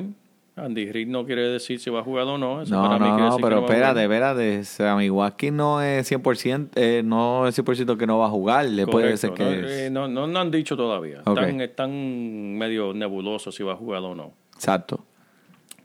Andy 0.57 0.89
Reid 0.89 1.07
no 1.07 1.25
quiere 1.25 1.49
decir 1.49 1.81
si 1.81 1.89
va 1.89 1.99
a 1.99 2.03
jugar 2.03 2.25
o 2.27 2.37
no. 2.37 2.61
Eso 2.61 2.73
No, 2.73 2.83
para 2.83 2.97
mí 2.97 3.09
no, 3.09 3.15
quiere 3.15 3.21
no, 3.21 3.25
decir 3.25 3.43
pero 3.43 3.59
espérate, 3.65 4.03
espérate. 4.03 4.63
Sammy 4.63 5.09
Watkins 5.09 5.53
no 5.53 5.81
es 5.81 6.09
100%, 6.09 6.69
eh, 6.75 7.01
no 7.03 7.45
es 7.47 7.59
100% 7.59 7.97
que 7.97 8.07
no 8.07 8.19
va 8.19 8.27
a 8.27 8.29
jugar. 8.29 8.65
Le 8.65 8.87
puede 8.87 9.17
ser 9.17 9.33
que... 9.33 9.43
no, 9.43 9.67
eh, 9.67 9.89
no, 9.89 10.07
no, 10.07 10.27
no 10.27 10.39
han 10.39 10.51
dicho 10.51 10.77
todavía. 10.77 11.17
Están, 11.17 11.59
están 11.59 12.57
medio 12.57 12.93
nebulosos 12.93 13.53
si 13.53 13.63
va 13.63 13.73
a 13.73 13.75
jugar 13.75 14.01
o 14.03 14.15
no. 14.15 14.31
Exacto. 14.55 15.03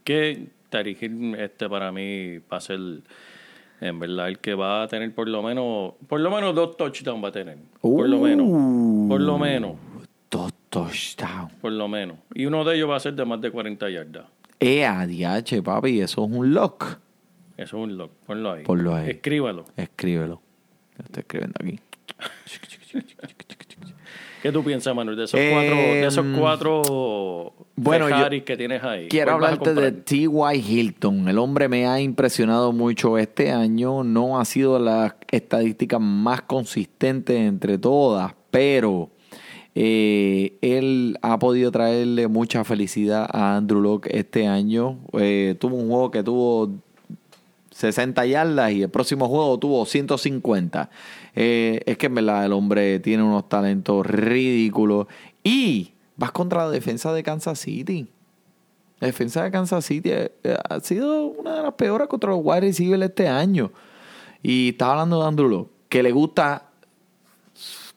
que 0.04 0.46
Tariq 0.70 1.02
Hill, 1.02 1.34
este 1.34 1.68
para 1.68 1.92
mí 1.92 2.38
va 2.50 2.56
a 2.56 2.60
ser 2.60 2.78
en 3.82 3.98
verdad 3.98 4.28
el 4.28 4.38
que 4.38 4.54
va 4.54 4.82
a 4.84 4.88
tener 4.88 5.14
por 5.14 5.28
lo 5.28 5.42
menos 5.42 5.94
por 6.08 6.20
lo 6.20 6.30
menos 6.30 6.54
dos 6.54 6.76
touchdowns 6.76 7.22
va 7.24 7.28
a 7.28 7.32
tener 7.32 7.58
por 7.80 8.08
lo 8.08 8.18
menos 8.20 9.08
por 9.08 9.20
lo 9.20 9.38
menos 9.38 9.72
Dos 10.30 10.52
touchdowns. 10.70 11.52
por 11.60 11.72
lo 11.72 11.88
menos 11.88 12.18
y 12.34 12.46
uno 12.46 12.62
de 12.64 12.76
ellos 12.76 12.88
va 12.88 12.96
a 12.96 13.00
ser 13.00 13.14
de 13.14 13.24
más 13.24 13.40
de 13.40 13.50
40 13.50 13.90
yardas 13.90 14.26
Eh, 14.60 14.84
ADH, 14.86 15.62
papi, 15.62 16.00
eso 16.00 16.24
es 16.24 16.30
un 16.30 16.54
lock. 16.54 16.84
eso 17.56 17.76
es 17.78 17.82
un 17.82 17.96
lock 17.98 18.12
ponlo 18.26 18.52
ahí 18.52 18.64
Ponlo 18.64 18.94
ahí. 18.94 19.10
escríbalo 19.10 19.64
Escríbelo. 19.76 20.40
Lo 20.98 21.04
estoy 21.04 21.20
escribiendo 21.22 21.54
aquí. 21.60 21.80
¿qué 24.42 24.52
tú 24.52 24.62
piensas 24.64 24.94
Manuel 24.94 25.16
de 25.16 25.24
esos 25.24 25.38
Eh, 25.38 25.50
cuatro 25.52 25.76
de 25.76 26.06
esos 26.06 26.26
cuatro 26.38 27.54
bueno, 27.76 28.06
Ferraris 28.06 28.42
que 28.42 28.56
tienes 28.56 28.82
ahí 28.82 29.08
Quiero 29.08 29.32
¿Cuál 29.32 29.40
vas 29.40 29.50
a 29.50 29.54
hablarte 29.54 29.80
de? 29.80 29.92
T.Y. 29.92 30.58
Hilton. 30.58 31.28
El 31.28 31.38
hombre 31.38 31.68
me 31.68 31.86
ha 31.86 32.00
impresionado 32.00 32.72
mucho 32.72 33.16
este 33.16 33.50
año. 33.50 34.04
No 34.04 34.38
ha 34.38 34.44
sido 34.44 34.78
la 34.78 35.16
estadística 35.30 35.98
más 35.98 36.42
consistente 36.42 37.46
entre 37.46 37.78
todas, 37.78 38.34
pero 38.50 39.10
eh, 39.74 40.58
él 40.60 41.18
ha 41.22 41.38
podido 41.38 41.70
traerle 41.70 42.28
mucha 42.28 42.64
felicidad 42.64 43.28
a 43.32 43.56
Andrew 43.56 43.80
Locke 43.80 44.08
este 44.12 44.46
año. 44.46 44.98
Eh, 45.14 45.56
tuvo 45.58 45.76
un 45.76 45.88
juego 45.88 46.10
que 46.10 46.22
tuvo 46.22 46.82
60 47.80 48.26
yardas 48.26 48.72
y 48.72 48.82
el 48.82 48.90
próximo 48.90 49.26
juego 49.26 49.58
tuvo 49.58 49.86
150. 49.86 50.90
Eh, 51.34 51.80
es 51.86 51.96
que 51.96 52.06
en 52.06 52.14
verdad 52.14 52.44
el 52.44 52.52
hombre 52.52 53.00
tiene 53.00 53.22
unos 53.22 53.48
talentos 53.48 54.04
ridículos. 54.04 55.06
Y 55.42 55.94
vas 56.16 56.30
contra 56.30 56.66
la 56.66 56.70
defensa 56.70 57.12
de 57.14 57.22
Kansas 57.22 57.58
City. 57.58 58.06
La 58.98 59.06
defensa 59.06 59.42
de 59.42 59.50
Kansas 59.50 59.82
City 59.84 60.10
eh, 60.12 60.30
ha 60.68 60.80
sido 60.80 61.24
una 61.24 61.56
de 61.56 61.62
las 61.62 61.72
peores 61.72 62.06
contra 62.08 62.30
los 62.30 62.40
wide 62.42 62.60
receivers 62.60 63.02
este 63.02 63.28
año. 63.28 63.72
Y 64.42 64.70
estaba 64.70 64.92
hablando 64.92 65.20
de 65.20 65.28
Andrew 65.28 65.48
Luck, 65.48 65.70
que 65.88 66.02
le 66.02 66.12
gusta 66.12 66.69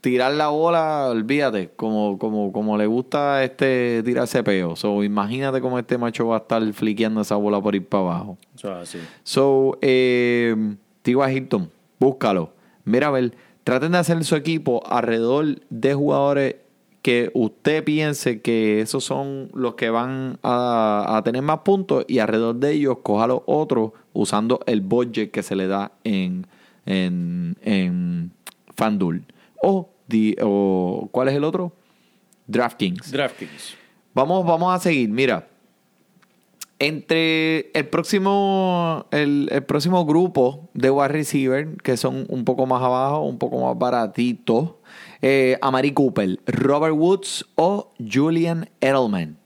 tirar 0.04 0.34
la 0.34 0.50
bola, 0.50 1.08
olvídate, 1.10 1.70
como, 1.78 2.20
como, 2.20 2.52
como 2.52 2.78
le 2.78 2.86
gusta 2.88 3.42
este 3.42 4.04
tirarse 4.04 4.44
peo. 4.44 4.76
So, 4.76 5.02
imagínate 5.02 5.62
cómo 5.62 5.80
este 5.80 5.98
macho 5.98 6.28
va 6.28 6.36
a 6.36 6.40
estar 6.40 6.74
fliqueando 6.74 7.22
esa 7.22 7.38
bola 7.38 7.62
por 7.62 7.74
ir 7.74 7.88
para 7.88 8.04
abajo. 8.04 8.38
Es 8.54 8.66
así. 8.66 8.98
So, 9.24 9.78
eh, 9.82 10.76
T.Y. 11.04 11.16
Hilton, 11.32 11.72
búscalo. 12.02 12.52
Mira, 12.84 13.08
a 13.08 13.12
ver, 13.12 13.34
traten 13.64 13.94
de 13.94 13.98
hacer 14.00 14.22
su 14.26 14.36
equipo 14.36 14.84
alrededor 14.86 15.62
de 15.70 15.94
jugadores 15.94 16.56
que 17.02 17.32
usted 17.34 17.82
piense 17.86 18.42
que 18.42 18.82
esos 18.82 19.06
son 19.06 19.52
los 19.54 19.76
que 19.76 19.90
van 19.90 20.38
a, 20.44 21.16
a 21.16 21.24
tener 21.24 21.44
más 21.44 21.60
puntos 21.60 22.04
y 22.10 22.20
alrededor 22.20 22.56
de 22.56 22.74
ellos 22.74 22.98
coja 23.04 23.28
los 23.28 23.40
otros 23.46 23.92
usando 24.12 24.60
el 24.66 24.82
budget 24.82 25.32
que 25.32 25.44
se 25.44 25.56
le 25.56 25.68
da 25.68 25.94
en, 26.04 26.46
en, 26.86 27.56
en 27.62 28.32
FanDuel. 28.76 29.24
O, 29.62 29.93
o, 30.42 31.10
¿cuál 31.12 31.30
es 31.30 31.36
el 31.36 31.44
otro? 31.44 31.74
DraftKings. 32.48 33.12
DraftKings. 33.12 33.76
Vamos, 34.14 34.46
vamos 34.46 34.76
a 34.76 34.80
seguir. 34.80 35.10
Mira, 35.10 35.48
entre 36.80 37.72
el 37.74 37.88
próximo, 37.88 39.06
el, 39.12 39.48
el 39.52 39.64
próximo 39.64 40.06
grupo 40.06 40.70
de 40.74 40.92
wide 40.92 41.08
receiver, 41.08 41.78
que 41.82 41.98
son 41.98 42.26
un 42.30 42.46
poco 42.46 42.66
más 42.66 42.82
abajo, 42.82 43.22
un 43.22 43.38
poco 43.38 43.60
más 43.62 43.78
baratitos, 43.78 44.72
eh, 45.22 45.58
Amari 45.62 45.94
Cooper, 45.94 46.40
Robert 46.46 46.96
Woods 46.96 47.46
o 47.56 47.94
Julian 47.98 48.70
Edelman. 48.82 49.38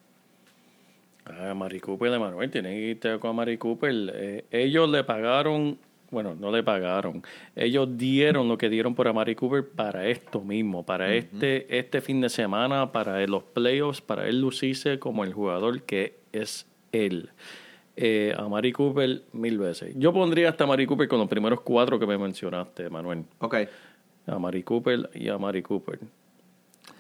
Ah, 1.40 1.54
Mari 1.54 1.80
Cooper, 1.80 2.12
Emanuel, 2.12 2.50
tiene 2.50 2.70
que 2.70 2.82
irte 2.82 3.20
con 3.20 3.36
Mari 3.36 3.58
Cooper. 3.58 3.94
Eh, 4.16 4.46
ellos 4.50 4.90
le 4.90 5.04
pagaron, 5.04 5.78
bueno, 6.10 6.36
no 6.36 6.52
le 6.52 6.64
pagaron. 6.64 7.24
Ellos 7.56 7.98
dieron 7.98 8.48
lo 8.48 8.58
que 8.58 8.70
dieron 8.70 8.96
por 8.96 9.08
Amari 9.08 9.36
Cooper 9.36 9.68
para 9.68 10.08
esto 10.08 10.42
mismo, 10.42 10.86
para 10.86 11.14
este, 11.14 11.78
este 11.78 12.02
fin 12.02 12.22
de 12.22 12.30
semana, 12.30 12.92
para 12.92 13.26
los 13.28 13.44
playoffs, 13.44 14.02
para 14.02 14.28
él 14.28 14.40
lucirse 14.42 15.00
como 15.00 15.24
el 15.24 15.34
jugador 15.34 15.82
que 15.84 16.18
es 16.32 16.66
él. 16.92 17.30
Eh, 18.00 18.34
a 18.38 18.48
Mari 18.48 18.72
Cooper 18.74 19.24
mil 19.34 19.58
veces. 19.58 19.94
Yo 19.98 20.14
pondría 20.14 20.50
hasta 20.50 20.66
a 20.66 20.68
Mari 20.68 20.86
Cooper 20.86 21.08
con 21.08 21.18
los 21.20 21.28
primeros 21.28 21.62
cuatro 21.62 21.98
que 21.98 22.06
me 22.06 22.18
mencionaste, 22.18 22.90
Manuel. 22.92 23.24
Ok. 23.40 23.56
A 24.28 24.38
Mari 24.38 24.62
Cooper 24.62 25.10
y 25.16 25.30
a 25.30 25.38
Mari 25.40 25.64
Cooper. 25.64 26.00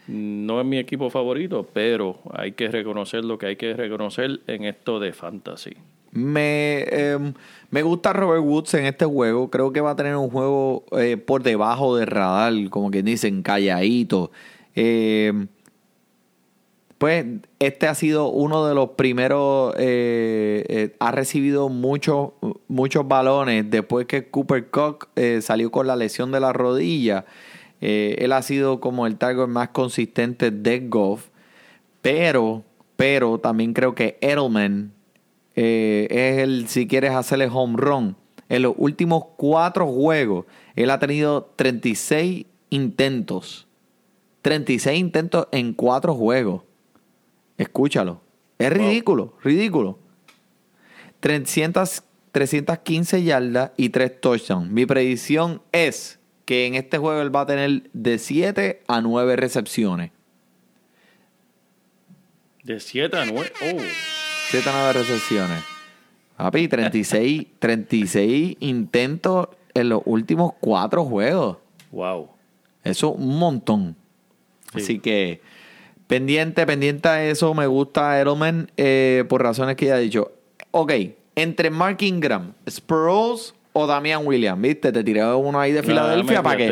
No 0.08 0.60
es 0.60 0.66
mi 0.66 0.80
equipo 0.80 1.10
favorito, 1.10 1.68
pero 1.72 2.20
hay 2.32 2.53
que 2.53 2.70
reconocer 2.70 3.24
lo 3.24 3.38
que 3.38 3.45
hay 3.45 3.55
que 3.58 3.74
reconocer 3.74 4.39
en 4.47 4.64
esto 4.64 4.99
de 4.99 5.14
fantasy. 5.14 5.78
Me, 6.18 6.84
eh, 6.89 7.34
me 7.70 7.84
gusta 7.84 8.11
Robert 8.11 8.43
Woods 8.43 8.74
en 8.74 8.86
este 8.86 9.05
juego. 9.05 9.51
Creo 9.51 9.72
que 9.72 9.82
va 9.82 9.91
a 9.91 9.95
tener 9.95 10.15
un 10.15 10.32
juego 10.32 10.84
eh, 10.93 11.15
por 11.18 11.43
debajo 11.43 11.95
del 11.95 12.07
radar, 12.07 12.53
como 12.72 12.89
que 12.89 13.03
dicen, 13.03 13.43
calladito. 13.43 14.32
Eh, 14.76 15.45
pues 16.97 17.24
este 17.59 17.88
ha 17.88 17.93
sido 17.93 18.30
uno 18.30 18.65
de 18.65 18.74
los 18.74 18.89
primeros, 18.91 19.76
eh, 19.78 20.65
eh, 20.68 20.95
ha 20.99 21.11
recibido 21.11 21.70
muchos 21.70 22.32
muchos 22.68 23.07
balones 23.07 23.70
después 23.70 24.07
que 24.07 24.30
Cooper 24.30 24.72
Cook 24.72 25.09
salió 25.41 25.70
con 25.70 25.86
la 25.86 25.95
lesión 25.95 26.32
de 26.32 26.39
la 26.39 26.53
rodilla. 26.53 27.26
Él 27.80 28.34
ha 28.34 28.41
sido 28.41 28.80
como 28.80 29.05
el 29.05 29.18
target 29.18 29.45
más 29.45 29.70
consistente 29.70 30.49
de 30.49 30.80
Goff, 30.88 31.28
pero, 32.01 32.63
pero 32.95 33.38
también 33.38 33.74
creo 33.74 33.93
que 33.93 34.18
Edelman 34.22 34.97
eh, 35.60 36.08
es 36.12 36.43
el, 36.43 36.68
si 36.68 36.88
quieres 36.88 37.12
hacerle 37.12 37.49
home 37.51 37.76
run. 37.78 38.16
En 38.47 38.62
los 38.62 38.76
últimos 38.78 39.26
cuatro 39.38 39.88
juegos, 39.88 40.45
él 40.76 40.91
ha 40.91 40.99
tenido 40.99 41.51
36 41.55 42.45
intentos. 42.70 43.68
36 44.43 44.99
intentos 44.99 45.47
en 45.51 45.74
cuatro 45.74 46.14
juegos. 46.14 46.62
Escúchalo. 47.58 48.22
Es 48.60 48.72
ridículo, 48.72 49.34
ridículo. 49.43 49.97
300, 51.22 52.03
315 52.32 53.24
yardas 53.24 53.72
y 53.78 53.89
3 53.89 54.22
touchdowns. 54.22 54.70
Mi 54.70 54.86
predicción 54.86 55.64
es 55.72 56.20
que 56.45 56.68
en 56.68 56.76
este 56.76 56.99
juego 56.99 57.20
él 57.20 57.36
va 57.36 57.41
a 57.41 57.45
tener 57.47 57.89
de 57.93 58.20
7 58.20 58.84
a 58.88 59.01
9 59.01 59.36
recepciones. 59.36 60.12
De 62.64 62.80
7 62.80 63.18
a 63.18 63.26
9. 63.26 63.51
Oh, 63.62 64.16
7 64.50 64.70
a 64.70 64.74
9 64.74 64.93
recepciones. 64.93 65.64
Papi, 66.38 66.68
36, 66.68 67.48
36 67.60 68.58
intentos 68.62 69.48
en 69.74 69.89
los 69.89 70.02
últimos 70.06 70.54
cuatro 70.60 71.04
juegos. 71.06 71.58
wow. 71.91 72.30
Eso 72.84 73.12
un 73.12 73.38
montón. 73.38 73.95
Sí. 74.74 74.82
Así 74.82 75.00
que 75.00 75.41
pendiente, 76.08 76.66
pendiente 76.66 77.10
a 77.10 77.24
eso, 77.26 77.54
me 77.54 77.68
gusta 77.68 78.16
Edelman 78.22 78.72
eh, 78.78 79.26
por 79.28 79.43
razones 79.43 79.76
que 79.76 79.88
ya 79.88 79.98
he 79.98 80.02
dicho. 80.04 80.32
Ok, 80.72 80.93
entre 81.36 81.70
Mark 81.70 81.98
Ingram, 82.02 82.54
Sproles 82.70 83.54
o 83.74 83.88
Damian 83.88 84.26
Williams, 84.26 84.62
¿viste? 84.62 84.91
Te 84.93 85.04
tiré 85.04 85.26
uno 85.26 85.60
ahí 85.60 85.74
de 85.74 85.84
Filadelfia 85.84 86.41
para 86.41 86.56
que... 86.58 86.68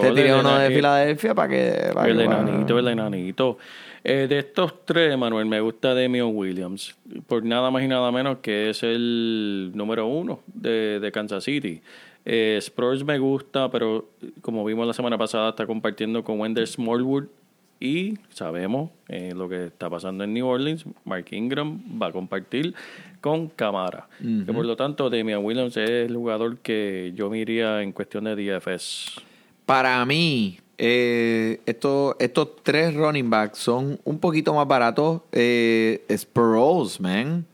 Te 0.00 0.10
tiré 0.12 0.34
uno 0.34 0.58
de 0.58 0.68
la- 0.70 0.74
Filadelfia 0.74 1.34
para 1.36 1.48
que... 1.48 1.90
para 1.94 2.08
El 2.08 2.16
que- 2.18 2.24
enanito, 2.24 2.78
el 2.78 2.88
enanito. 2.88 3.58
Eh, 4.02 4.26
de 4.28 4.38
estos 4.38 4.84
tres, 4.84 5.16
Manuel, 5.18 5.46
me 5.46 5.60
gusta 5.60 5.94
Damian 5.94 6.34
Williams. 6.34 6.96
Por 7.26 7.44
nada 7.44 7.70
más 7.70 7.82
y 7.82 7.88
nada 7.88 8.10
menos 8.10 8.38
que 8.38 8.70
es 8.70 8.82
el 8.82 9.72
número 9.74 10.06
uno 10.06 10.40
de, 10.46 11.00
de 11.00 11.12
Kansas 11.12 11.44
City. 11.44 11.82
Eh, 12.24 12.56
Spurs 12.58 13.04
me 13.04 13.18
gusta, 13.18 13.70
pero 13.70 14.10
como 14.40 14.64
vimos 14.64 14.86
la 14.86 14.92
semana 14.92 15.18
pasada, 15.18 15.50
está 15.50 15.66
compartiendo 15.66 16.22
con 16.24 16.40
Wendell 16.40 16.66
Smallwood. 16.66 17.24
Y 17.82 18.18
sabemos 18.28 18.90
eh, 19.08 19.32
lo 19.34 19.48
que 19.48 19.66
está 19.66 19.88
pasando 19.88 20.24
en 20.24 20.34
New 20.34 20.46
Orleans. 20.46 20.84
Mark 21.04 21.26
Ingram 21.30 21.80
va 22.00 22.08
a 22.08 22.12
compartir 22.12 22.74
con 23.22 23.48
Camara. 23.48 24.06
Que 24.18 24.52
por 24.52 24.66
lo 24.66 24.76
tanto, 24.76 25.08
Damian 25.08 25.42
Williams 25.42 25.78
es 25.78 25.88
el 25.88 26.14
jugador 26.14 26.58
que 26.58 27.12
yo 27.14 27.30
me 27.30 27.38
iría 27.38 27.80
en 27.80 27.92
cuestión 27.92 28.24
de 28.24 28.36
DFS. 28.36 29.22
Para 29.64 30.04
mí, 30.04 30.58
eh, 30.82 31.60
estos, 31.66 32.16
estos 32.18 32.56
tres 32.62 32.94
running 32.94 33.28
backs 33.28 33.58
son 33.58 34.00
un 34.04 34.18
poquito 34.18 34.54
más 34.54 34.66
baratos. 34.66 35.20
Eh, 35.30 36.02
Sproles, 36.16 36.98
man. 37.00 37.44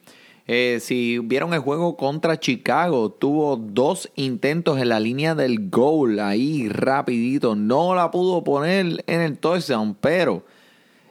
Eh, 0.47 0.79
si 0.81 1.19
vieron 1.19 1.53
el 1.55 1.59
juego 1.59 1.97
contra 1.97 2.39
Chicago, 2.39 3.11
tuvo 3.11 3.57
dos 3.57 4.09
intentos 4.15 4.79
en 4.79 4.91
la 4.91 5.01
línea 5.01 5.35
del 5.35 5.69
goal 5.71 6.21
ahí 6.21 6.69
rapidito. 6.69 7.57
No 7.57 7.97
la 7.97 8.13
pudo 8.13 8.45
poner 8.45 9.03
en 9.09 9.21
el 9.21 9.39
touchdown, 9.39 9.97
pero 10.01 10.45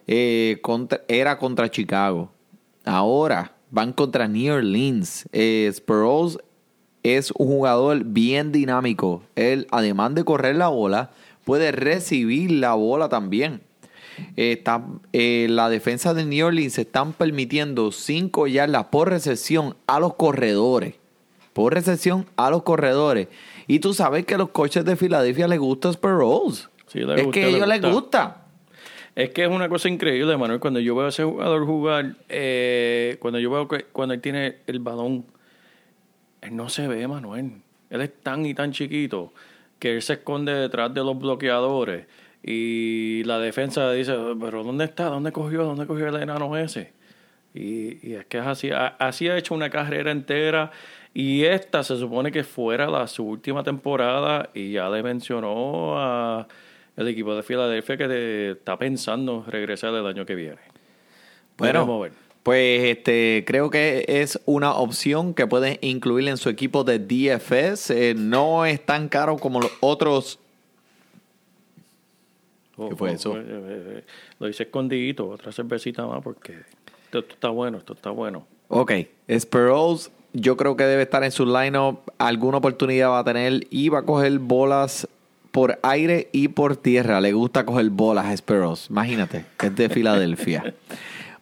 eh, 0.07 0.59
contra- 0.61 1.01
era 1.09 1.37
contra 1.37 1.69
Chicago. 1.69 2.31
Ahora 2.85 3.51
van 3.71 3.91
contra 3.91 4.29
New 4.29 4.53
Orleans. 4.55 5.27
Eh, 5.33 5.69
Sproles 5.73 6.37
es 7.03 7.31
un 7.37 7.47
jugador 7.47 8.05
bien 8.05 8.53
dinámico. 8.53 9.21
Él, 9.35 9.67
además 9.71 10.15
de 10.15 10.23
correr 10.23 10.55
la 10.55 10.69
bola, 10.69 11.11
puede 11.45 11.71
recibir 11.71 12.51
la 12.51 12.73
bola 12.73 13.07
también. 13.07 13.61
Eh, 14.35 14.53
está, 14.53 14.83
eh, 15.13 15.47
la 15.49 15.69
defensa 15.69 16.13
de 16.13 16.25
New 16.25 16.47
Orleans 16.47 16.77
están 16.77 17.13
permitiendo 17.13 17.91
5 17.91 18.47
yardas 18.47 18.85
por 18.85 19.09
recepción 19.09 19.77
a 19.87 19.99
los 20.01 20.15
corredores. 20.15 20.95
Por 21.53 21.73
recepción 21.73 22.25
a 22.35 22.49
los 22.49 22.63
corredores. 22.63 23.29
Y 23.67 23.79
tú 23.79 23.93
sabes 23.93 24.25
que 24.25 24.35
a 24.35 24.37
los 24.37 24.49
coches 24.49 24.83
de 24.83 24.97
Filadelfia 24.97 25.47
les 25.47 25.59
gusta 25.59 25.93
Sproles. 25.93 26.69
Sí, 26.87 26.99
es 26.99 27.05
gusta, 27.07 27.31
que 27.31 27.43
a 27.45 27.47
ellos 27.47 27.67
les 27.67 27.81
gusta. 27.81 27.91
gusta. 27.93 28.41
Es 29.15 29.29
que 29.29 29.43
es 29.45 29.49
una 29.49 29.69
cosa 29.69 29.87
increíble, 29.87 30.35
Manuel. 30.35 30.59
Cuando 30.59 30.81
yo 30.81 30.95
veo 30.95 31.05
a 31.05 31.09
ese 31.09 31.23
jugador 31.23 31.65
jugar, 31.65 32.15
eh, 32.27 33.15
cuando 33.19 33.39
yo 33.39 33.49
veo 33.49 33.67
que 33.67 33.85
cuando 33.85 34.13
él 34.13 34.19
tiene 34.19 34.57
el 34.67 34.79
balón, 34.79 35.25
él 36.41 36.55
no 36.55 36.67
se 36.67 36.87
ve, 36.87 37.07
Manuel. 37.07 37.53
Él 37.89 38.01
es 38.01 38.11
tan 38.21 38.45
y 38.45 38.53
tan 38.53 38.73
chiquito 38.73 39.31
que 39.79 39.95
él 39.95 40.01
se 40.01 40.13
esconde 40.13 40.53
detrás 40.53 40.93
de 40.93 41.03
los 41.03 41.17
bloqueadores 41.17 42.05
y 42.43 43.23
la 43.25 43.39
defensa 43.39 43.91
dice, 43.91 44.13
pero 44.39 44.63
¿dónde 44.63 44.85
está? 44.85 45.05
¿Dónde 45.05 45.31
cogió? 45.31 45.63
¿Dónde 45.63 45.85
cogió 45.87 46.07
el 46.09 46.21
enano 46.21 46.55
ese? 46.57 46.93
Y, 47.53 48.07
y 48.07 48.13
es 48.15 48.25
que 48.25 48.37
es 48.39 48.45
así. 48.45 48.71
A- 48.71 48.95
Así 48.99 49.27
ha 49.29 49.37
hecho 49.37 49.53
una 49.55 49.69
carrera 49.69 50.11
entera 50.11 50.71
y 51.13 51.43
esta 51.45 51.83
se 51.83 51.97
supone 51.97 52.31
que 52.31 52.43
fuera 52.43 52.87
la, 52.87 53.07
su 53.07 53.25
última 53.25 53.63
temporada 53.63 54.49
y 54.53 54.73
ya 54.73 54.89
le 54.89 55.01
mencionó 55.01 55.97
a 55.97 56.47
el 56.97 57.07
equipo 57.07 57.35
de 57.35 57.43
Filadelfia 57.43 57.97
que 57.97 58.07
te- 58.07 58.51
está 58.51 58.77
pensando 58.77 59.43
regresar 59.47 59.93
el 59.95 60.05
año 60.05 60.25
que 60.25 60.35
viene. 60.35 60.57
Bueno, 61.57 61.99
ver. 61.99 62.11
Pues 62.45 62.83
este 62.83 63.43
creo 63.47 63.71
que 63.71 64.05
es 64.07 64.39
una 64.45 64.75
opción 64.75 65.33
que 65.33 65.47
pueden 65.47 65.79
incluir 65.81 66.27
en 66.27 66.37
su 66.37 66.49
equipo 66.49 66.83
de 66.83 66.99
DFS. 66.99 67.89
Eh, 67.89 68.13
no 68.15 68.67
es 68.67 68.85
tan 68.85 69.09
caro 69.09 69.37
como 69.37 69.61
los 69.61 69.71
otros. 69.79 70.37
¿Qué 72.77 72.95
fue 72.95 73.13
eso? 73.13 73.35
eh, 73.35 73.43
eh, 73.47 74.03
Lo 74.39 74.47
hice 74.47 74.61
escondidito, 74.61 75.27
otra 75.27 75.51
cervecita 75.51 76.05
más 76.05 76.21
porque 76.21 76.51
esto, 77.05 77.17
esto 77.17 77.33
está 77.33 77.49
bueno, 77.49 77.79
esto 77.79 77.93
está 77.93 78.11
bueno. 78.11 78.45
Ok, 78.67 78.91
Sproles 79.39 80.11
yo 80.33 80.55
creo 80.55 80.77
que 80.77 80.83
debe 80.83 81.01
estar 81.01 81.23
en 81.23 81.31
su 81.31 81.47
lineup. 81.47 82.11
Alguna 82.19 82.59
oportunidad 82.59 83.09
va 83.09 83.19
a 83.19 83.23
tener 83.23 83.65
y 83.71 83.89
va 83.89 83.99
a 83.99 84.03
coger 84.03 84.37
bolas 84.37 85.07
por 85.49 85.79
aire 85.81 86.29
y 86.31 86.49
por 86.49 86.77
tierra. 86.77 87.19
Le 87.21 87.33
gusta 87.33 87.65
coger 87.65 87.89
bolas 87.89 88.27
a 88.27 88.37
Sparrows. 88.37 88.91
Imagínate, 88.91 89.45
que 89.57 89.65
es 89.65 89.75
de 89.75 89.89
Filadelfia. 89.89 90.75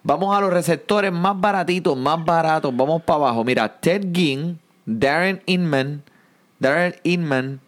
Vamos 0.04 0.36
a 0.36 0.42
los 0.42 0.52
receptores 0.52 1.14
más 1.14 1.40
baratitos, 1.40 1.98
más 1.98 2.24
baratos. 2.26 2.76
Vamos 2.76 3.02
para 3.04 3.18
abajo. 3.18 3.46
Mira, 3.46 3.80
Ted 3.80 4.14
Ginn, 4.14 4.60
Darren 4.86 5.42
Inman, 5.46 6.04
Darren 6.60 6.96
Inman, 7.04 7.62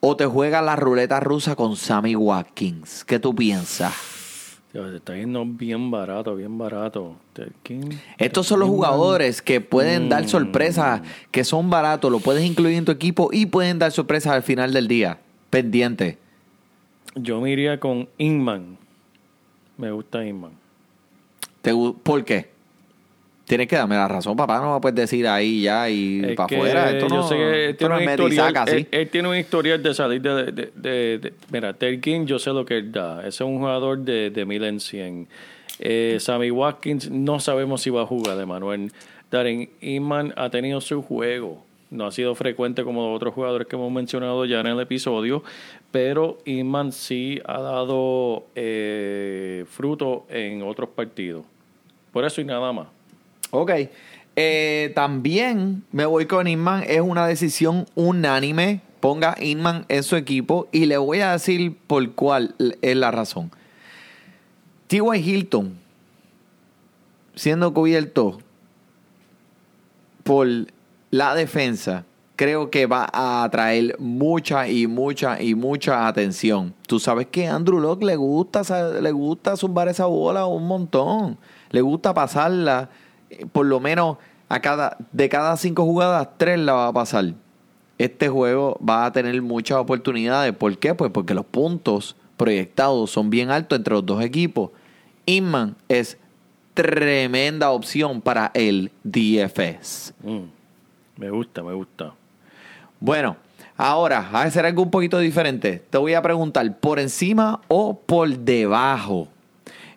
o 0.00 0.16
te 0.16 0.24
juega 0.24 0.62
la 0.62 0.76
ruleta 0.76 1.20
rusa 1.20 1.56
con 1.56 1.76
Sammy 1.76 2.16
Watkins. 2.16 3.04
¿Qué 3.04 3.18
tú 3.18 3.34
piensas? 3.34 3.92
Dios, 4.72 4.94
está 4.94 5.14
yendo 5.14 5.44
bien 5.44 5.90
barato, 5.90 6.34
bien 6.36 6.56
barato. 6.56 7.16
Ted 7.34 7.52
King, 7.62 7.90
Estos 8.16 8.46
son 8.46 8.60
los 8.60 8.68
jugadores 8.68 9.42
que 9.42 9.60
pueden 9.60 10.08
dar 10.08 10.26
sorpresas, 10.28 11.02
que 11.30 11.44
son 11.44 11.68
baratos, 11.68 12.10
lo 12.10 12.20
puedes 12.20 12.44
incluir 12.44 12.76
en 12.76 12.84
tu 12.86 12.92
equipo 12.92 13.30
y 13.32 13.46
pueden 13.46 13.78
dar 13.78 13.92
sorpresas 13.92 14.32
al 14.32 14.42
final 14.42 14.72
del 14.72 14.88
día. 14.88 15.18
Pendiente. 15.50 16.18
Yo 17.14 17.40
me 17.40 17.50
iría 17.50 17.80
con 17.80 18.08
Inman. 18.18 18.78
Me 19.76 19.90
gusta 19.90 20.24
Inman. 20.24 20.57
¿Te 21.62 21.72
gu- 21.72 21.96
¿Por 22.02 22.24
qué? 22.24 22.46
Tienes 23.46 23.66
que 23.66 23.76
darme 23.76 23.94
la 23.96 24.06
razón, 24.08 24.36
papá. 24.36 24.60
No 24.60 24.74
me 24.74 24.80
puedes 24.80 24.94
decir 24.96 25.26
ahí 25.26 25.62
ya 25.62 25.88
y 25.88 26.20
Es 26.22 26.36
para 26.36 26.54
afuera. 26.56 26.90
Esto 26.90 27.08
no, 27.08 27.22
yo 27.22 27.28
sé 27.28 27.34
que 27.36 27.64
él 27.70 27.76
tiene, 27.76 27.88
no 27.88 27.94
un 27.96 28.02
es 28.02 28.06
meter 28.06 28.20
y 28.20 28.28
historial, 28.28 28.54
saca, 28.54 28.70
¿sí? 28.70 28.76
él, 28.76 28.88
él 28.90 29.08
tiene 29.08 29.28
un 29.28 29.36
historial 29.36 29.82
de 29.82 29.94
salir 29.94 30.20
de... 30.20 30.34
de, 30.34 30.52
de- 30.52 30.70
de- 30.76 31.18
de- 31.18 31.32
mira, 31.50 31.72
Ted 31.72 32.00
King, 32.00 32.26
yo 32.26 32.38
sé 32.38 32.50
lo 32.50 32.66
que 32.66 32.76
él 32.76 32.92
da. 32.92 33.20
Ese 33.20 33.28
es 33.28 33.40
un 33.40 33.58
jugador 33.58 33.98
de, 33.98 34.28
de 34.30 34.44
mil 34.44 34.62
en 34.64 34.80
cien. 34.80 35.28
Eh, 35.78 36.18
Sammy 36.20 36.50
Watkins, 36.50 37.10
no 37.10 37.40
sabemos 37.40 37.80
si 37.80 37.88
va 37.90 38.02
a 38.02 38.06
jugar, 38.06 38.38
Emanuel. 38.38 38.92
Darren 39.30 39.70
Inman 39.80 40.34
ha 40.36 40.50
tenido 40.50 40.80
su 40.82 41.00
juego. 41.02 41.64
No 41.90 42.04
ha 42.06 42.12
sido 42.12 42.34
frecuente 42.34 42.84
como 42.84 43.06
los 43.08 43.16
otros 43.16 43.32
jugadores 43.32 43.66
que 43.66 43.76
hemos 43.76 43.90
mencionado 43.90 44.44
ya 44.44 44.60
en 44.60 44.66
el 44.66 44.78
episodio, 44.80 45.42
pero 45.90 46.38
Inman 46.44 46.92
sí 46.92 47.40
ha 47.46 47.60
dado 47.60 48.46
eh, 48.54 49.64
fruto 49.70 50.26
en 50.28 50.62
otros 50.62 50.90
partidos. 50.90 51.44
Por 52.12 52.24
eso 52.24 52.40
y 52.40 52.44
nada 52.44 52.72
más. 52.72 52.88
Ok. 53.50 53.72
Eh, 54.36 54.92
también 54.94 55.82
me 55.90 56.04
voy 56.06 56.26
con 56.26 56.46
Inman. 56.46 56.84
Es 56.86 57.00
una 57.00 57.26
decisión 57.26 57.86
unánime. 57.94 58.82
Ponga 59.00 59.36
Inman 59.40 59.86
en 59.88 60.02
su 60.02 60.16
equipo 60.16 60.68
y 60.72 60.86
le 60.86 60.98
voy 60.98 61.20
a 61.20 61.32
decir 61.32 61.76
por 61.86 62.12
cuál 62.12 62.54
es 62.82 62.96
la 62.96 63.10
razón. 63.10 63.50
T.Y. 64.88 65.18
Hilton, 65.18 65.78
siendo 67.34 67.72
cubierto 67.72 68.38
por 70.24 70.48
la 71.10 71.34
defensa, 71.34 72.04
creo 72.38 72.70
que 72.70 72.86
va 72.86 73.08
a 73.12 73.42
atraer 73.42 73.96
mucha 73.98 74.68
y 74.68 74.86
mucha 74.86 75.42
y 75.42 75.56
mucha 75.56 76.06
atención. 76.06 76.72
Tú 76.86 77.00
sabes 77.00 77.26
que 77.26 77.48
Andrew 77.48 77.80
Locke 77.80 78.04
le 78.04 78.14
gusta, 78.14 78.62
le 79.00 79.10
gusta 79.10 79.56
zumbar 79.56 79.88
esa 79.88 80.06
bola 80.06 80.46
un 80.46 80.68
montón. 80.68 81.36
Le 81.70 81.80
gusta 81.80 82.14
pasarla, 82.14 82.90
eh, 83.28 83.44
por 83.50 83.66
lo 83.66 83.80
menos 83.80 84.18
a 84.48 84.60
cada, 84.60 84.96
de 85.10 85.28
cada 85.28 85.56
cinco 85.56 85.84
jugadas, 85.84 86.28
tres 86.36 86.60
la 86.60 86.74
va 86.74 86.86
a 86.86 86.92
pasar. 86.92 87.34
Este 87.98 88.28
juego 88.28 88.78
va 88.88 89.06
a 89.06 89.12
tener 89.12 89.42
muchas 89.42 89.78
oportunidades. 89.78 90.54
¿Por 90.54 90.78
qué? 90.78 90.94
Pues 90.94 91.10
porque 91.10 91.34
los 91.34 91.44
puntos 91.44 92.14
proyectados 92.36 93.10
son 93.10 93.30
bien 93.30 93.50
altos 93.50 93.76
entre 93.76 93.94
los 93.94 94.06
dos 94.06 94.22
equipos. 94.22 94.70
Inman 95.26 95.74
es 95.88 96.16
tremenda 96.74 97.72
opción 97.72 98.20
para 98.20 98.52
el 98.54 98.92
DFS. 99.02 100.14
Mm. 100.22 100.44
Me 101.16 101.30
gusta, 101.30 101.64
me 101.64 101.72
gusta. 101.72 102.14
Bueno, 103.00 103.36
ahora, 103.76 104.28
a 104.32 104.42
hacer 104.42 104.66
algo 104.66 104.82
un 104.82 104.90
poquito 104.90 105.18
diferente. 105.18 105.82
Te 105.90 105.98
voy 105.98 106.14
a 106.14 106.22
preguntar, 106.22 106.78
¿por 106.78 106.98
encima 106.98 107.60
o 107.68 107.98
por 107.98 108.28
debajo? 108.28 109.28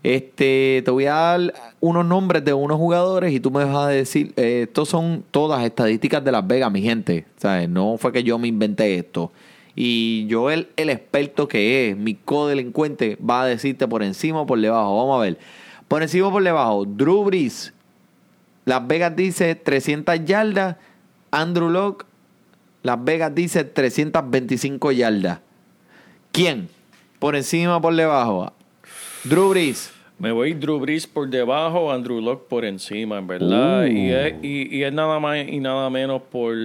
Este, 0.03 0.81
te 0.83 0.91
voy 0.91 1.05
a 1.05 1.13
dar 1.13 1.53
unos 1.79 2.05
nombres 2.05 2.43
de 2.43 2.53
unos 2.53 2.77
jugadores 2.77 3.31
y 3.33 3.39
tú 3.39 3.51
me 3.51 3.63
vas 3.63 3.75
a 3.75 3.87
decir, 3.87 4.33
eh, 4.35 4.63
estos 4.63 4.89
son 4.89 5.23
todas 5.29 5.63
estadísticas 5.63 6.23
de 6.23 6.31
Las 6.31 6.45
Vegas, 6.45 6.71
mi 6.71 6.81
gente. 6.81 7.25
¿Sabes? 7.37 7.69
No 7.69 7.97
fue 7.97 8.11
que 8.11 8.23
yo 8.23 8.37
me 8.37 8.47
inventé 8.47 8.95
esto. 8.95 9.31
Y 9.75 10.27
yo, 10.27 10.51
el, 10.51 10.69
el 10.75 10.89
experto 10.89 11.47
que 11.47 11.89
es, 11.89 11.97
mi 11.97 12.15
codelincuente, 12.15 13.17
va 13.17 13.43
a 13.43 13.45
decirte 13.45 13.87
por 13.87 14.03
encima 14.03 14.41
o 14.41 14.45
por 14.45 14.59
debajo. 14.59 14.97
Vamos 14.97 15.17
a 15.17 15.21
ver. 15.21 15.37
Por 15.87 16.01
encima 16.03 16.27
o 16.27 16.31
por 16.31 16.43
debajo, 16.43 16.85
Drew 16.85 17.23
Brees, 17.23 17.73
Las 18.65 18.85
Vegas 18.87 19.15
dice 19.15 19.55
300 19.55 20.25
yardas. 20.25 20.77
Andrew 21.31 21.69
Locke, 21.69 22.05
Las 22.83 23.03
Vegas 23.03 23.33
dice 23.35 23.63
325 23.63 24.91
yardas. 24.91 25.39
¿Quién? 26.31 26.69
Por 27.19 27.35
encima 27.35 27.77
o 27.77 27.81
por 27.81 27.95
debajo. 27.95 28.53
Drew 29.23 29.49
Brees. 29.49 29.93
Me 30.21 30.31
voy 30.31 30.53
Drew 30.53 30.79
Brees 30.79 31.07
por 31.07 31.27
debajo, 31.27 31.91
Andrew 31.91 32.21
Locke 32.21 32.47
por 32.47 32.63
encima, 32.63 33.17
en 33.17 33.25
verdad. 33.25 33.85
Uh. 33.85 33.87
Y, 33.87 34.11
es, 34.11 34.35
y, 34.43 34.77
y 34.77 34.83
es 34.83 34.93
nada 34.93 35.19
más 35.19 35.47
y 35.47 35.59
nada 35.59 35.89
menos 35.89 36.21
por 36.21 36.55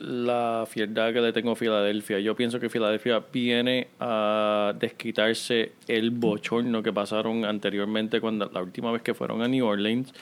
la 0.00 0.64
fieldad 0.68 1.12
que 1.12 1.20
le 1.20 1.32
tengo 1.32 1.52
a 1.52 1.56
Filadelfia. 1.56 2.18
Yo 2.18 2.34
pienso 2.34 2.58
que 2.58 2.68
Filadelfia 2.68 3.22
viene 3.32 3.86
a 4.00 4.74
desquitarse 4.76 5.70
el 5.86 6.10
bochorno 6.10 6.82
que 6.82 6.92
pasaron 6.92 7.44
anteriormente 7.44 8.20
cuando 8.20 8.50
la 8.52 8.60
última 8.60 8.90
vez 8.90 9.02
que 9.02 9.14
fueron 9.14 9.40
a 9.40 9.46
New 9.46 9.64
Orleans. 9.64 10.12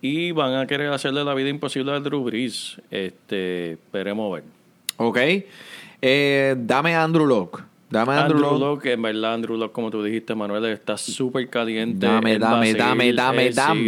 Y 0.00 0.32
van 0.32 0.54
a 0.54 0.66
querer 0.66 0.92
hacerle 0.92 1.24
la 1.24 1.34
vida 1.34 1.50
imposible 1.50 1.92
a 1.92 2.00
Drew 2.00 2.24
Brees. 2.24 2.80
Este, 2.90 3.78
veremos 3.92 4.32
ver. 4.32 4.53
Ok. 4.96 5.18
Eh, 6.00 6.54
dame 6.58 6.94
Andrew 6.94 7.26
Locke. 7.26 7.62
Dame 7.94 8.12
a 8.12 8.24
Andrew, 8.24 8.38
Andrew 8.38 8.58
Locke. 8.58 8.60
Locke, 8.60 8.92
en 8.92 9.02
verdad, 9.02 9.34
Andrew 9.34 9.56
Locke, 9.56 9.72
como 9.72 9.90
tú 9.90 10.02
dijiste, 10.02 10.34
Manuel, 10.34 10.64
está 10.66 10.96
súper 10.96 11.48
caliente. 11.48 12.06
Dame, 12.06 12.38
dame, 12.38 12.74
dame, 12.74 13.12
dame, 13.12 13.46
él 13.48 13.54
dame. 13.54 13.86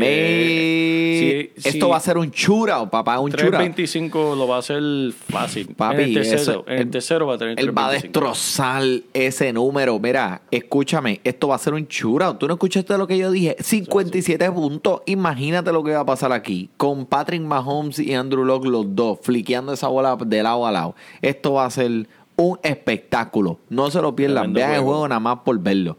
sigue- 1.19 1.53
sí, 1.57 1.69
Esto 1.69 1.87
sí. 1.87 1.91
va 1.91 1.97
a 1.97 2.01
ser 2.01 2.19
un 2.19 2.31
chura, 2.31 2.89
papá, 2.89 3.19
un 3.19 3.33
chura. 3.33 3.59
3.25 3.59 4.37
lo 4.37 4.47
va 4.49 4.57
a 4.57 4.59
hacer 4.61 4.83
fácil. 5.13 5.75
Papi, 5.75 5.95
en 5.97 6.01
el 6.09 6.15
tercero, 6.15 6.41
eso- 6.41 6.65
en 6.69 6.79
el 6.79 6.91
tercero 6.91 7.27
va 7.27 7.35
a 7.35 7.39
tener 7.39 7.59
Él 7.59 7.77
va 7.77 7.87
a 7.87 7.91
3.25. 7.91 8.03
destrozar 8.03 8.83
ese 9.13 9.53
número. 9.53 9.99
Mira, 9.99 10.43
escúchame, 10.51 11.21
esto 11.25 11.49
va 11.49 11.57
a 11.57 11.59
ser 11.59 11.75
un 11.75 11.87
chura. 11.89 12.37
¿Tú 12.39 12.47
no 12.47 12.55
escuchaste 12.55 12.97
lo 12.99 13.07
que 13.07 13.19
yo 13.19 13.31
dije? 13.31 13.57
57 13.59 14.51
puntos. 14.53 15.03
Imagínate 15.07 15.73
lo 15.73 15.83
que 15.83 15.93
va 15.93 16.01
a 16.01 16.07
pasar 16.07 16.33
aquí. 16.33 16.71
Con 16.77 17.07
Patrick 17.07 17.43
Mahomes 17.43 17.99
y 17.99 18.15
Andrew 18.15 18.45
Locke 18.45 18.67
los 18.69 18.95
dos, 18.95 19.19
fliqueando 19.23 19.73
esa 19.73 19.89
bola 19.89 20.17
de 20.17 20.43
lado 20.43 20.67
a 20.67 20.73
lado. 20.73 20.95
Esto 21.23 21.55
va 21.55 21.65
a 21.67 21.71
ser 21.71 22.07
un 22.37 22.59
espectáculo. 22.62 23.59
No 23.68 23.91
se 23.91 24.01
lo 24.01 24.14
pierdan. 24.14 24.53
Vean 24.53 24.74
el 24.74 24.80
juego. 24.80 25.09
nada 25.09 25.20
más 25.20 25.39
por 25.41 25.59
verlo. 25.61 25.99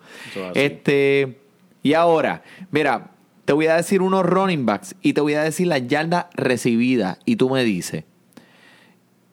Este, 0.54 1.40
y 1.84 1.94
ahora, 1.94 2.44
mira, 2.72 3.12
te 3.46 3.54
voy 3.54 3.68
a 3.68 3.76
decir 3.76 4.02
unos 4.02 4.26
running 4.26 4.66
backs 4.66 4.96
y 5.02 5.14
te 5.14 5.22
voy 5.22 5.34
a 5.34 5.44
decir 5.44 5.68
las 5.68 5.88
yardas 5.88 6.28
recibidas. 6.34 7.20
Y 7.26 7.38
tú 7.38 7.50
me 7.50 7.64
dices, 7.64 8.04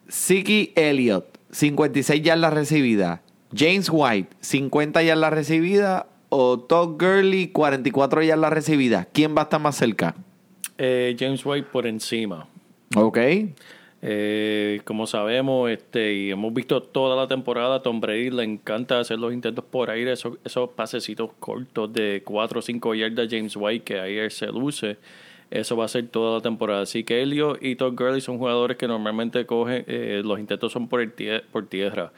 Siki 0.08 0.72
Elliott, 0.76 1.38
56 1.50 2.22
yardas 2.22 2.52
recibidas. 2.54 3.20
James 3.54 3.88
White, 3.90 4.36
50 4.40 5.02
yardas 5.02 5.32
recibidas. 5.32 6.04
O 6.36 6.58
Todd 6.58 7.00
Gurley, 7.00 7.48
44 7.48 8.22
yardas 8.22 8.52
recibidas. 8.52 9.06
¿Quién 9.12 9.36
va 9.36 9.42
a 9.42 9.44
estar 9.44 9.60
más 9.60 9.76
cerca? 9.76 10.16
Eh, 10.78 11.14
James 11.16 11.46
White 11.46 11.68
por 11.70 11.86
encima. 11.86 12.48
Ok. 12.96 13.18
Eh, 14.06 14.82
como 14.84 15.06
sabemos, 15.06 15.70
este, 15.70 16.12
y 16.12 16.30
hemos 16.30 16.52
visto 16.52 16.82
toda 16.82 17.16
la 17.16 17.26
temporada, 17.26 17.80
Tom 17.82 18.00
Brady 18.00 18.28
le 18.30 18.42
encanta 18.44 19.00
hacer 19.00 19.18
los 19.18 19.32
intentos 19.32 19.64
por 19.64 19.88
aire, 19.88 20.12
esos, 20.12 20.36
esos 20.44 20.68
pasecitos 20.70 21.30
cortos 21.40 21.90
de 21.90 22.20
4 22.22 22.58
o 22.58 22.62
5 22.62 22.94
yardas 22.94 23.28
James 23.30 23.56
White, 23.56 23.82
que 23.84 23.98
ahí 24.00 24.30
se 24.30 24.46
luce. 24.48 24.98
Eso 25.50 25.74
va 25.76 25.86
a 25.86 25.88
ser 25.88 26.06
toda 26.08 26.36
la 26.36 26.42
temporada. 26.42 26.82
Así 26.82 27.02
que 27.02 27.22
Elio 27.22 27.56
y 27.58 27.76
Todd 27.76 27.94
Gurley 27.96 28.20
son 28.20 28.36
jugadores 28.36 28.76
que 28.76 28.86
normalmente 28.86 29.46
cogen, 29.46 29.84
eh, 29.86 30.20
los 30.22 30.38
intentos 30.38 30.70
son 30.70 30.86
por, 30.86 31.00
el 31.00 31.16
tie- 31.16 31.42
por 31.50 31.66
tierra. 31.66 32.12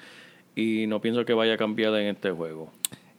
Y 0.56 0.86
no 0.88 1.00
pienso 1.00 1.24
que 1.24 1.34
vaya 1.34 1.54
a 1.54 1.56
cambiar 1.56 1.94
en 1.94 2.08
este 2.08 2.30
juego. 2.32 2.72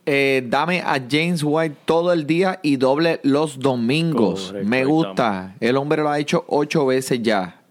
Eh, 0.06 0.44
dame 0.46 0.82
a 0.82 1.02
James 1.10 1.42
White 1.44 1.76
todo 1.86 2.12
el 2.12 2.26
día 2.28 2.60
y 2.64 2.76
doble 2.78 3.20
los 3.24 3.60
domingos. 3.60 4.48
Correcto, 4.48 4.70
Me 4.70 4.84
gusta. 4.86 5.56
El 5.62 5.78
hombre 5.78 6.02
lo 6.02 6.10
ha 6.10 6.20
hecho 6.20 6.44
ocho 6.48 6.86
veces 6.86 7.22
ya. 7.22 7.62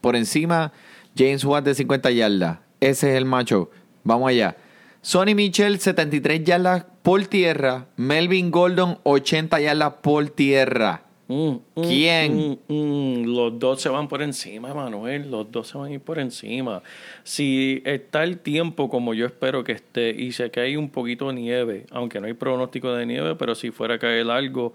Por 0.00 0.16
encima, 0.16 0.72
James 1.16 1.44
White 1.44 1.70
de 1.70 1.74
50 1.74 2.10
yardas. 2.10 2.58
Ese 2.80 3.10
es 3.10 3.16
el 3.16 3.24
macho. 3.24 3.70
Vamos 4.04 4.28
allá. 4.28 4.56
Sonny 5.02 5.34
Michel, 5.34 5.78
73 5.78 6.44
yardas 6.44 6.86
por 7.02 7.26
tierra. 7.26 7.86
Melvin 7.96 8.50
Gordon, 8.50 8.98
80 9.04 9.60
yardas 9.60 9.94
por 10.02 10.28
tierra. 10.30 11.02
Mm, 11.28 11.56
mm, 11.74 11.82
¿Quién? 11.82 12.58
mm. 12.68 13.24
Los 13.26 13.58
dos 13.58 13.82
se 13.82 13.90
van 13.90 14.08
por 14.08 14.22
encima, 14.22 14.72
Manuel. 14.72 15.30
Los 15.30 15.50
dos 15.52 15.68
se 15.68 15.76
van 15.76 15.90
a 15.90 15.94
ir 15.94 16.00
por 16.00 16.18
encima. 16.18 16.82
Si 17.22 17.82
está 17.84 18.24
el 18.24 18.38
tiempo 18.38 18.88
como 18.88 19.12
yo 19.12 19.26
espero 19.26 19.62
que 19.62 19.72
esté 19.72 20.10
y 20.10 20.32
se 20.32 20.50
cae 20.50 20.78
un 20.78 20.88
poquito 20.88 21.28
de 21.28 21.34
nieve, 21.34 21.86
aunque 21.90 22.20
no 22.20 22.26
hay 22.26 22.32
pronóstico 22.32 22.94
de 22.94 23.04
nieve, 23.04 23.34
pero 23.36 23.54
si 23.54 23.70
fuera 23.70 23.94
a 23.94 23.98
caer 23.98 24.30
algo, 24.30 24.72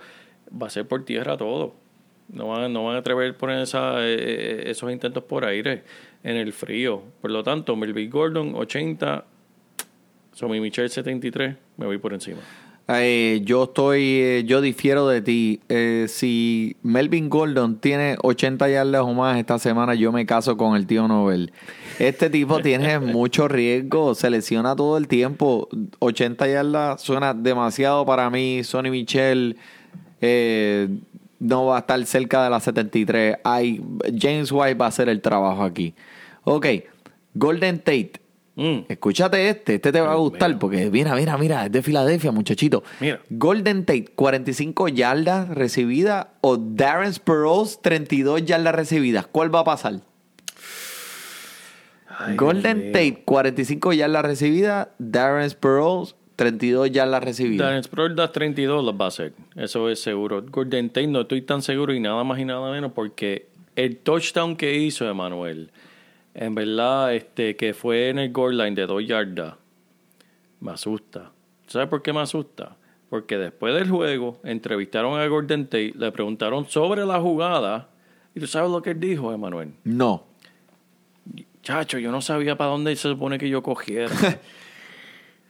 va 0.50 0.68
a 0.68 0.70
ser 0.70 0.88
por 0.88 1.04
tierra 1.06 1.38
todo. 1.38 1.74
No 2.30 2.48
van, 2.48 2.72
no 2.74 2.86
van 2.86 2.96
a 2.96 3.00
atrever 3.00 3.32
a 3.32 3.38
poner 3.38 3.60
esa, 3.62 3.96
eh, 4.00 4.70
esos 4.70 4.92
intentos 4.92 5.24
por 5.24 5.46
aire 5.46 5.84
en 6.24 6.38
el 6.38 6.54
frío. 6.54 7.04
Por 7.22 7.32
lo 7.32 7.44
tanto, 7.44 7.76
Melvin 7.76 8.10
Gordon, 8.10 8.56
80, 8.56 9.26
So, 10.34 10.50
mi 10.50 10.60
Michelle 10.60 10.90
73, 10.90 11.56
me 11.78 11.86
voy 11.86 12.00
por 12.00 12.12
encima. 12.12 12.40
Eh, 12.88 13.42
yo 13.46 13.66
estoy, 13.66 14.02
eh, 14.02 14.44
yo 14.46 14.62
difiero 14.62 15.08
de 15.08 15.22
ti. 15.22 15.62
Eh, 15.70 16.08
si 16.10 16.76
Melvin 16.82 17.30
Gordon 17.30 17.78
tiene 17.78 18.18
80 18.22 18.68
yardas 18.68 19.04
o 19.04 19.14
más 19.14 19.38
esta 19.38 19.60
semana, 19.60 19.94
yo 19.94 20.12
me 20.12 20.26
caso 20.26 20.58
con 20.58 20.76
el 20.76 20.88
tío 20.88 21.08
Nobel. 21.08 21.54
Este 22.00 22.32
tipo 22.32 22.62
tiene 22.62 23.00
mucho 23.00 23.48
riesgo, 23.48 24.16
se 24.16 24.32
lesiona 24.32 24.76
todo 24.76 24.98
el 24.98 25.08
tiempo. 25.08 25.70
80 26.00 26.48
yardas 26.48 27.02
suena 27.02 27.36
demasiado 27.36 28.06
para 28.08 28.30
mí. 28.32 28.64
Sonny 28.64 28.90
Michel 28.90 29.56
eh, 30.20 30.90
no 31.44 31.66
va 31.66 31.76
a 31.76 31.80
estar 31.80 32.04
cerca 32.06 32.44
de 32.44 32.50
las 32.50 32.64
73. 32.64 33.38
Hay, 33.44 33.84
James 34.18 34.52
White 34.52 34.76
va 34.76 34.86
a 34.86 34.88
hacer 34.88 35.10
el 35.10 35.22
trabajo 35.22 35.64
aquí. 35.64 35.94
Ok, 36.44 36.66
Golden 37.34 37.80
Tate. 37.80 38.14
Mm. 38.56 38.86
Escúchate 38.88 39.50
este, 39.50 39.76
este 39.76 39.92
te 39.92 40.00
va 40.00 40.12
a 40.12 40.16
gustar 40.16 40.60
porque 40.60 40.90
mira, 40.92 41.16
mira, 41.16 41.38
mira, 41.38 41.66
es 41.66 41.72
de 41.72 41.82
Filadelfia, 41.82 42.32
muchachito. 42.32 42.84
Mira. 43.00 43.20
Golden 43.30 43.86
Tate, 43.86 44.06
45 44.16 44.88
yardas 44.90 45.50
recibidas 45.50 46.28
o 46.42 46.58
Darren 46.58 47.14
Sproles, 47.14 47.80
32 47.82 48.46
yardas 48.46 48.76
recibidas. 48.76 49.28
¿Cuál 49.28 49.54
va 49.54 49.62
a 49.62 49.64
pasar? 49.64 50.02
Ay, 52.08 52.36
Golden. 52.38 52.92
Tate, 52.94 53.24
45 53.26 53.94
yardas 53.94 54.24
recibidas, 54.24 54.88
Darren 55.00 55.50
Sproles, 55.50 56.16
32 56.36 56.92
yardas 56.92 57.24
recibidas. 57.24 57.68
Darren 57.68 57.84
Sproles 57.84 58.16
das 58.16 58.32
32 58.32 58.84
las 58.84 58.96
va 58.96 59.06
a 59.06 59.08
hacer. 59.10 59.34
Eso 59.56 59.90
es 59.90 60.02
seguro. 60.02 60.44
Golden 60.44 60.90
Tate 60.90 61.08
no 61.08 61.22
estoy 61.22 61.42
tan 61.42 61.62
seguro 61.62 61.94
y 61.94 62.00
nada 62.00 62.24
más 62.24 62.40
y 62.40 62.46
nada 62.46 62.72
menos 62.72 62.92
porque 62.94 63.48
el 63.76 63.98
touchdown 63.98 64.56
que 64.56 64.78
hizo 64.78 65.08
Emanuel, 65.08 65.70
en 66.34 66.56
verdad, 66.56 67.14
este, 67.14 67.56
que 67.56 67.74
fue 67.74 68.10
en 68.10 68.20
el 68.20 68.32
goal 68.32 68.58
line 68.58 68.76
de 68.76 68.86
2 68.86 69.08
yardas, 69.08 69.56
me 70.60 70.72
asusta. 70.72 71.32
¿Sabes 71.68 71.88
por 71.88 72.02
qué 72.02 72.14
me 72.14 72.22
asusta? 72.22 72.76
Porque 73.10 73.38
después 73.38 73.76
del 73.76 73.90
juego 73.90 74.40
entrevistaron 74.44 75.20
a 75.20 75.28
Golden 75.28 75.66
Tate, 75.66 75.94
le 75.96 76.12
preguntaron 76.12 76.68
sobre 76.68 77.06
la 77.06 77.20
jugada 77.20 77.90
y 78.34 78.40
tú 78.40 78.48
sabes 78.48 78.72
lo 78.72 78.82
que 78.82 78.92
él 78.92 79.00
dijo, 79.00 79.32
Emanuel. 79.32 79.74
No. 79.84 80.24
Chacho, 81.62 82.00
yo 82.00 82.12
no 82.12 82.22
sabía 82.22 82.58
para 82.58 82.72
dónde 82.72 82.96
se 82.96 83.10
supone 83.10 83.38
que 83.38 83.50
yo 83.50 83.62
cogiera. 83.62 84.12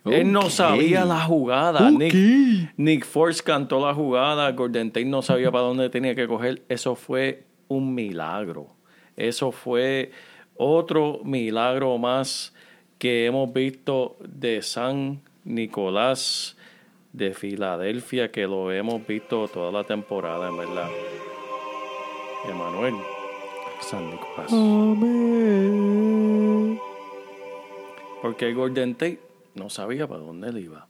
Él 0.06 0.32
no 0.32 0.50
sabía 0.50 1.06
la 1.06 1.22
jugada. 1.22 1.90
Nick, 1.90 2.14
Nick 2.78 3.06
Force 3.06 3.42
cantó 3.42 3.86
la 3.86 3.94
jugada. 3.94 4.52
Gordon 4.52 4.92
Tate 4.92 5.06
no 5.06 5.22
sabía 5.22 5.52
para 5.52 5.64
dónde 5.64 5.90
tenía 5.90 6.14
que 6.14 6.28
coger. 6.28 6.64
Eso 6.68 6.96
fue 6.96 7.46
un 7.70 7.96
milagro. 7.96 8.68
Eso 9.16 9.52
fue 9.52 10.12
otro 10.56 11.22
milagro 11.24 11.98
más 11.98 12.54
que 12.98 13.26
hemos 13.26 13.52
visto 13.54 14.18
de 14.20 14.62
San 14.62 15.22
Nicolás 15.44 16.58
de 17.12 17.34
Filadelfia, 17.34 18.32
que 18.32 18.44
lo 18.44 18.72
hemos 18.72 19.06
visto 19.06 19.48
toda 19.48 19.72
la 19.72 19.84
temporada, 19.84 20.50
en 20.50 20.58
verdad. 20.58 20.90
Emanuel, 22.50 22.96
San 23.82 24.10
Nicolás. 24.10 24.52
Porque 28.22 28.48
el 28.48 28.56
Golden 28.56 28.96
Tate 28.96 29.20
no 29.56 29.70
sabía 29.70 30.08
para 30.08 30.22
dónde 30.22 30.50
él 30.50 30.58
iba. 30.60 30.88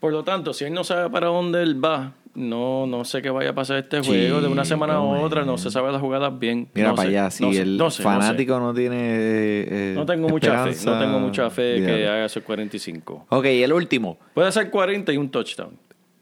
Por 0.00 0.12
lo 0.12 0.24
tanto, 0.24 0.52
si 0.52 0.64
él 0.64 0.74
no 0.74 0.84
sabe 0.84 1.08
para 1.08 1.28
dónde 1.28 1.62
él 1.62 1.82
va, 1.82 2.12
no, 2.34 2.86
no 2.86 3.04
sé 3.06 3.22
qué 3.22 3.30
vaya 3.30 3.50
a 3.50 3.54
pasar 3.54 3.78
este 3.78 4.02
Sí, 4.02 4.10
juego. 4.10 4.42
De 4.42 4.48
una 4.48 4.64
semana 4.66 4.94
a 4.96 5.00
otra, 5.00 5.44
no 5.46 5.56
se 5.56 5.70
sabe 5.70 5.90
las 5.90 6.02
jugadas 6.02 6.38
bien. 6.38 6.68
Mira 6.74 6.88
No 6.90 6.94
para 6.94 7.08
sé, 7.08 7.16
allá, 7.18 7.30
si 7.30 7.42
no 7.44 7.50
el 7.50 7.76
no 7.78 7.90
sé. 7.90 8.02
fanático 8.02 8.60
no, 8.60 8.74
tiene. 8.74 8.96
eh, 9.00 9.92
No 9.96 10.04
tengo 10.04 10.28
mucha 10.28 10.64
fe, 10.66 10.76
no 10.84 10.98
tengo 10.98 11.18
mucha 11.18 11.48
fe 11.48 11.76
que 11.76 11.84
olvídalo. 11.92 12.12
haga 12.12 12.24
esos 12.26 12.42
45. 12.42 13.26
Ok, 13.30 13.44
el 13.46 13.72
último. 13.72 14.18
Puede 14.34 14.52
ser 14.52 14.70
40 14.70 15.12
y 15.14 15.16
un 15.16 15.30
touchdown. 15.30 15.78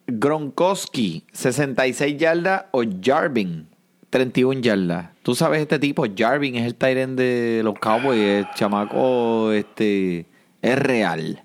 Gronkowski, 0.06 1.24
66 1.32 2.16
yardas 2.16 2.66
o 2.70 2.82
Jarvin, 3.02 3.66
31 4.10 4.60
yardas. 4.60 5.10
Tú 5.22 5.34
sabes 5.34 5.60
este 5.60 5.78
tipo, 5.80 6.04
Jarvin 6.16 6.54
es 6.56 6.64
el 6.66 6.76
Tyrant 6.76 7.18
de 7.18 7.60
los 7.64 7.74
Cowboys, 7.78 8.20
el 8.20 8.46
chamaco 8.54 9.50
este 9.52 10.26
es 10.64 10.78
real. 10.78 11.42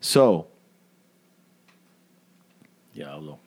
So, 0.00 0.48
Diablo. 2.94 3.38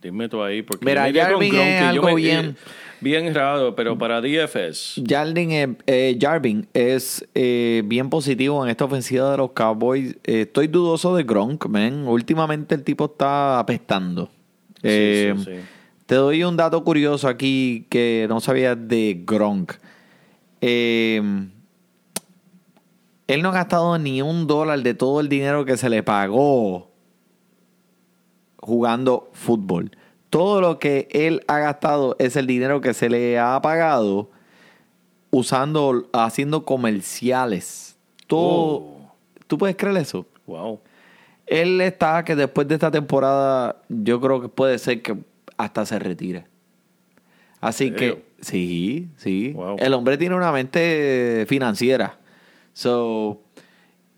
Dime 0.00 0.28
tú 0.28 0.42
ahí, 0.42 0.62
porque 0.62 0.84
Mira, 0.84 1.08
yo 1.08 1.22
con 1.22 1.30
Jarvin 1.32 1.54
es 1.54 1.80
y 1.80 1.82
yo 1.84 1.88
algo 1.90 2.06
me- 2.08 2.14
bien- 2.16 2.56
Bien 2.98 3.34
raro, 3.34 3.74
pero 3.76 3.98
para 3.98 4.22
DFS. 4.22 5.02
Jarvin, 5.06 5.50
eh, 5.52 5.76
eh, 5.86 6.16
Jarvin 6.18 6.66
es 6.72 7.26
eh, 7.34 7.82
bien 7.84 8.08
positivo 8.08 8.64
en 8.64 8.70
esta 8.70 8.86
ofensiva 8.86 9.30
de 9.32 9.36
los 9.36 9.50
Cowboys. 9.50 10.16
Eh, 10.24 10.42
estoy 10.42 10.66
dudoso 10.68 11.14
de 11.14 11.22
Gronk, 11.24 11.66
man. 11.66 12.08
Últimamente 12.08 12.74
el 12.74 12.82
tipo 12.84 13.04
está 13.04 13.58
apestando. 13.58 14.30
Sí, 14.76 14.80
Eh, 14.84 15.34
sí, 15.36 15.44
sí. 15.44 15.50
Te 16.06 16.14
doy 16.14 16.42
un 16.44 16.56
dato 16.56 16.82
curioso 16.84 17.28
aquí 17.28 17.84
que 17.90 18.24
no 18.30 18.40
sabía 18.40 18.74
de 18.74 19.22
Gronk. 19.26 19.74
Eh, 20.62 21.20
él 23.26 23.42
no 23.42 23.50
ha 23.50 23.52
gastado 23.52 23.98
ni 23.98 24.22
un 24.22 24.46
dólar 24.46 24.82
de 24.82 24.94
todo 24.94 25.20
el 25.20 25.28
dinero 25.28 25.64
que 25.64 25.76
se 25.76 25.88
le 25.88 26.02
pagó 26.02 26.90
jugando 28.58 29.30
fútbol. 29.32 29.90
Todo 30.30 30.60
lo 30.60 30.78
que 30.78 31.08
él 31.12 31.42
ha 31.46 31.58
gastado 31.58 32.16
es 32.18 32.36
el 32.36 32.46
dinero 32.46 32.80
que 32.80 32.94
se 32.94 33.08
le 33.08 33.38
ha 33.38 33.60
pagado 33.62 34.30
usando, 35.30 36.08
haciendo 36.12 36.64
comerciales. 36.64 37.96
Todo, 38.26 38.96
Oh. 38.96 38.96
¿Tú 39.46 39.58
puedes 39.58 39.76
creer 39.76 39.96
eso? 39.98 40.26
Wow. 40.46 40.80
Él 41.46 41.80
está 41.80 42.24
que 42.24 42.34
después 42.34 42.66
de 42.66 42.74
esta 42.74 42.90
temporada, 42.90 43.76
yo 43.88 44.20
creo 44.20 44.40
que 44.40 44.48
puede 44.48 44.78
ser 44.78 45.00
que 45.02 45.16
hasta 45.56 45.86
se 45.86 45.98
retire. 45.98 46.46
Así 47.60 47.92
que, 47.92 48.24
sí, 48.40 49.08
sí. 49.16 49.52
Wow. 49.54 49.76
El 49.78 49.94
hombre 49.94 50.18
tiene 50.18 50.34
una 50.34 50.50
mente 50.50 51.46
financiera. 51.48 52.18
So, 52.76 53.40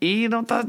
y 0.01 0.27
no 0.27 0.41
está, 0.41 0.65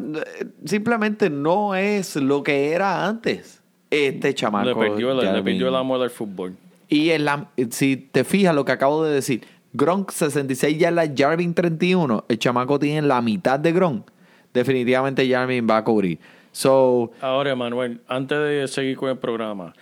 simplemente 0.65 1.29
no 1.29 1.75
es 1.75 2.15
lo 2.15 2.45
que 2.45 2.71
era 2.71 3.05
antes. 3.09 3.61
Este 3.91 4.33
chamaco. 4.33 4.69
Le 4.69 4.77
perdió, 4.77 5.11
el, 5.11 5.33
le 5.35 5.43
perdió 5.43 5.69
el 5.71 5.75
amor 5.75 6.01
al 6.01 6.11
fútbol. 6.11 6.55
Y 6.89 7.11
en 7.11 7.25
la- 7.25 7.49
si 7.71 7.97
te 7.97 8.23
fijas 8.23 8.55
lo 8.55 8.65
que 8.65 8.71
acabo 8.71 9.03
de 9.03 9.13
decir, 9.13 9.43
Gronk 9.73 10.13
66 10.13 10.79
yardas, 10.79 11.11
Jarvin 11.17 11.53
31, 11.53 12.25
el 12.29 12.39
chamaco 12.39 12.79
tiene 12.79 13.05
la 13.09 13.21
mitad 13.23 13.59
de 13.59 13.73
Gronk. 13.73 14.09
Definitivamente 14.55 15.29
Jarvin 15.29 15.67
va 15.69 15.79
a 15.79 15.85
cubrir. 15.85 16.21
So, 16.53 17.11
Ahora, 17.21 17.57
Manuel, 17.57 18.03
antes 18.07 18.39
de 18.39 18.69
seguir 18.69 18.97
con 18.97 19.09
el 19.11 19.19
programa, 19.19 19.73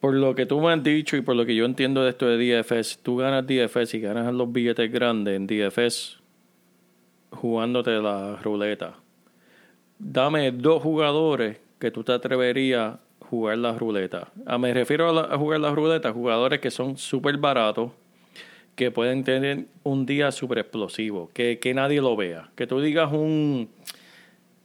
por 0.00 0.14
lo 0.14 0.34
que 0.34 0.46
tú 0.46 0.62
me 0.62 0.72
has 0.72 0.82
dicho 0.82 1.18
y 1.18 1.20
por 1.20 1.36
lo 1.36 1.44
que 1.44 1.54
yo 1.54 1.66
entiendo 1.66 2.02
de 2.04 2.08
esto 2.08 2.26
de 2.26 2.38
DFS, 2.62 3.00
tú 3.02 3.16
ganas 3.18 3.46
DFS 3.46 3.92
y 3.98 4.00
ganas 4.00 4.32
los 4.32 4.50
billetes 4.50 4.90
grandes 4.90 5.36
en 5.36 5.46
DFS 5.46 6.21
jugándote 7.32 7.90
la 8.00 8.36
ruleta. 8.42 8.94
Dame 9.98 10.50
dos 10.52 10.82
jugadores 10.82 11.58
que 11.78 11.90
tú 11.90 12.02
te 12.04 12.12
atreverías 12.12 12.94
a 12.94 13.00
jugar 13.26 13.58
la 13.58 13.72
ruleta. 13.76 14.28
Ah, 14.46 14.58
me 14.58 14.72
refiero 14.74 15.08
a, 15.18 15.34
a 15.34 15.38
jugar 15.38 15.60
la 15.60 15.70
ruleta, 15.74 16.12
jugadores 16.12 16.60
que 16.60 16.70
son 16.70 16.96
súper 16.96 17.36
baratos, 17.38 17.92
que 18.74 18.90
pueden 18.90 19.22
tener 19.24 19.66
un 19.82 20.06
día 20.06 20.32
súper 20.32 20.58
explosivo, 20.58 21.30
que, 21.34 21.58
que 21.58 21.74
nadie 21.74 22.00
lo 22.00 22.16
vea. 22.16 22.50
Que 22.54 22.66
tú 22.66 22.80
digas 22.80 23.12
un... 23.12 23.68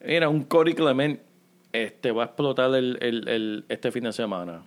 Mira, 0.05 0.29
un 0.29 0.43
Cory 0.43 0.73
Clement 0.73 1.19
este, 1.73 2.11
va 2.11 2.23
a 2.23 2.25
explotar 2.27 2.73
el, 2.75 2.97
el- 3.01 3.27
el- 3.27 3.65
este 3.69 3.91
fin 3.91 4.03
de 4.05 4.13
semana. 4.13 4.61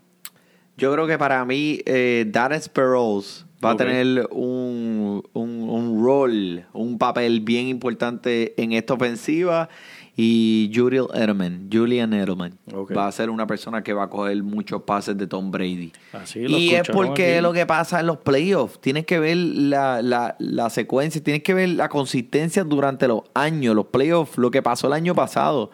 yo 0.77 0.93
creo 0.93 1.07
que 1.07 1.17
para 1.19 1.45
mí, 1.45 1.81
eh, 1.87 2.31
Sproles 2.61 3.47
va 3.65 3.73
a 3.73 3.77
tener 3.77 4.29
un, 4.31 5.23
un, 5.33 5.51
un 5.69 6.05
rol, 6.05 6.65
un 6.73 6.99
papel 6.99 7.41
bien 7.41 7.67
importante 7.67 8.55
en 8.63 8.73
esta 8.73 8.95
ofensiva. 8.95 9.69
Y 10.17 10.71
Julian 10.75 11.07
Edelman, 11.15 11.71
Julian 11.73 12.13
Edelman 12.13 12.59
va 12.95 13.07
a 13.07 13.13
ser 13.13 13.31
una 13.31 13.47
persona 13.47 13.83
que 13.83 13.95
va 13.95 14.05
a 14.05 14.11
coger 14.11 14.43
muchos 14.43 14.83
pases 14.83 15.17
de 15.17 15.27
Tom 15.27 15.51
Brady. 15.51 15.93
Así 16.13 16.47
lo 16.47 16.59
y 16.59 16.75
es 16.75 16.89
porque 16.89 17.37
aquí. 17.37 17.43
lo 17.43 17.53
que 17.55 17.65
pasa 17.65 18.01
en 18.01 18.07
los 18.07 18.19
playoffs. 18.19 18.81
Tienes 18.81 19.07
que 19.07 19.19
ver 19.19 19.37
la, 19.37 20.03
la, 20.03 20.37
la 20.39 20.69
secuencia, 20.69 21.23
tienes 21.23 21.43
que 21.43 21.55
ver 21.55 21.71
la 21.71 21.89
consistencia 21.89 22.65
durante 22.65 23.09
los 23.09 23.23
años, 23.33 23.75
los 23.75 23.87
playoffs, 23.87 24.37
lo 24.37 24.51
que 24.51 24.61
pasó 24.61 24.89
el 24.89 24.93
año 24.93 25.15
pasado. 25.15 25.71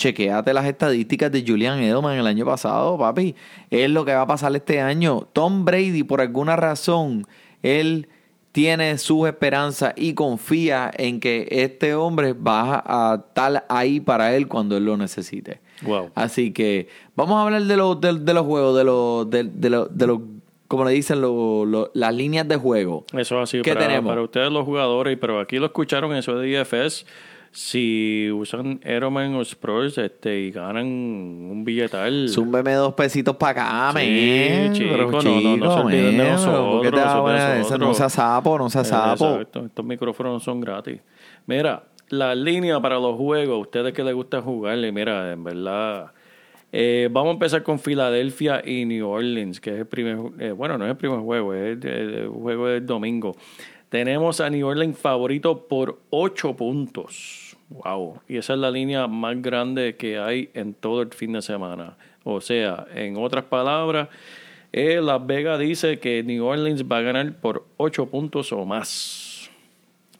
Chequéate 0.00 0.54
las 0.54 0.64
estadísticas 0.64 1.30
de 1.30 1.44
Julian 1.46 1.78
Edelman 1.78 2.16
el 2.16 2.26
año 2.26 2.46
pasado, 2.46 2.96
papi. 2.96 3.34
Es 3.68 3.90
lo 3.90 4.02
que 4.06 4.14
va 4.14 4.22
a 4.22 4.26
pasar 4.26 4.56
este 4.56 4.80
año. 4.80 5.28
Tom 5.34 5.66
Brady, 5.66 6.04
por 6.04 6.22
alguna 6.22 6.56
razón, 6.56 7.26
él 7.62 8.08
tiene 8.52 8.96
sus 8.96 9.28
esperanzas 9.28 9.92
y 9.96 10.14
confía 10.14 10.90
en 10.96 11.20
que 11.20 11.46
este 11.50 11.94
hombre 11.94 12.32
va 12.32 12.82
a 12.86 13.16
estar 13.26 13.66
ahí 13.68 14.00
para 14.00 14.34
él 14.34 14.48
cuando 14.48 14.74
él 14.78 14.86
lo 14.86 14.96
necesite. 14.96 15.60
Wow. 15.82 16.10
Así 16.14 16.50
que 16.52 16.88
vamos 17.14 17.36
a 17.36 17.42
hablar 17.42 17.62
de 17.64 17.76
los, 17.76 18.00
de, 18.00 18.18
de 18.20 18.32
los 18.34 18.46
juegos, 18.46 18.78
de 18.78 18.84
los, 18.84 19.28
de, 19.28 19.44
de 19.44 19.68
los, 19.68 19.96
de 19.98 20.06
los, 20.06 20.20
como 20.66 20.86
le 20.86 20.92
dicen, 20.92 21.20
los- 21.20 21.90
las 21.92 22.14
líneas 22.14 22.48
de 22.48 22.56
juego. 22.56 23.04
Eso 23.12 23.44
¿Qué 23.62 23.74
para, 23.74 23.86
tenemos? 23.86 24.08
para 24.08 24.22
ustedes 24.22 24.50
los 24.50 24.64
jugadores, 24.64 25.18
pero 25.20 25.40
aquí 25.40 25.58
lo 25.58 25.66
escucharon 25.66 26.14
eso 26.16 26.36
de 26.38 26.58
DFS. 26.64 27.04
Si 27.52 28.30
usan 28.30 28.80
Aeroman 28.84 29.34
o 29.34 29.42
Spurs 29.42 29.98
este, 29.98 30.38
y 30.40 30.50
ganan 30.52 30.86
un 30.86 31.64
billetal. 31.64 32.28
Zúmbeme 32.28 32.72
dos 32.74 32.94
pesitos 32.94 33.36
para 33.36 33.90
acá, 33.90 34.00
Sí, 34.00 34.06
men. 34.06 34.72
chico, 34.72 34.90
Pero, 34.92 35.10
no, 35.10 35.20
no, 35.22 35.56
no 35.56 35.74
se 35.74 35.80
olviden 35.80 36.04
de 36.16 36.24
men, 36.24 36.36
pero 36.44 36.70
¿por 36.70 36.82
qué 36.82 36.90
te 36.90 36.96
nosotros, 36.96 37.58
nosotros. 37.58 37.80
No 37.80 37.94
sea 37.94 38.08
sapo, 38.08 38.58
no 38.58 38.70
sea 38.70 38.82
Eh, 38.82 38.84
sapo. 38.84 39.30
exacto, 39.32 39.66
Estos 39.66 39.84
micrófonos 39.84 40.42
son 40.44 40.60
gratis. 40.60 41.00
Mira, 41.46 41.82
la 42.10 42.34
línea 42.34 42.80
para 42.80 42.98
los 43.00 43.16
juegos, 43.16 43.60
ustedes 43.62 43.92
que 43.92 44.04
les 44.04 44.14
gusta 44.14 44.40
jugarle, 44.40 44.92
mira, 44.92 45.32
en 45.32 45.42
verdad. 45.42 46.12
eh, 46.72 47.08
vamos 47.10 47.30
a 47.30 47.32
empezar 47.32 47.64
con 47.64 47.80
Filadelfia 47.80 48.62
y 48.64 48.84
New 48.84 49.08
Orleans, 49.08 49.60
que 49.60 49.70
es 49.70 49.78
el 49.80 49.86
primer, 49.86 50.18
eh, 50.38 50.52
bueno, 50.52 50.78
no 50.78 50.84
es 50.84 50.90
el 50.92 50.96
primer 50.96 51.18
juego, 51.18 51.52
es 51.52 51.78
el, 51.84 51.84
el 51.84 52.28
juego 52.28 52.68
del 52.68 52.86
domingo. 52.86 53.34
Tenemos 53.90 54.40
a 54.40 54.48
New 54.48 54.68
Orleans 54.68 54.96
favorito 54.96 55.66
por 55.66 55.98
8 56.10 56.54
puntos. 56.54 57.56
Wow. 57.70 58.20
Y 58.28 58.36
esa 58.36 58.54
es 58.54 58.60
la 58.60 58.70
línea 58.70 59.08
más 59.08 59.42
grande 59.42 59.96
que 59.96 60.16
hay 60.16 60.48
en 60.54 60.74
todo 60.74 61.02
el 61.02 61.10
fin 61.10 61.32
de 61.32 61.42
semana. 61.42 61.96
O 62.22 62.40
sea, 62.40 62.86
en 62.94 63.16
otras 63.16 63.44
palabras, 63.46 64.08
eh, 64.72 65.00
Las 65.02 65.26
Vegas 65.26 65.58
dice 65.58 65.98
que 65.98 66.22
New 66.22 66.44
Orleans 66.44 66.84
va 66.84 66.98
a 66.98 67.02
ganar 67.02 67.32
por 67.40 67.66
8 67.78 68.06
puntos 68.06 68.52
o 68.52 68.64
más. 68.64 69.50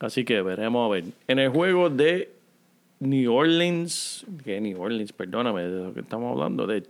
Así 0.01 0.25
que 0.25 0.41
veremos 0.41 0.85
a 0.85 0.93
ver. 0.93 1.05
En 1.29 1.39
el 1.39 1.47
juego 1.47 1.89
de 1.89 2.29
New 2.99 3.33
Orleans, 3.33 4.25
que 4.43 4.59
New 4.59 4.81
Orleans, 4.81 5.13
perdóname, 5.13 5.61
de 5.63 5.83
lo 5.85 5.93
que 5.93 6.01
estamos 6.01 6.33
hablando, 6.33 6.67
de 6.67 6.83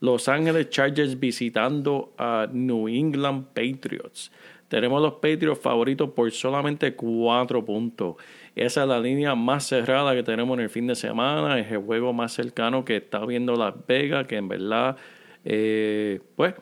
Los 0.00 0.28
Ángeles 0.28 0.68
Chargers 0.70 1.20
visitando 1.20 2.12
a 2.18 2.48
New 2.50 2.88
England 2.88 3.46
Patriots. 3.54 4.32
Tenemos 4.74 5.00
los 5.00 5.12
Patriots 5.12 5.60
favoritos 5.60 6.10
por 6.10 6.28
solamente 6.32 6.96
4 6.96 7.64
puntos. 7.64 8.16
Esa 8.56 8.82
es 8.82 8.88
la 8.88 8.98
línea 8.98 9.36
más 9.36 9.68
cerrada 9.68 10.16
que 10.16 10.24
tenemos 10.24 10.58
en 10.58 10.64
el 10.64 10.68
fin 10.68 10.88
de 10.88 10.96
semana. 10.96 11.60
Es 11.60 11.70
el 11.70 11.78
juego 11.78 12.12
más 12.12 12.32
cercano 12.32 12.84
que 12.84 12.96
está 12.96 13.24
viendo 13.24 13.54
Las 13.54 13.72
Vegas, 13.86 14.26
que 14.26 14.36
en 14.36 14.48
verdad, 14.48 14.96
eh, 15.44 16.20
pues, 16.34 16.56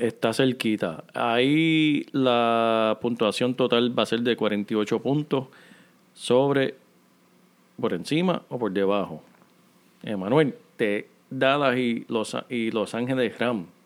está 0.00 0.32
cerquita. 0.32 1.04
Ahí 1.14 2.04
la 2.10 2.98
puntuación 3.00 3.54
total 3.54 3.96
va 3.96 4.02
a 4.02 4.06
ser 4.06 4.22
de 4.22 4.34
48 4.34 5.00
puntos 5.00 5.46
sobre, 6.14 6.74
por 7.80 7.92
encima 7.92 8.42
o 8.48 8.58
por 8.58 8.72
debajo. 8.72 9.22
Emanuel, 10.02 10.52
de 10.76 11.06
Dallas 11.30 11.78
y 11.78 12.04
Los, 12.08 12.36
y 12.48 12.72
Los 12.72 12.92
Ángeles 12.96 13.38
Rams. 13.38 13.77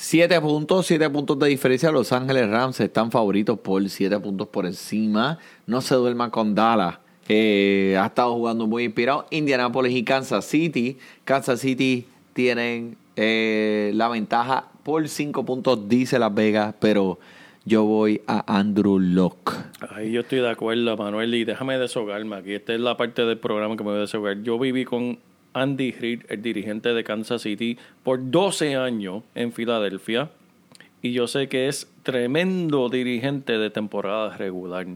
Siete 0.00 0.40
puntos, 0.40 0.86
siete 0.86 1.10
puntos 1.10 1.36
de 1.40 1.48
diferencia. 1.48 1.90
Los 1.90 2.12
Ángeles 2.12 2.48
Rams 2.48 2.78
están 2.78 3.10
favoritos 3.10 3.58
por 3.58 3.86
siete 3.88 4.16
puntos 4.20 4.46
por 4.46 4.64
encima. 4.64 5.40
No 5.66 5.80
se 5.80 5.96
duerma 5.96 6.30
con 6.30 6.54
Dallas. 6.54 6.98
Eh, 7.28 7.98
ha 8.00 8.06
estado 8.06 8.32
jugando 8.34 8.68
muy 8.68 8.84
inspirado. 8.84 9.26
Indianapolis 9.30 9.96
y 9.96 10.04
Kansas 10.04 10.44
City. 10.44 10.98
Kansas 11.24 11.58
City 11.58 12.06
tienen 12.32 12.96
eh, 13.16 13.90
la 13.96 14.08
ventaja 14.08 14.68
por 14.84 15.08
cinco 15.08 15.44
puntos, 15.44 15.88
dice 15.88 16.20
Las 16.20 16.32
Vegas, 16.32 16.76
pero 16.78 17.18
yo 17.64 17.82
voy 17.82 18.22
a 18.28 18.56
Andrew 18.56 19.00
Locke. 19.00 19.50
Ahí 19.90 20.12
yo 20.12 20.20
estoy 20.20 20.38
de 20.38 20.48
acuerdo, 20.48 20.96
Manuel, 20.96 21.34
y 21.34 21.44
déjame 21.44 21.76
deshogarme 21.76 22.36
aquí. 22.36 22.54
Esta 22.54 22.72
es 22.72 22.80
la 22.80 22.96
parte 22.96 23.24
del 23.24 23.38
programa 23.38 23.76
que 23.76 23.82
me 23.82 23.90
voy 23.90 23.98
a 23.98 24.02
deshogar. 24.02 24.40
Yo 24.44 24.60
viví 24.60 24.84
con 24.84 25.18
Andy 25.52 25.92
Reid, 25.92 26.22
el 26.28 26.42
dirigente 26.42 26.92
de 26.94 27.04
Kansas 27.04 27.42
City, 27.42 27.78
por 28.02 28.30
12 28.30 28.76
años 28.76 29.22
en 29.34 29.52
Filadelfia. 29.52 30.30
Y 31.02 31.12
yo 31.12 31.26
sé 31.26 31.48
que 31.48 31.68
es 31.68 31.90
tremendo 32.02 32.88
dirigente 32.88 33.58
de 33.58 33.70
temporada 33.70 34.36
regular. 34.36 34.86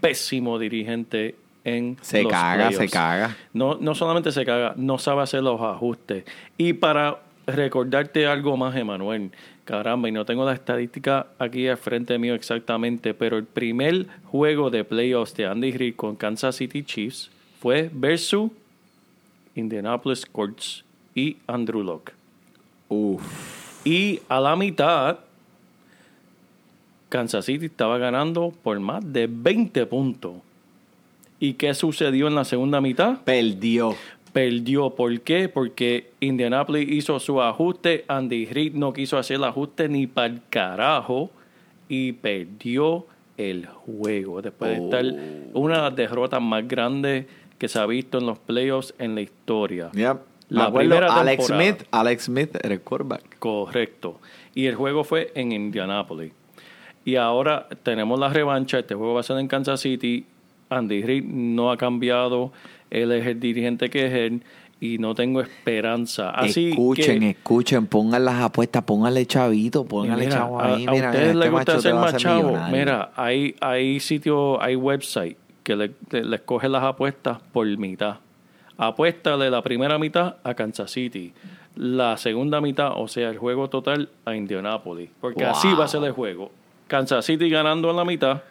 Pésimo 0.00 0.58
dirigente 0.58 1.36
en 1.64 1.96
Se 2.00 2.22
los 2.22 2.32
caga, 2.32 2.70
se 2.70 2.76
playoffs. 2.76 2.92
caga. 2.92 3.36
No, 3.52 3.76
no 3.80 3.94
solamente 3.94 4.32
se 4.32 4.44
caga, 4.44 4.74
no 4.76 4.98
sabe 4.98 5.22
hacer 5.22 5.42
los 5.42 5.60
ajustes. 5.60 6.24
Y 6.58 6.74
para 6.74 7.20
recordarte 7.46 8.26
algo 8.26 8.56
más, 8.56 8.76
Emanuel, 8.76 9.30
caramba, 9.64 10.08
y 10.08 10.12
no 10.12 10.24
tengo 10.24 10.44
la 10.44 10.52
estadística 10.54 11.28
aquí 11.38 11.68
al 11.68 11.76
frente 11.76 12.18
mío 12.18 12.34
exactamente, 12.34 13.14
pero 13.14 13.36
el 13.36 13.44
primer 13.44 14.06
juego 14.24 14.70
de 14.70 14.84
playoffs 14.84 15.34
de 15.34 15.46
Andy 15.46 15.72
Reid 15.72 15.94
con 15.96 16.16
Kansas 16.16 16.56
City 16.56 16.82
Chiefs 16.82 17.30
fue 17.60 17.90
versus 17.92 18.50
Indianapolis 19.54 20.26
Colts 20.26 20.84
y 21.14 21.36
Andrew 21.46 21.82
Locke. 21.82 22.12
Uf. 22.88 23.22
Y 23.84 24.20
a 24.28 24.40
la 24.40 24.54
mitad, 24.56 25.18
Kansas 27.08 27.44
City 27.44 27.66
estaba 27.66 27.98
ganando 27.98 28.52
por 28.62 28.78
más 28.80 29.12
de 29.12 29.28
20 29.28 29.86
puntos. 29.86 30.34
¿Y 31.40 31.54
qué 31.54 31.74
sucedió 31.74 32.28
en 32.28 32.36
la 32.36 32.44
segunda 32.44 32.80
mitad? 32.80 33.18
Perdió. 33.22 33.96
perdió. 34.32 34.90
¿Por 34.90 35.20
qué? 35.22 35.48
Porque 35.48 36.12
Indianapolis 36.20 36.88
hizo 36.90 37.18
su 37.18 37.42
ajuste, 37.42 38.04
Andy 38.06 38.46
Reid 38.46 38.74
no 38.74 38.92
quiso 38.92 39.18
hacer 39.18 39.38
el 39.38 39.44
ajuste 39.44 39.88
ni 39.88 40.06
para 40.06 40.28
el 40.28 40.40
carajo 40.48 41.30
y 41.88 42.12
perdió 42.12 43.06
el 43.36 43.66
juego. 43.66 44.40
Después 44.40 44.70
de 44.70 44.84
estar 44.84 45.04
una 45.52 45.74
de 45.76 45.82
las 45.82 45.96
derrotas 45.96 46.40
más 46.40 46.66
grandes 46.68 47.26
que 47.62 47.68
se 47.68 47.78
ha 47.78 47.86
visto 47.86 48.18
en 48.18 48.26
los 48.26 48.40
playoffs 48.40 48.92
en 48.98 49.14
la 49.14 49.20
historia. 49.20 49.92
Yep. 49.92 50.16
La 50.48 50.64
acuerdo, 50.64 50.88
primera 50.90 51.14
Alex 51.14 51.46
temporada. 51.46 51.76
Smith, 51.76 51.88
Alex 51.92 52.24
Smith 52.24 52.56
era 52.60 52.74
el 52.74 52.80
quarterback. 52.80 53.38
Correcto. 53.38 54.18
Y 54.52 54.66
el 54.66 54.74
juego 54.74 55.04
fue 55.04 55.30
en 55.36 55.52
Indianapolis. 55.52 56.32
Y 57.04 57.14
ahora 57.14 57.68
tenemos 57.84 58.18
la 58.18 58.30
revancha. 58.30 58.80
Este 58.80 58.96
juego 58.96 59.14
va 59.14 59.20
a 59.20 59.22
ser 59.22 59.38
en 59.38 59.46
Kansas 59.46 59.78
City. 59.78 60.26
Andy 60.70 61.04
Reid 61.04 61.22
no 61.22 61.70
ha 61.70 61.76
cambiado. 61.76 62.50
Él 62.90 63.12
es 63.12 63.24
el 63.28 63.38
dirigente 63.38 63.88
que 63.88 64.06
es 64.06 64.12
él. 64.12 64.42
Y 64.80 64.98
no 64.98 65.14
tengo 65.14 65.40
esperanza. 65.40 66.30
Así 66.30 66.70
escuchen, 66.70 67.20
que, 67.20 67.30
escuchen, 67.30 67.86
pongan 67.86 68.24
las 68.24 68.42
apuestas, 68.42 68.82
pónganle 68.82 69.24
chavito, 69.24 69.84
pónganle 69.84 70.24
mira, 70.24 70.36
chavo 70.36 70.60
a, 70.60 70.74
ahí. 70.74 70.84
a 70.84 70.90
mira, 70.90 71.10
ustedes 71.10 71.26
este 71.28 71.38
les 71.38 71.50
gusta 71.52 71.74
hacer 71.76 71.92
a 71.92 72.00
más 72.00 72.16
chavo. 72.16 72.48
millonario. 72.48 72.76
Mira, 72.76 73.12
hay, 73.14 73.54
hay 73.60 74.00
sitios, 74.00 74.58
hay 74.60 74.74
website 74.74 75.36
que 75.62 75.76
le, 75.76 75.92
le- 76.10 76.24
les 76.24 76.40
coge 76.42 76.68
las 76.68 76.82
apuestas 76.82 77.38
por 77.52 77.66
mitad. 77.78 78.16
Apuéstale 78.76 79.50
la 79.50 79.62
primera 79.62 79.98
mitad 79.98 80.36
a 80.42 80.54
Kansas 80.54 80.90
City. 80.90 81.32
La 81.76 82.16
segunda 82.16 82.60
mitad, 82.60 82.92
o 82.96 83.08
sea, 83.08 83.30
el 83.30 83.38
juego 83.38 83.68
total 83.68 84.08
a 84.24 84.34
Indianapolis. 84.34 85.10
Porque 85.20 85.44
así 85.44 85.72
va 85.74 85.84
a 85.84 85.88
ser 85.88 86.02
el 86.04 86.12
juego. 86.12 86.50
Kansas 86.88 87.24
City 87.24 87.48
ganando 87.48 87.90
en 87.90 87.96
la 87.96 88.04
mitad, 88.04 88.42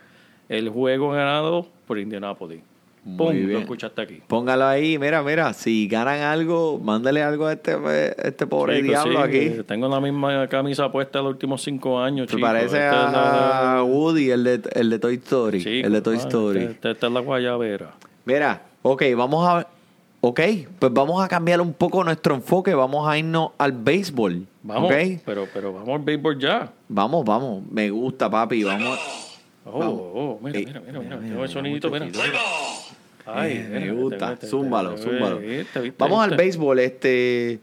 el 0.49 0.70
juego 0.70 1.12
ganado 1.12 1.68
por 1.88 1.99
Indianapolis. 1.99 2.62
Muy 3.04 3.18
Pum, 3.18 3.34
bien. 3.36 3.54
lo 3.54 3.60
escuchaste 3.60 3.99
aquí. 4.02 4.22
Póngalo 4.28 4.66
ahí, 4.68 4.99
mira, 4.99 5.24
mira, 5.24 5.54
si 5.54 5.88
ganan 5.88 6.20
algo, 6.22 6.78
mándale 6.78 7.24
algo 7.24 7.47
a 7.47 7.54
este, 7.54 7.72
a 7.72 8.10
este 8.28 8.45
pobre 8.45 8.76
Chico, 8.78 8.89
diablo 8.89 9.14
sí, 9.14 9.24
aquí. 9.28 9.38
eh, 9.60 9.64
Tengo 9.66 9.88
la 9.88 9.99
misma 9.99 10.47
camisa 10.47 10.91
puesta 10.91 11.20
los 11.20 11.32
últimos 11.32 11.64
cinco 11.64 11.99
años, 11.99 12.28
chico. 12.28 12.39
parece 12.41 12.78
Esta 12.78 13.08
es 13.08 13.12
la- 13.12 13.78
a 13.80 13.84
Woody, 13.84 14.30
el 14.30 14.43
de, 14.43 14.62
el 14.76 14.89
de 14.91 14.99
Toy 14.99 15.16
Story. 15.16 15.64
Chico, 15.64 15.88
el 15.88 15.93
de 15.93 16.02
Toy 16.02 16.16
ah, 16.16 16.22
Story. 16.22 16.64
Esta, 16.64 16.91
esta 16.91 17.08
es 17.08 17.14
la 17.14 17.20
guayabera. 17.22 17.91
Mira, 18.26 18.62
ok, 18.84 19.04
vamos 19.18 19.47
a... 19.47 19.68
Ok, 20.24 20.39
pues 20.78 20.93
vamos 20.93 21.24
a 21.24 21.28
cambiar 21.28 21.60
un 21.62 21.74
poco 21.74 22.04
nuestro 22.04 22.36
enfoque, 22.36 22.76
vamos 22.76 23.10
a 23.10 23.18
irnos 23.18 23.54
al 23.58 23.72
béisbol. 23.72 24.45
Vamos, 24.62 24.91
ok. 24.91 25.22
pero, 25.26 25.47
pero 25.52 25.74
vamos 25.74 25.89
al 25.89 26.06
béisbol 26.06 26.38
ya. 26.38 26.72
Vamos, 26.88 27.26
vamos, 27.26 27.64
me 27.72 27.89
gusta, 27.89 28.30
papi, 28.30 28.64
vamos. 28.64 28.99
Oh, 29.66 29.80
oh, 29.80 30.39
mira, 30.43 30.60
Ey, 30.60 30.66
mira, 30.68 30.80
mira, 30.82 30.99
mira, 30.99 31.16
mira, 31.18 31.28
tengo 31.30 31.43
el 31.43 31.49
sonidito, 31.49 31.89
mira. 31.89 32.06
Ay, 33.26 33.53
Eh, 33.53 33.80
me 33.80 33.91
gusta. 33.91 34.38
Zúmbalo, 34.45 34.97
zúmbalo. 34.97 35.39
Vamos 35.97 36.24
al 36.24 36.36
béisbol. 36.38 36.80
Este, 36.80 37.59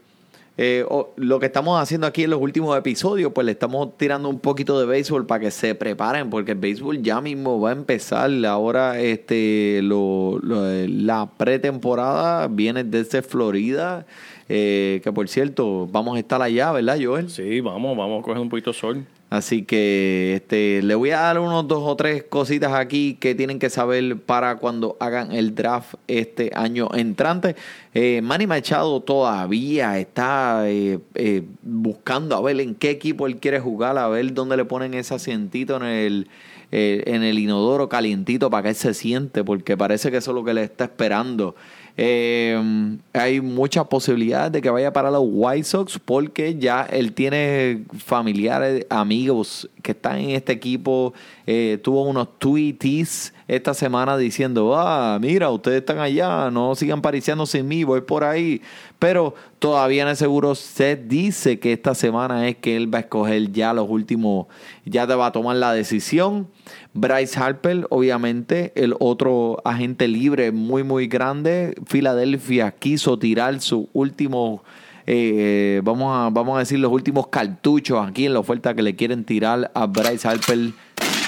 eh, 0.61 0.85
lo 1.15 1.39
que 1.39 1.45
estamos 1.45 1.81
haciendo 1.81 2.05
aquí 2.07 2.23
en 2.23 2.31
los 2.31 2.41
últimos 2.41 2.77
episodios, 2.77 3.31
pues 3.33 3.45
le 3.45 3.53
estamos 3.53 3.97
tirando 3.97 4.27
un 4.29 4.39
poquito 4.39 4.79
de 4.79 4.85
béisbol 4.85 5.25
para 5.25 5.39
que 5.41 5.51
se 5.51 5.73
preparen, 5.75 6.29
porque 6.29 6.51
el 6.51 6.57
béisbol 6.57 7.01
ya 7.01 7.21
mismo 7.21 7.59
va 7.61 7.69
a 7.69 7.73
empezar. 7.73 8.29
Ahora, 8.45 8.99
este, 8.99 9.79
lo, 9.83 10.37
lo- 10.41 10.65
la 10.87 11.29
pretemporada 11.37 12.47
viene 12.49 12.83
desde 12.83 13.21
Florida, 13.21 14.05
eh, 14.49 14.99
que 15.03 15.11
por 15.13 15.29
cierto, 15.29 15.87
vamos 15.91 16.17
a 16.17 16.19
estar 16.19 16.41
allá, 16.41 16.71
¿verdad, 16.71 16.97
Joel? 17.01 17.29
Sí, 17.29 17.61
vamos, 17.61 17.95
vamos 17.95 18.21
a 18.21 18.23
coger 18.23 18.41
un 18.41 18.49
poquito 18.49 18.71
de 18.71 18.77
sol. 18.77 19.05
Así 19.29 19.61
que 19.61 20.33
este, 20.35 20.81
le 20.81 20.95
voy 20.95 21.11
a 21.11 21.19
dar 21.19 21.39
unos 21.39 21.67
dos 21.67 21.83
o 21.83 21.95
tres 21.95 22.23
cositas 22.23 22.73
aquí 22.73 23.15
que 23.19 23.35
tienen 23.35 23.59
que 23.59 23.69
saber 23.69 24.17
para 24.17 24.55
cuando 24.55 24.97
hagan 24.99 25.31
el 25.33 25.53
draft 25.53 25.95
este 26.07 26.51
año 26.55 26.89
entrante. 26.95 27.55
Eh, 27.93 28.21
Manny 28.23 28.47
Machado 28.47 29.01
todavía 29.01 29.99
está 29.99 30.67
eh, 30.67 30.97
eh, 31.13 31.43
buscando 31.61 32.35
a 32.35 32.41
ver 32.41 32.59
en 32.59 32.73
qué 32.73 32.89
equipo 32.89 33.27
él 33.27 33.37
quiere 33.37 33.59
jugar, 33.59 33.99
a 33.99 34.07
ver 34.07 34.33
dónde 34.33 34.57
le 34.57 34.65
ponen 34.65 34.95
ese 34.95 35.13
asientito 35.13 35.77
en 35.77 35.83
el, 35.83 36.27
eh, 36.71 37.03
en 37.05 37.21
el 37.21 37.37
inodoro 37.37 37.87
calientito 37.87 38.49
para 38.49 38.63
que 38.63 38.69
él 38.69 38.75
se 38.75 38.95
siente, 38.95 39.43
porque 39.43 39.77
parece 39.77 40.09
que 40.09 40.17
eso 40.17 40.31
es 40.31 40.35
lo 40.35 40.43
que 40.43 40.55
le 40.55 40.63
está 40.63 40.85
esperando 40.85 41.55
Eh, 42.01 42.97
hay 43.11 43.41
muchas 43.41 43.85
posibilidades 43.87 44.53
de 44.53 44.61
que 44.61 44.69
vaya 44.69 44.93
para 44.93 45.11
los 45.11 45.23
White 45.25 45.65
Sox 45.65 45.99
porque 45.99 46.55
ya 46.55 46.83
él 46.83 47.11
tiene 47.11 47.83
familiares, 47.97 48.85
amigos 48.89 49.69
que 49.83 49.91
están 49.91 50.19
en 50.19 50.29
este 50.29 50.53
equipo. 50.53 51.13
Eh, 51.45 51.77
tuvo 51.83 52.03
unos 52.03 52.39
tweets 52.39 53.33
esta 53.49 53.73
semana 53.73 54.15
diciendo, 54.15 54.77
ah, 54.77 55.17
mira, 55.19 55.49
ustedes 55.49 55.79
están 55.79 55.99
allá, 55.99 56.49
no 56.49 56.73
sigan 56.73 57.01
pariciando 57.01 57.45
sin 57.45 57.67
mí, 57.67 57.83
voy 57.83 57.99
por 57.99 58.23
ahí. 58.23 58.61
Pero 58.97 59.35
todavía 59.59 60.03
en 60.03 60.07
el 60.07 60.15
seguro 60.15 60.55
se 60.55 60.95
dice 60.95 61.59
que 61.59 61.73
esta 61.73 61.95
semana 61.95 62.47
es 62.47 62.55
que 62.55 62.77
él 62.77 62.93
va 62.93 62.99
a 62.99 63.01
escoger 63.01 63.51
ya 63.51 63.73
los 63.73 63.89
últimos, 63.89 64.47
ya 64.85 65.05
te 65.05 65.15
va 65.15 65.25
a 65.25 65.31
tomar 65.33 65.57
la 65.57 65.73
decisión. 65.73 66.47
Bryce 66.93 67.39
Harper, 67.39 67.85
obviamente, 67.89 68.71
el 68.75 68.95
otro 68.99 69.61
agente 69.63 70.07
libre 70.07 70.51
muy, 70.51 70.83
muy 70.83 71.07
grande. 71.07 71.75
Filadelfia 71.85 72.71
quiso 72.71 73.19
tirar 73.19 73.61
su 73.61 73.89
último, 73.93 74.63
eh, 75.05 75.81
vamos, 75.83 76.15
a, 76.15 76.29
vamos 76.31 76.55
a 76.55 76.59
decir, 76.59 76.79
los 76.79 76.91
últimos 76.91 77.27
cartuchos 77.27 78.05
aquí 78.05 78.25
en 78.25 78.33
la 78.33 78.39
oferta 78.39 78.73
que 78.73 78.81
le 78.81 78.95
quieren 78.95 79.23
tirar 79.23 79.71
a 79.75 79.85
Bryce 79.85 80.27
Harper. 80.27 80.71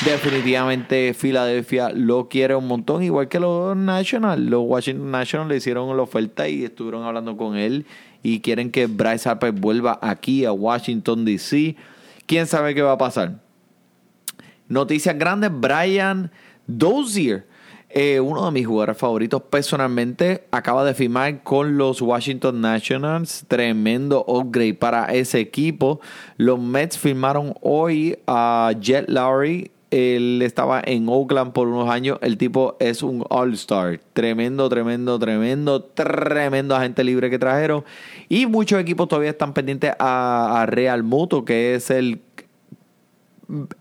Definitivamente 0.03 1.14
Filadelfia 1.14 1.91
lo 1.93 2.28
quiere 2.28 2.55
un 2.55 2.68
montón, 2.68 3.03
igual 3.03 3.28
que 3.28 3.39
los 3.39 3.78
Nationals. 3.78 4.41
Los 4.41 4.64
Washington 4.66 5.12
Nationals 5.12 5.49
le 5.51 5.57
hicieron 5.57 5.95
la 5.95 6.01
oferta 6.01 6.49
y 6.49 6.64
estuvieron 6.64 7.03
hablando 7.03 7.38
con 7.38 7.55
él 7.55 7.86
y 8.24 8.39
quieren 8.39 8.72
que 8.72 8.88
Bryce 8.88 9.30
Harper 9.30 9.51
vuelva 9.51 9.99
aquí 10.01 10.43
a 10.43 10.53
Washington 10.53 11.24
DC. 11.24 11.76
¿Quién 12.26 12.47
sabe 12.47 12.74
qué 12.74 12.82
va 12.82 12.93
a 12.93 12.97
pasar? 12.97 13.40
Noticias 14.72 15.17
grandes, 15.19 15.51
Brian 15.53 16.32
Dozier, 16.65 17.45
eh, 17.89 18.22
uno 18.22 18.45
de 18.45 18.51
mis 18.51 18.65
jugadores 18.65 18.97
favoritos 18.97 19.41
personalmente, 19.41 20.45
acaba 20.49 20.86
de 20.86 20.93
firmar 20.93 21.43
con 21.43 21.78
los 21.78 22.01
Washington 22.01 22.61
Nationals. 22.61 23.43
Tremendo 23.49 24.24
upgrade 24.26 24.76
para 24.76 25.13
ese 25.13 25.41
equipo. 25.41 25.99
Los 26.38 26.57
Mets 26.57 26.97
firmaron 26.97 27.53
hoy 27.59 28.17
a 28.28 28.72
Jet 28.80 29.09
Lowry. 29.09 29.72
Él 29.89 30.41
estaba 30.41 30.82
en 30.86 31.09
Oakland 31.09 31.51
por 31.51 31.67
unos 31.67 31.89
años. 31.89 32.17
El 32.22 32.38
tipo 32.38 32.78
es 32.80 33.03
un 33.03 33.26
All-Star. 33.30 33.99
Tremendo, 34.13 34.69
tremendo, 34.69 35.19
tremendo, 35.19 35.84
tremendo 35.84 36.78
agente 36.78 37.03
libre 37.03 37.30
que 37.30 37.38
trajeron. 37.38 37.84
Y 38.30 38.45
muchos 38.45 38.80
equipos 38.80 39.09
todavía 39.09 39.32
están 39.32 39.53
pendientes 39.53 39.91
a, 39.99 40.61
a 40.61 40.65
Real 40.65 41.03
Muto, 41.03 41.43
que 41.43 41.76
es 41.76 41.91
el 41.91 42.22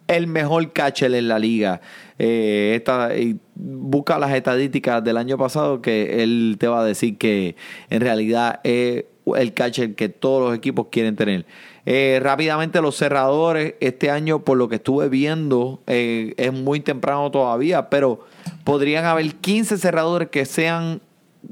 el 0.06 0.26
mejor 0.26 0.72
catcher 0.72 1.14
en 1.14 1.28
la 1.28 1.38
liga. 1.38 1.80
Eh, 2.18 2.74
esta, 2.76 3.10
busca 3.54 4.18
las 4.18 4.32
estadísticas 4.32 5.02
del 5.02 5.16
año 5.16 5.38
pasado 5.38 5.80
que 5.80 6.22
él 6.22 6.56
te 6.58 6.68
va 6.68 6.80
a 6.80 6.84
decir 6.84 7.18
que 7.18 7.56
en 7.88 8.00
realidad 8.00 8.60
es 8.64 9.04
el 9.36 9.54
catcher 9.54 9.94
que 9.94 10.08
todos 10.08 10.48
los 10.48 10.56
equipos 10.56 10.88
quieren 10.90 11.16
tener. 11.16 11.46
Eh, 11.86 12.20
rápidamente 12.22 12.80
los 12.82 12.96
cerradores, 12.96 13.74
este 13.80 14.10
año 14.10 14.44
por 14.44 14.58
lo 14.58 14.68
que 14.68 14.76
estuve 14.76 15.08
viendo, 15.08 15.82
eh, 15.86 16.34
es 16.36 16.52
muy 16.52 16.80
temprano 16.80 17.30
todavía, 17.30 17.88
pero 17.88 18.20
podrían 18.64 19.04
haber 19.04 19.34
15 19.34 19.78
cerradores 19.78 20.28
que 20.28 20.44
sean 20.44 21.00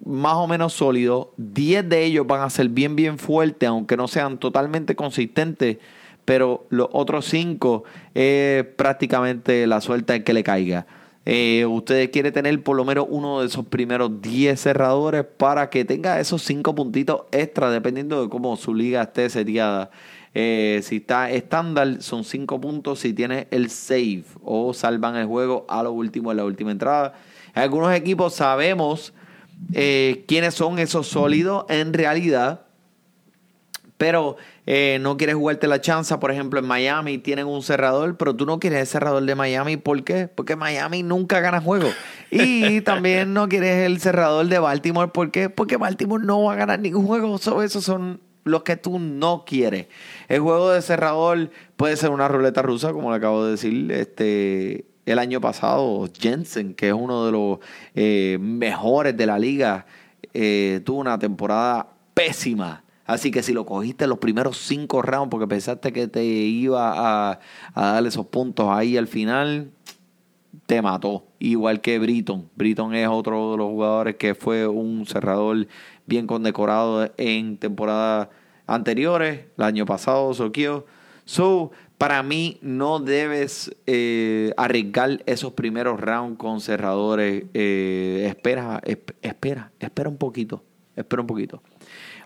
más 0.05 0.35
o 0.35 0.47
menos 0.47 0.75
sólidos, 0.75 1.29
10 1.39 1.89
de 1.89 2.05
ellos 2.05 2.27
van 2.27 2.43
a 2.43 2.51
ser 2.51 2.69
bien, 2.69 2.95
bien 2.95 3.19
fuertes, 3.19 3.69
aunque 3.69 3.97
no 3.97 4.07
sean 4.07 4.39
totalmente 4.39 4.95
consistentes 4.95 5.79
pero 6.29 6.67
los 6.69 6.89
otros 6.93 7.25
cinco 7.25 7.85
es 8.13 8.63
prácticamente 8.63 9.67
la 9.67 9.81
suerte 9.81 10.15
en 10.15 10.25
que 10.25 10.35
le 10.35 10.45
caiga. 10.45 10.87
Eh, 11.25 11.65
usted 11.65 12.11
quiere 12.11 12.33
tener 12.33 12.63
por 12.63 12.77
lo 12.77 12.85
menos 12.85 13.07
uno 13.09 13.41
de 13.41 13.47
esos 13.47 13.65
primeros 13.65 14.21
10 14.21 14.61
cerradores 14.61 15.25
para 15.25 15.71
que 15.71 15.87
tenga 15.87 16.21
esos 16.21 16.43
cinco 16.43 16.75
puntitos 16.75 17.23
extra, 17.33 17.71
dependiendo 17.71 18.23
de 18.23 18.29
cómo 18.29 18.59
su 18.59 18.75
liga 18.75 19.01
esté 19.01 19.31
seteada. 19.31 19.91
Eh, 20.35 20.81
si 20.83 20.97
está 20.97 21.31
estándar, 21.31 22.03
son 22.03 22.25
cinco 22.25 22.61
puntos. 22.61 22.99
Si 22.99 23.15
tiene 23.15 23.49
el 23.51 23.71
save 23.71 24.25
o 24.45 24.75
salvan 24.75 25.17
el 25.17 25.25
juego 25.25 25.65
a 25.67 25.83
lo 25.83 25.93
último, 25.93 26.31
en 26.31 26.37
la 26.37 26.45
última 26.45 26.73
entrada. 26.73 27.15
algunos 27.55 27.95
equipos 27.95 28.35
sabemos 28.35 29.15
eh, 29.73 30.27
quiénes 30.29 30.53
son 30.53 30.79
esos 30.79 31.07
sólidos 31.07 31.65
en 31.71 31.95
realidad, 31.95 32.67
pero 33.97 34.37
eh, 34.71 34.99
no 35.01 35.17
quieres 35.17 35.35
jugarte 35.35 35.67
la 35.67 35.81
chanza, 35.81 36.21
por 36.21 36.31
ejemplo, 36.31 36.61
en 36.61 36.67
Miami 36.67 37.17
tienen 37.17 37.47
un 37.47 37.63
cerrador, 37.63 38.19
pero 38.19 38.37
tú 38.37 38.45
no 38.45 38.61
quieres 38.61 38.81
el 38.81 38.87
cerrador 38.87 39.25
de 39.25 39.35
Miami, 39.35 39.79
¿por 39.79 40.05
qué? 40.05 40.29
Porque 40.29 40.57
Miami 40.57 41.03
nunca 41.03 41.41
gana 41.41 41.59
juego. 41.59 41.89
Y 42.31 42.81
también 42.83 43.33
no 43.33 43.49
quieres 43.49 43.87
el 43.87 43.99
cerrador 43.99 44.47
de 44.47 44.59
Baltimore, 44.59 45.11
¿por 45.11 45.31
qué? 45.31 45.49
Porque 45.49 45.79
Baltimore 45.79 46.23
no 46.23 46.43
va 46.43 46.53
a 46.53 46.57
ganar 46.57 46.81
ningún 46.81 47.07
juego. 47.07 47.37
esos 47.63 47.83
son 47.83 48.21
los 48.45 48.63
que 48.63 48.77
tú 48.77 48.99
no 48.99 49.47
quieres. 49.47 49.87
El 50.29 50.41
juego 50.41 50.69
de 50.69 50.83
cerrador 50.83 51.51
puede 51.79 51.97
ser 51.97 52.11
una 52.11 52.29
ruleta 52.29 52.61
rusa, 52.61 52.93
como 52.93 53.09
le 53.09 53.17
acabo 53.17 53.47
de 53.47 53.53
decir, 53.53 53.91
este 53.91 54.85
el 55.07 55.19
año 55.19 55.41
pasado, 55.41 56.11
Jensen, 56.13 56.75
que 56.75 56.89
es 56.89 56.95
uno 56.95 57.25
de 57.25 57.33
los 57.33 57.59
eh, 57.95 58.37
mejores 58.39 59.17
de 59.17 59.25
la 59.25 59.39
liga, 59.39 59.87
eh, 60.35 60.83
tuvo 60.85 61.01
una 61.01 61.19
temporada 61.19 61.89
pésima 62.13 62.85
Así 63.09 63.31
que 63.31 63.43
si 63.43 63.55
lo 63.55 63.65
cogiste 63.65 64.07
los 64.07 64.19
primeros 64.19 64.59
cinco 64.59 65.01
rounds 65.01 65.31
porque 65.31 65.47
pensaste 65.47 65.95
que 65.95 66.09
te 66.09 66.25
iba 66.25 67.31
a, 67.33 67.41
a 67.75 68.01
esos 68.01 68.27
puntos 68.27 68.69
ahí 68.69 68.99
al 68.99 69.09
final, 69.09 69.71
te 70.67 70.83
mató. 70.83 71.25
Igual 71.39 71.81
que 71.81 71.99
Britton. 71.99 72.51
Britton 72.55 72.95
es 72.95 73.09
otro 73.09 73.53
de 73.53 73.57
los 73.57 73.69
jugadores 73.69 74.17
que 74.17 74.35
fue 74.35 74.69
un 74.69 75.07
cerrador 75.07 75.67
bien 76.05 76.27
condecorado 76.27 77.11
en 77.17 77.57
temporadas 77.57 78.29
anteriores, 78.67 79.47
el 79.57 79.65
año 79.65 79.87
pasado, 79.87 80.35
Sokio. 80.35 80.85
So, 81.25 81.71
para 81.97 82.23
mí 82.23 82.59
no 82.61 82.99
debes 83.01 83.75
eh, 83.87 84.53
arriesgar 84.59 85.23
esos 85.25 85.55
primeros 85.55 85.99
rounds 85.99 86.37
con 86.37 86.61
cerradores. 86.61 87.47
Eh, 87.55 88.27
espera, 88.29 88.83
espera, 89.23 89.73
espera 89.81 90.11
un 90.11 90.19
poquito. 90.19 90.63
Espera 90.95 91.23
un 91.23 91.27
poquito. 91.27 91.63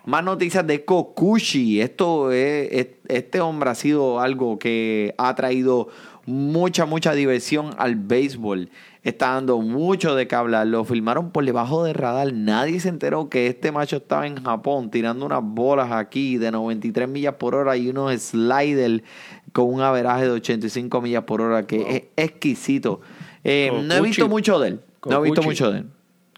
Más 0.05 0.25
noticias 0.25 0.67
de 0.67 0.85
Kokushi. 0.85 1.81
Esto 1.81 2.33
es, 2.33 2.89
este 3.09 3.41
hombre 3.41 3.71
ha 3.71 3.75
sido 3.75 4.21
algo 4.21 4.59
que 4.59 5.15
ha 5.17 5.35
traído 5.35 5.89
mucha, 6.27 6.87
mucha 6.87 7.13
diversión 7.13 7.71
al 7.79 7.97
béisbol. 7.97 8.69
Está 9.05 9.35
dando 9.35 9.59
mucho 9.59 10.15
de 10.15 10.27
qué 10.27 10.35
hablar. 10.35 10.67
Lo 10.67 10.85
filmaron 10.85 11.31
por 11.31 11.45
debajo 11.45 11.85
de 11.85 11.93
radar. 11.93 12.33
Nadie 12.33 12.81
se 12.81 12.89
enteró 12.89 13.29
que 13.29 13.47
este 13.47 13.73
macho 13.73 13.97
estaba 13.97 14.27
en 14.27 14.43
Japón 14.43 14.91
tirando 14.91 15.27
unas 15.27 15.43
bolas 15.43 15.91
aquí 15.93 16.37
de 16.37 16.51
93 16.51 17.09
millas 17.09 17.35
por 17.35 17.55
hora 17.55 17.77
y 17.77 17.89
unos 17.89 18.13
sliders 18.21 19.03
con 19.53 19.73
un 19.73 19.81
averaje 19.81 20.25
de 20.25 20.31
85 20.31 21.01
millas 21.01 21.25
por 21.25 21.41
hora 21.41 21.67
que 21.67 21.81
es 21.81 22.03
exquisito. 22.17 23.01
Eh, 23.45 23.71
no 23.85 23.95
he 23.95 24.01
visto 24.01 24.29
mucho 24.29 24.59
de 24.59 24.69
él. 24.69 24.81
No 25.05 25.19
he 25.19 25.23
visto 25.29 25.43
mucho 25.43 25.71
de 25.71 25.79
él. 25.81 25.87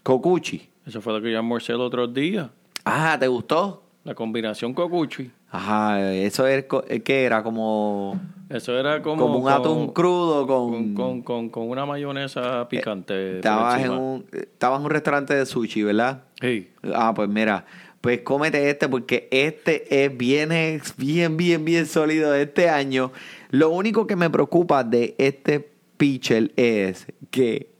Kokuchi. 0.03 0.69
Eso 0.85 1.01
fue 1.01 1.13
lo 1.13 1.21
que 1.21 1.31
yo 1.31 1.37
almorcé 1.37 1.73
el 1.73 1.81
otro 1.81 2.07
día. 2.07 2.51
Ah, 2.85 3.17
¿te 3.19 3.27
gustó? 3.27 3.83
La 4.03 4.13
combinación 4.13 4.73
cocuchi. 4.73 5.31
Ajá, 5.49 6.13
eso 6.13 6.45
es 6.45 6.65
que 7.03 7.23
era 7.23 7.41
como 7.41 8.19
eso 8.49 8.77
era 8.77 9.01
como 9.01 9.23
como 9.23 9.39
un 9.39 9.49
atún 9.49 9.87
crudo 9.93 10.45
con 10.45 10.93
con, 10.93 11.21
con, 11.23 11.49
con 11.49 11.69
una 11.69 11.85
mayonesa 11.85 12.67
picante. 12.69 13.37
Estabas 13.37 13.83
en 13.83 13.91
un 13.91 14.25
estabas 14.31 14.79
en 14.79 14.85
un 14.85 14.91
restaurante 14.91 15.33
de 15.33 15.45
sushi, 15.45 15.81
¿verdad? 15.83 16.23
Sí. 16.39 16.69
Ah, 16.93 17.13
pues 17.15 17.27
mira, 17.29 17.65
pues 18.01 18.21
cómete 18.21 18.69
este 18.69 18.87
porque 18.87 19.27
este 19.31 20.05
es 20.05 20.15
bien 20.15 20.49
bien 20.97 21.37
bien 21.37 21.65
bien 21.65 21.85
sólido 21.87 22.35
este 22.35 22.69
año. 22.69 23.11
Lo 23.49 23.71
único 23.71 24.05
que 24.05 24.15
me 24.15 24.29
preocupa 24.29 24.83
de 24.83 25.15
este 25.17 25.67
pitcher 25.97 26.51
es 26.55 27.07
que 27.31 27.74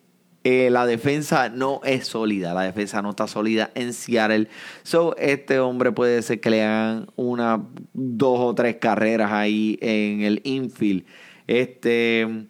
eh, 0.48 0.70
la 0.70 0.86
defensa 0.86 1.50
no 1.50 1.82
es 1.84 2.06
sólida, 2.06 2.54
la 2.54 2.62
defensa 2.62 3.02
no 3.02 3.10
está 3.10 3.26
sólida 3.26 3.72
en 3.74 3.94
Seattle. 3.94 4.48
So, 4.84 5.16
este 5.18 5.60
hombre 5.60 5.92
puede 5.92 6.22
ser 6.22 6.40
que 6.40 6.52
le 6.52 6.64
hagan 6.64 7.08
una, 7.16 7.66
dos 7.94 8.40
o 8.40 8.54
tres 8.54 8.76
carreras 8.76 9.32
ahí 9.32 9.80
en 9.82 10.22
el 10.22 10.42
infield. 10.44 11.04
Este, 11.48 12.46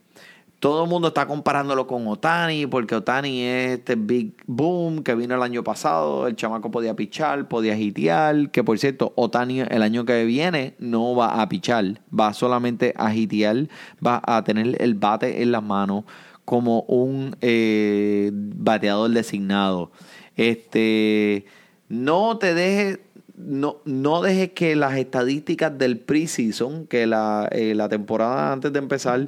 todo 0.60 0.84
el 0.84 0.89
mundo 0.89 1.08
está 1.08 1.26
comparándolo 1.26 1.88
con 1.88 2.06
Otani, 2.06 2.68
porque 2.68 2.96
Otani 2.96 3.43
es 3.43 3.78
este 3.78 3.96
big 3.96 4.36
boom 4.46 5.02
que 5.02 5.16
vino 5.16 5.34
el 5.34 5.41
año 5.41 5.64
pasado. 5.64 6.28
El 6.28 6.36
chamaco 6.36 6.70
podía 6.70 6.98
pichar, 6.98 7.48
podía 7.48 7.78
hitear. 7.78 8.52
Que 8.52 8.62
por 8.62 8.78
cierto, 8.78 9.14
Otani 9.16 9.62
el 9.62 9.82
año 9.82 10.04
que 10.04 10.26
viene 10.26 10.76
no 10.80 11.16
va 11.16 11.41
a 11.41 11.48
pichar, 11.48 12.02
va 12.12 12.34
solamente 12.34 12.93
a 12.98 13.16
hitear, 13.16 13.70
va 14.06 14.22
a 14.22 14.43
tener 14.43 14.82
el 14.82 14.96
bate 14.96 15.41
en 15.41 15.54
las 15.54 15.64
manos 15.64 16.04
como 16.46 16.82
un 16.84 17.36
eh, 17.41 18.32
bateador 18.34 19.12
designado. 19.12 19.91
Este, 20.36 21.46
no 21.89 22.38
te 22.38 22.54
dejes, 22.54 23.00
no, 23.36 23.78
no 23.86 24.22
dejes 24.22 24.52
que 24.52 24.76
las 24.76 24.98
estadísticas 24.98 25.78
del 25.78 26.00
preseason, 26.00 26.88
que 26.88 27.08
la, 27.08 27.50
eh, 27.52 27.74
la 27.76 27.89
temporada 27.89 28.54
antes 28.54 28.72
de 28.72 28.80
empezar, 28.80 29.28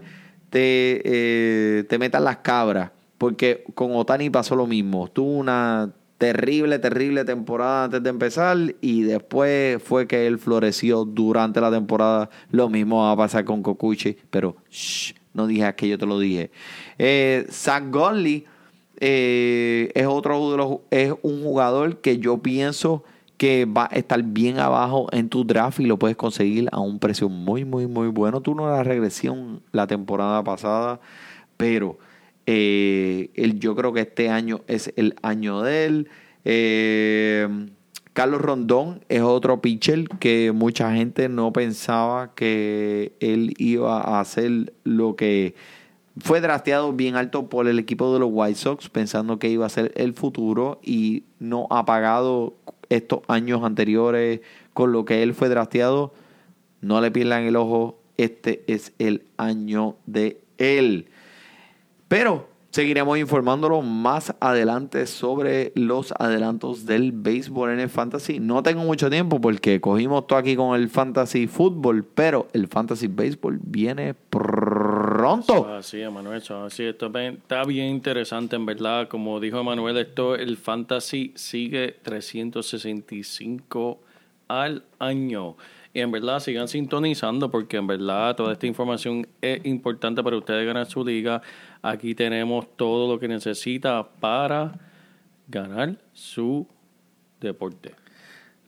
te, 0.50 1.02
eh, 1.04 1.84
te 1.86 1.98
metan 1.98 2.24
las 2.24 2.38
cabras. 2.38 2.92
Porque 3.18 3.64
con 3.74 3.96
Otani 3.96 4.30
pasó 4.30 4.56
lo 4.56 4.68
mismo. 4.68 5.08
Tuvo 5.08 5.32
una 5.32 5.92
terrible, 6.18 6.80
terrible 6.80 7.26
temporada 7.26 7.86
antes 7.86 8.04
de 8.04 8.10
empezar 8.10 8.58
y 8.82 9.04
después 9.04 9.82
fue 9.82 10.08
que 10.08 10.28
él 10.28 10.38
floreció 10.40 11.06
durante 11.06 11.62
la 11.62 11.72
temporada. 11.72 12.30
Lo 12.52 12.70
mismo 12.70 13.04
va 13.04 13.12
a 13.12 13.18
pasar 13.18 13.46
con 13.46 13.62
Kokuchi, 13.62 14.18
pero 14.30 14.58
shh, 14.70 15.14
no 15.38 15.48
dije 15.48 15.74
que 15.76 15.88
yo 15.88 15.98
te 15.98 16.06
lo 16.06 16.20
dije. 16.20 16.52
Eh, 16.98 17.46
Zach 17.50 17.84
Gunley 17.90 18.46
eh, 19.00 19.92
es 19.94 20.08
otro 20.08 20.52
de 20.52 20.58
los, 20.58 20.78
es 20.90 21.14
un 21.22 21.44
jugador 21.44 22.02
que 22.02 22.18
yo 22.18 22.40
pienso 22.40 23.04
que 23.38 23.66
va 23.66 23.88
a 23.92 23.96
estar 23.96 24.22
bien 24.24 24.58
abajo 24.58 25.08
en 25.12 25.30
tu 25.30 25.46
draft 25.46 25.80
y 25.80 25.86
lo 25.86 26.00
puedes 26.00 26.18
conseguir 26.18 26.68
a 26.72 26.80
un 26.80 26.98
precio 26.98 27.30
muy, 27.30 27.64
muy, 27.64 27.86
muy 27.86 28.08
bueno. 28.08 28.42
Tú 28.42 28.56
no 28.56 28.68
la 28.68 28.84
regresión 28.84 29.62
la 29.72 29.86
temporada 29.86 30.44
pasada, 30.44 31.00
pero 31.56 32.00
eh, 32.48 33.30
yo 33.60 33.76
creo 33.76 33.94
que 33.94 34.02
este 34.02 34.30
año 34.30 34.62
es 34.68 34.92
el 34.96 35.16
año 35.22 35.62
de 35.62 35.86
él. 35.86 36.10
Eh, 36.46 37.48
Carlos 38.18 38.42
Rondón 38.42 39.06
es 39.10 39.22
otro 39.22 39.62
pitcher 39.62 40.10
que 40.10 40.52
mucha 40.52 40.92
gente 40.92 41.30
no 41.30 41.54
pensaba 41.54 42.34
que 42.34 43.14
él 43.20 43.54
iba 43.60 44.02
a 44.02 44.20
hacer 44.20 44.74
lo 44.84 45.16
que 45.16 45.54
fue 46.18 46.42
drafteado 46.42 46.94
bien 46.94 47.16
alto 47.16 47.48
por 47.48 47.68
el 47.68 47.78
equipo 47.78 48.12
de 48.12 48.20
los 48.20 48.30
White 48.32 48.58
Sox, 48.58 48.90
pensando 48.90 49.38
que 49.38 49.50
iba 49.50 49.68
a 49.68 49.70
ser 49.70 49.92
el 49.96 50.16
futuro 50.16 50.80
y 50.82 51.26
no 51.38 51.68
ha 51.70 51.86
pagado 51.86 52.56
estos 52.90 53.20
años 53.28 53.62
anteriores 53.64 54.42
con 54.74 54.92
lo 54.92 55.06
que 55.06 55.22
él 55.22 55.36
fue 55.36 55.48
drafteado. 55.48 56.12
No 56.82 57.02
le 57.02 57.12
pierdan 57.12 57.44
el 57.44 57.56
ojo, 57.56 58.00
este 58.18 58.64
es 58.66 58.94
el 58.98 59.26
año 59.38 59.96
de 60.08 60.42
él. 60.58 61.06
Pero 62.08 62.50
seguiremos 62.78 63.18
informándolo 63.18 63.82
más 63.82 64.36
adelante 64.40 65.08
sobre 65.08 65.72
los 65.74 66.12
adelantos 66.12 66.86
del 66.86 67.12
béisbol 67.12 67.72
en 67.72 67.80
el 67.80 67.90
fantasy. 67.90 68.40
No 68.40 68.62
tengo 68.62 68.84
mucho 68.84 69.10
tiempo 69.10 69.42
porque 69.42 69.82
cogimos 69.82 70.28
todo 70.28 70.38
aquí 70.38 70.56
con 70.56 70.80
el 70.80 70.88
fantasy 70.88 71.48
fútbol, 71.48 72.06
pero 72.06 72.48
el 72.54 72.68
fantasy 72.68 73.08
béisbol 73.08 73.58
viene 73.64 74.14
pronto. 74.14 75.68
Así, 75.74 76.04
Emanuel, 76.04 76.44
así. 76.68 76.84
Esto 76.84 77.12
está 77.16 77.64
bien 77.64 77.88
interesante, 77.88 78.56
en 78.56 78.68
verdad. 78.68 79.08
Como 79.08 79.40
dijo 79.40 79.60
Emanuel, 79.60 79.98
esto, 79.98 80.36
el 80.36 80.56
fantasy 80.56 81.32
sigue 81.34 81.96
365 82.04 84.00
al 84.50 84.84
año. 85.00 85.56
Y 85.98 86.02
en 86.02 86.12
verdad 86.12 86.40
sigan 86.40 86.68
sintonizando 86.68 87.50
porque 87.50 87.78
en 87.78 87.88
verdad 87.88 88.36
toda 88.36 88.54
esta 88.54 88.68
información 88.68 89.26
es 89.42 89.66
importante 89.66 90.22
para 90.22 90.38
ustedes 90.38 90.64
ganar 90.64 90.86
su 90.86 91.04
liga. 91.04 91.42
Aquí 91.82 92.14
tenemos 92.14 92.68
todo 92.78 93.12
lo 93.12 93.20
que 93.20 93.28
necesita 93.28 94.08
para 94.08 94.80
ganar 95.48 95.98
su 96.14 96.68
deporte. 97.42 97.96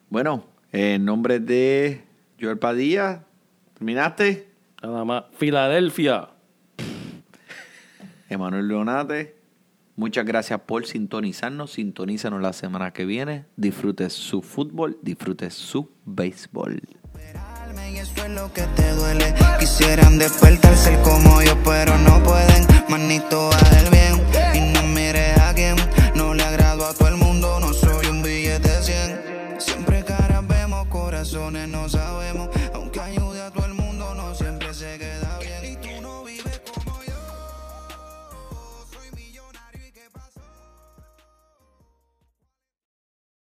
Bueno, 0.09 0.43
en 0.71 1.05
nombre 1.05 1.39
de 1.39 2.01
Joel 2.41 2.57
Padilla, 2.57 3.23
¿terminaste? 3.75 4.47
Nada 4.81 5.05
más. 5.05 5.25
Filadelfia. 5.33 6.29
Emanuel 8.27 8.67
Leonate, 8.67 9.35
muchas 9.95 10.25
gracias 10.25 10.61
por 10.61 10.87
sintonizarnos. 10.87 11.73
Sintonízanos 11.73 12.41
la 12.41 12.53
semana 12.53 12.91
que 12.91 13.05
viene. 13.05 13.45
Disfrute 13.55 14.09
su 14.09 14.41
fútbol, 14.41 14.97
disfrute 15.03 15.51
su 15.51 15.91
béisbol 16.05 16.98
y 17.91 17.97
eso 17.97 18.23
es 18.23 18.29
lo 18.29 18.51
que 18.53 18.61
te 18.61 18.91
duele. 18.93 19.33
Quisieran 19.59 20.17
despertarse 20.17 20.97
como 21.03 21.41
yo, 21.41 21.57
pero 21.63 21.97
no 21.97 22.21
pueden. 22.23 22.67
Manito, 22.87 23.49
haz 23.51 23.71
el 23.83 23.89
bien 23.89 24.21
y 24.53 24.73
no 24.73 24.83
mires 24.83 25.37
a 25.39 25.53
quien 25.53 25.75
no 26.15 26.33
le 26.33 26.43
agrado 26.43 26.85
a 26.85 26.93
todo 26.93 27.07
el 27.07 27.15
mundo. 27.15 27.28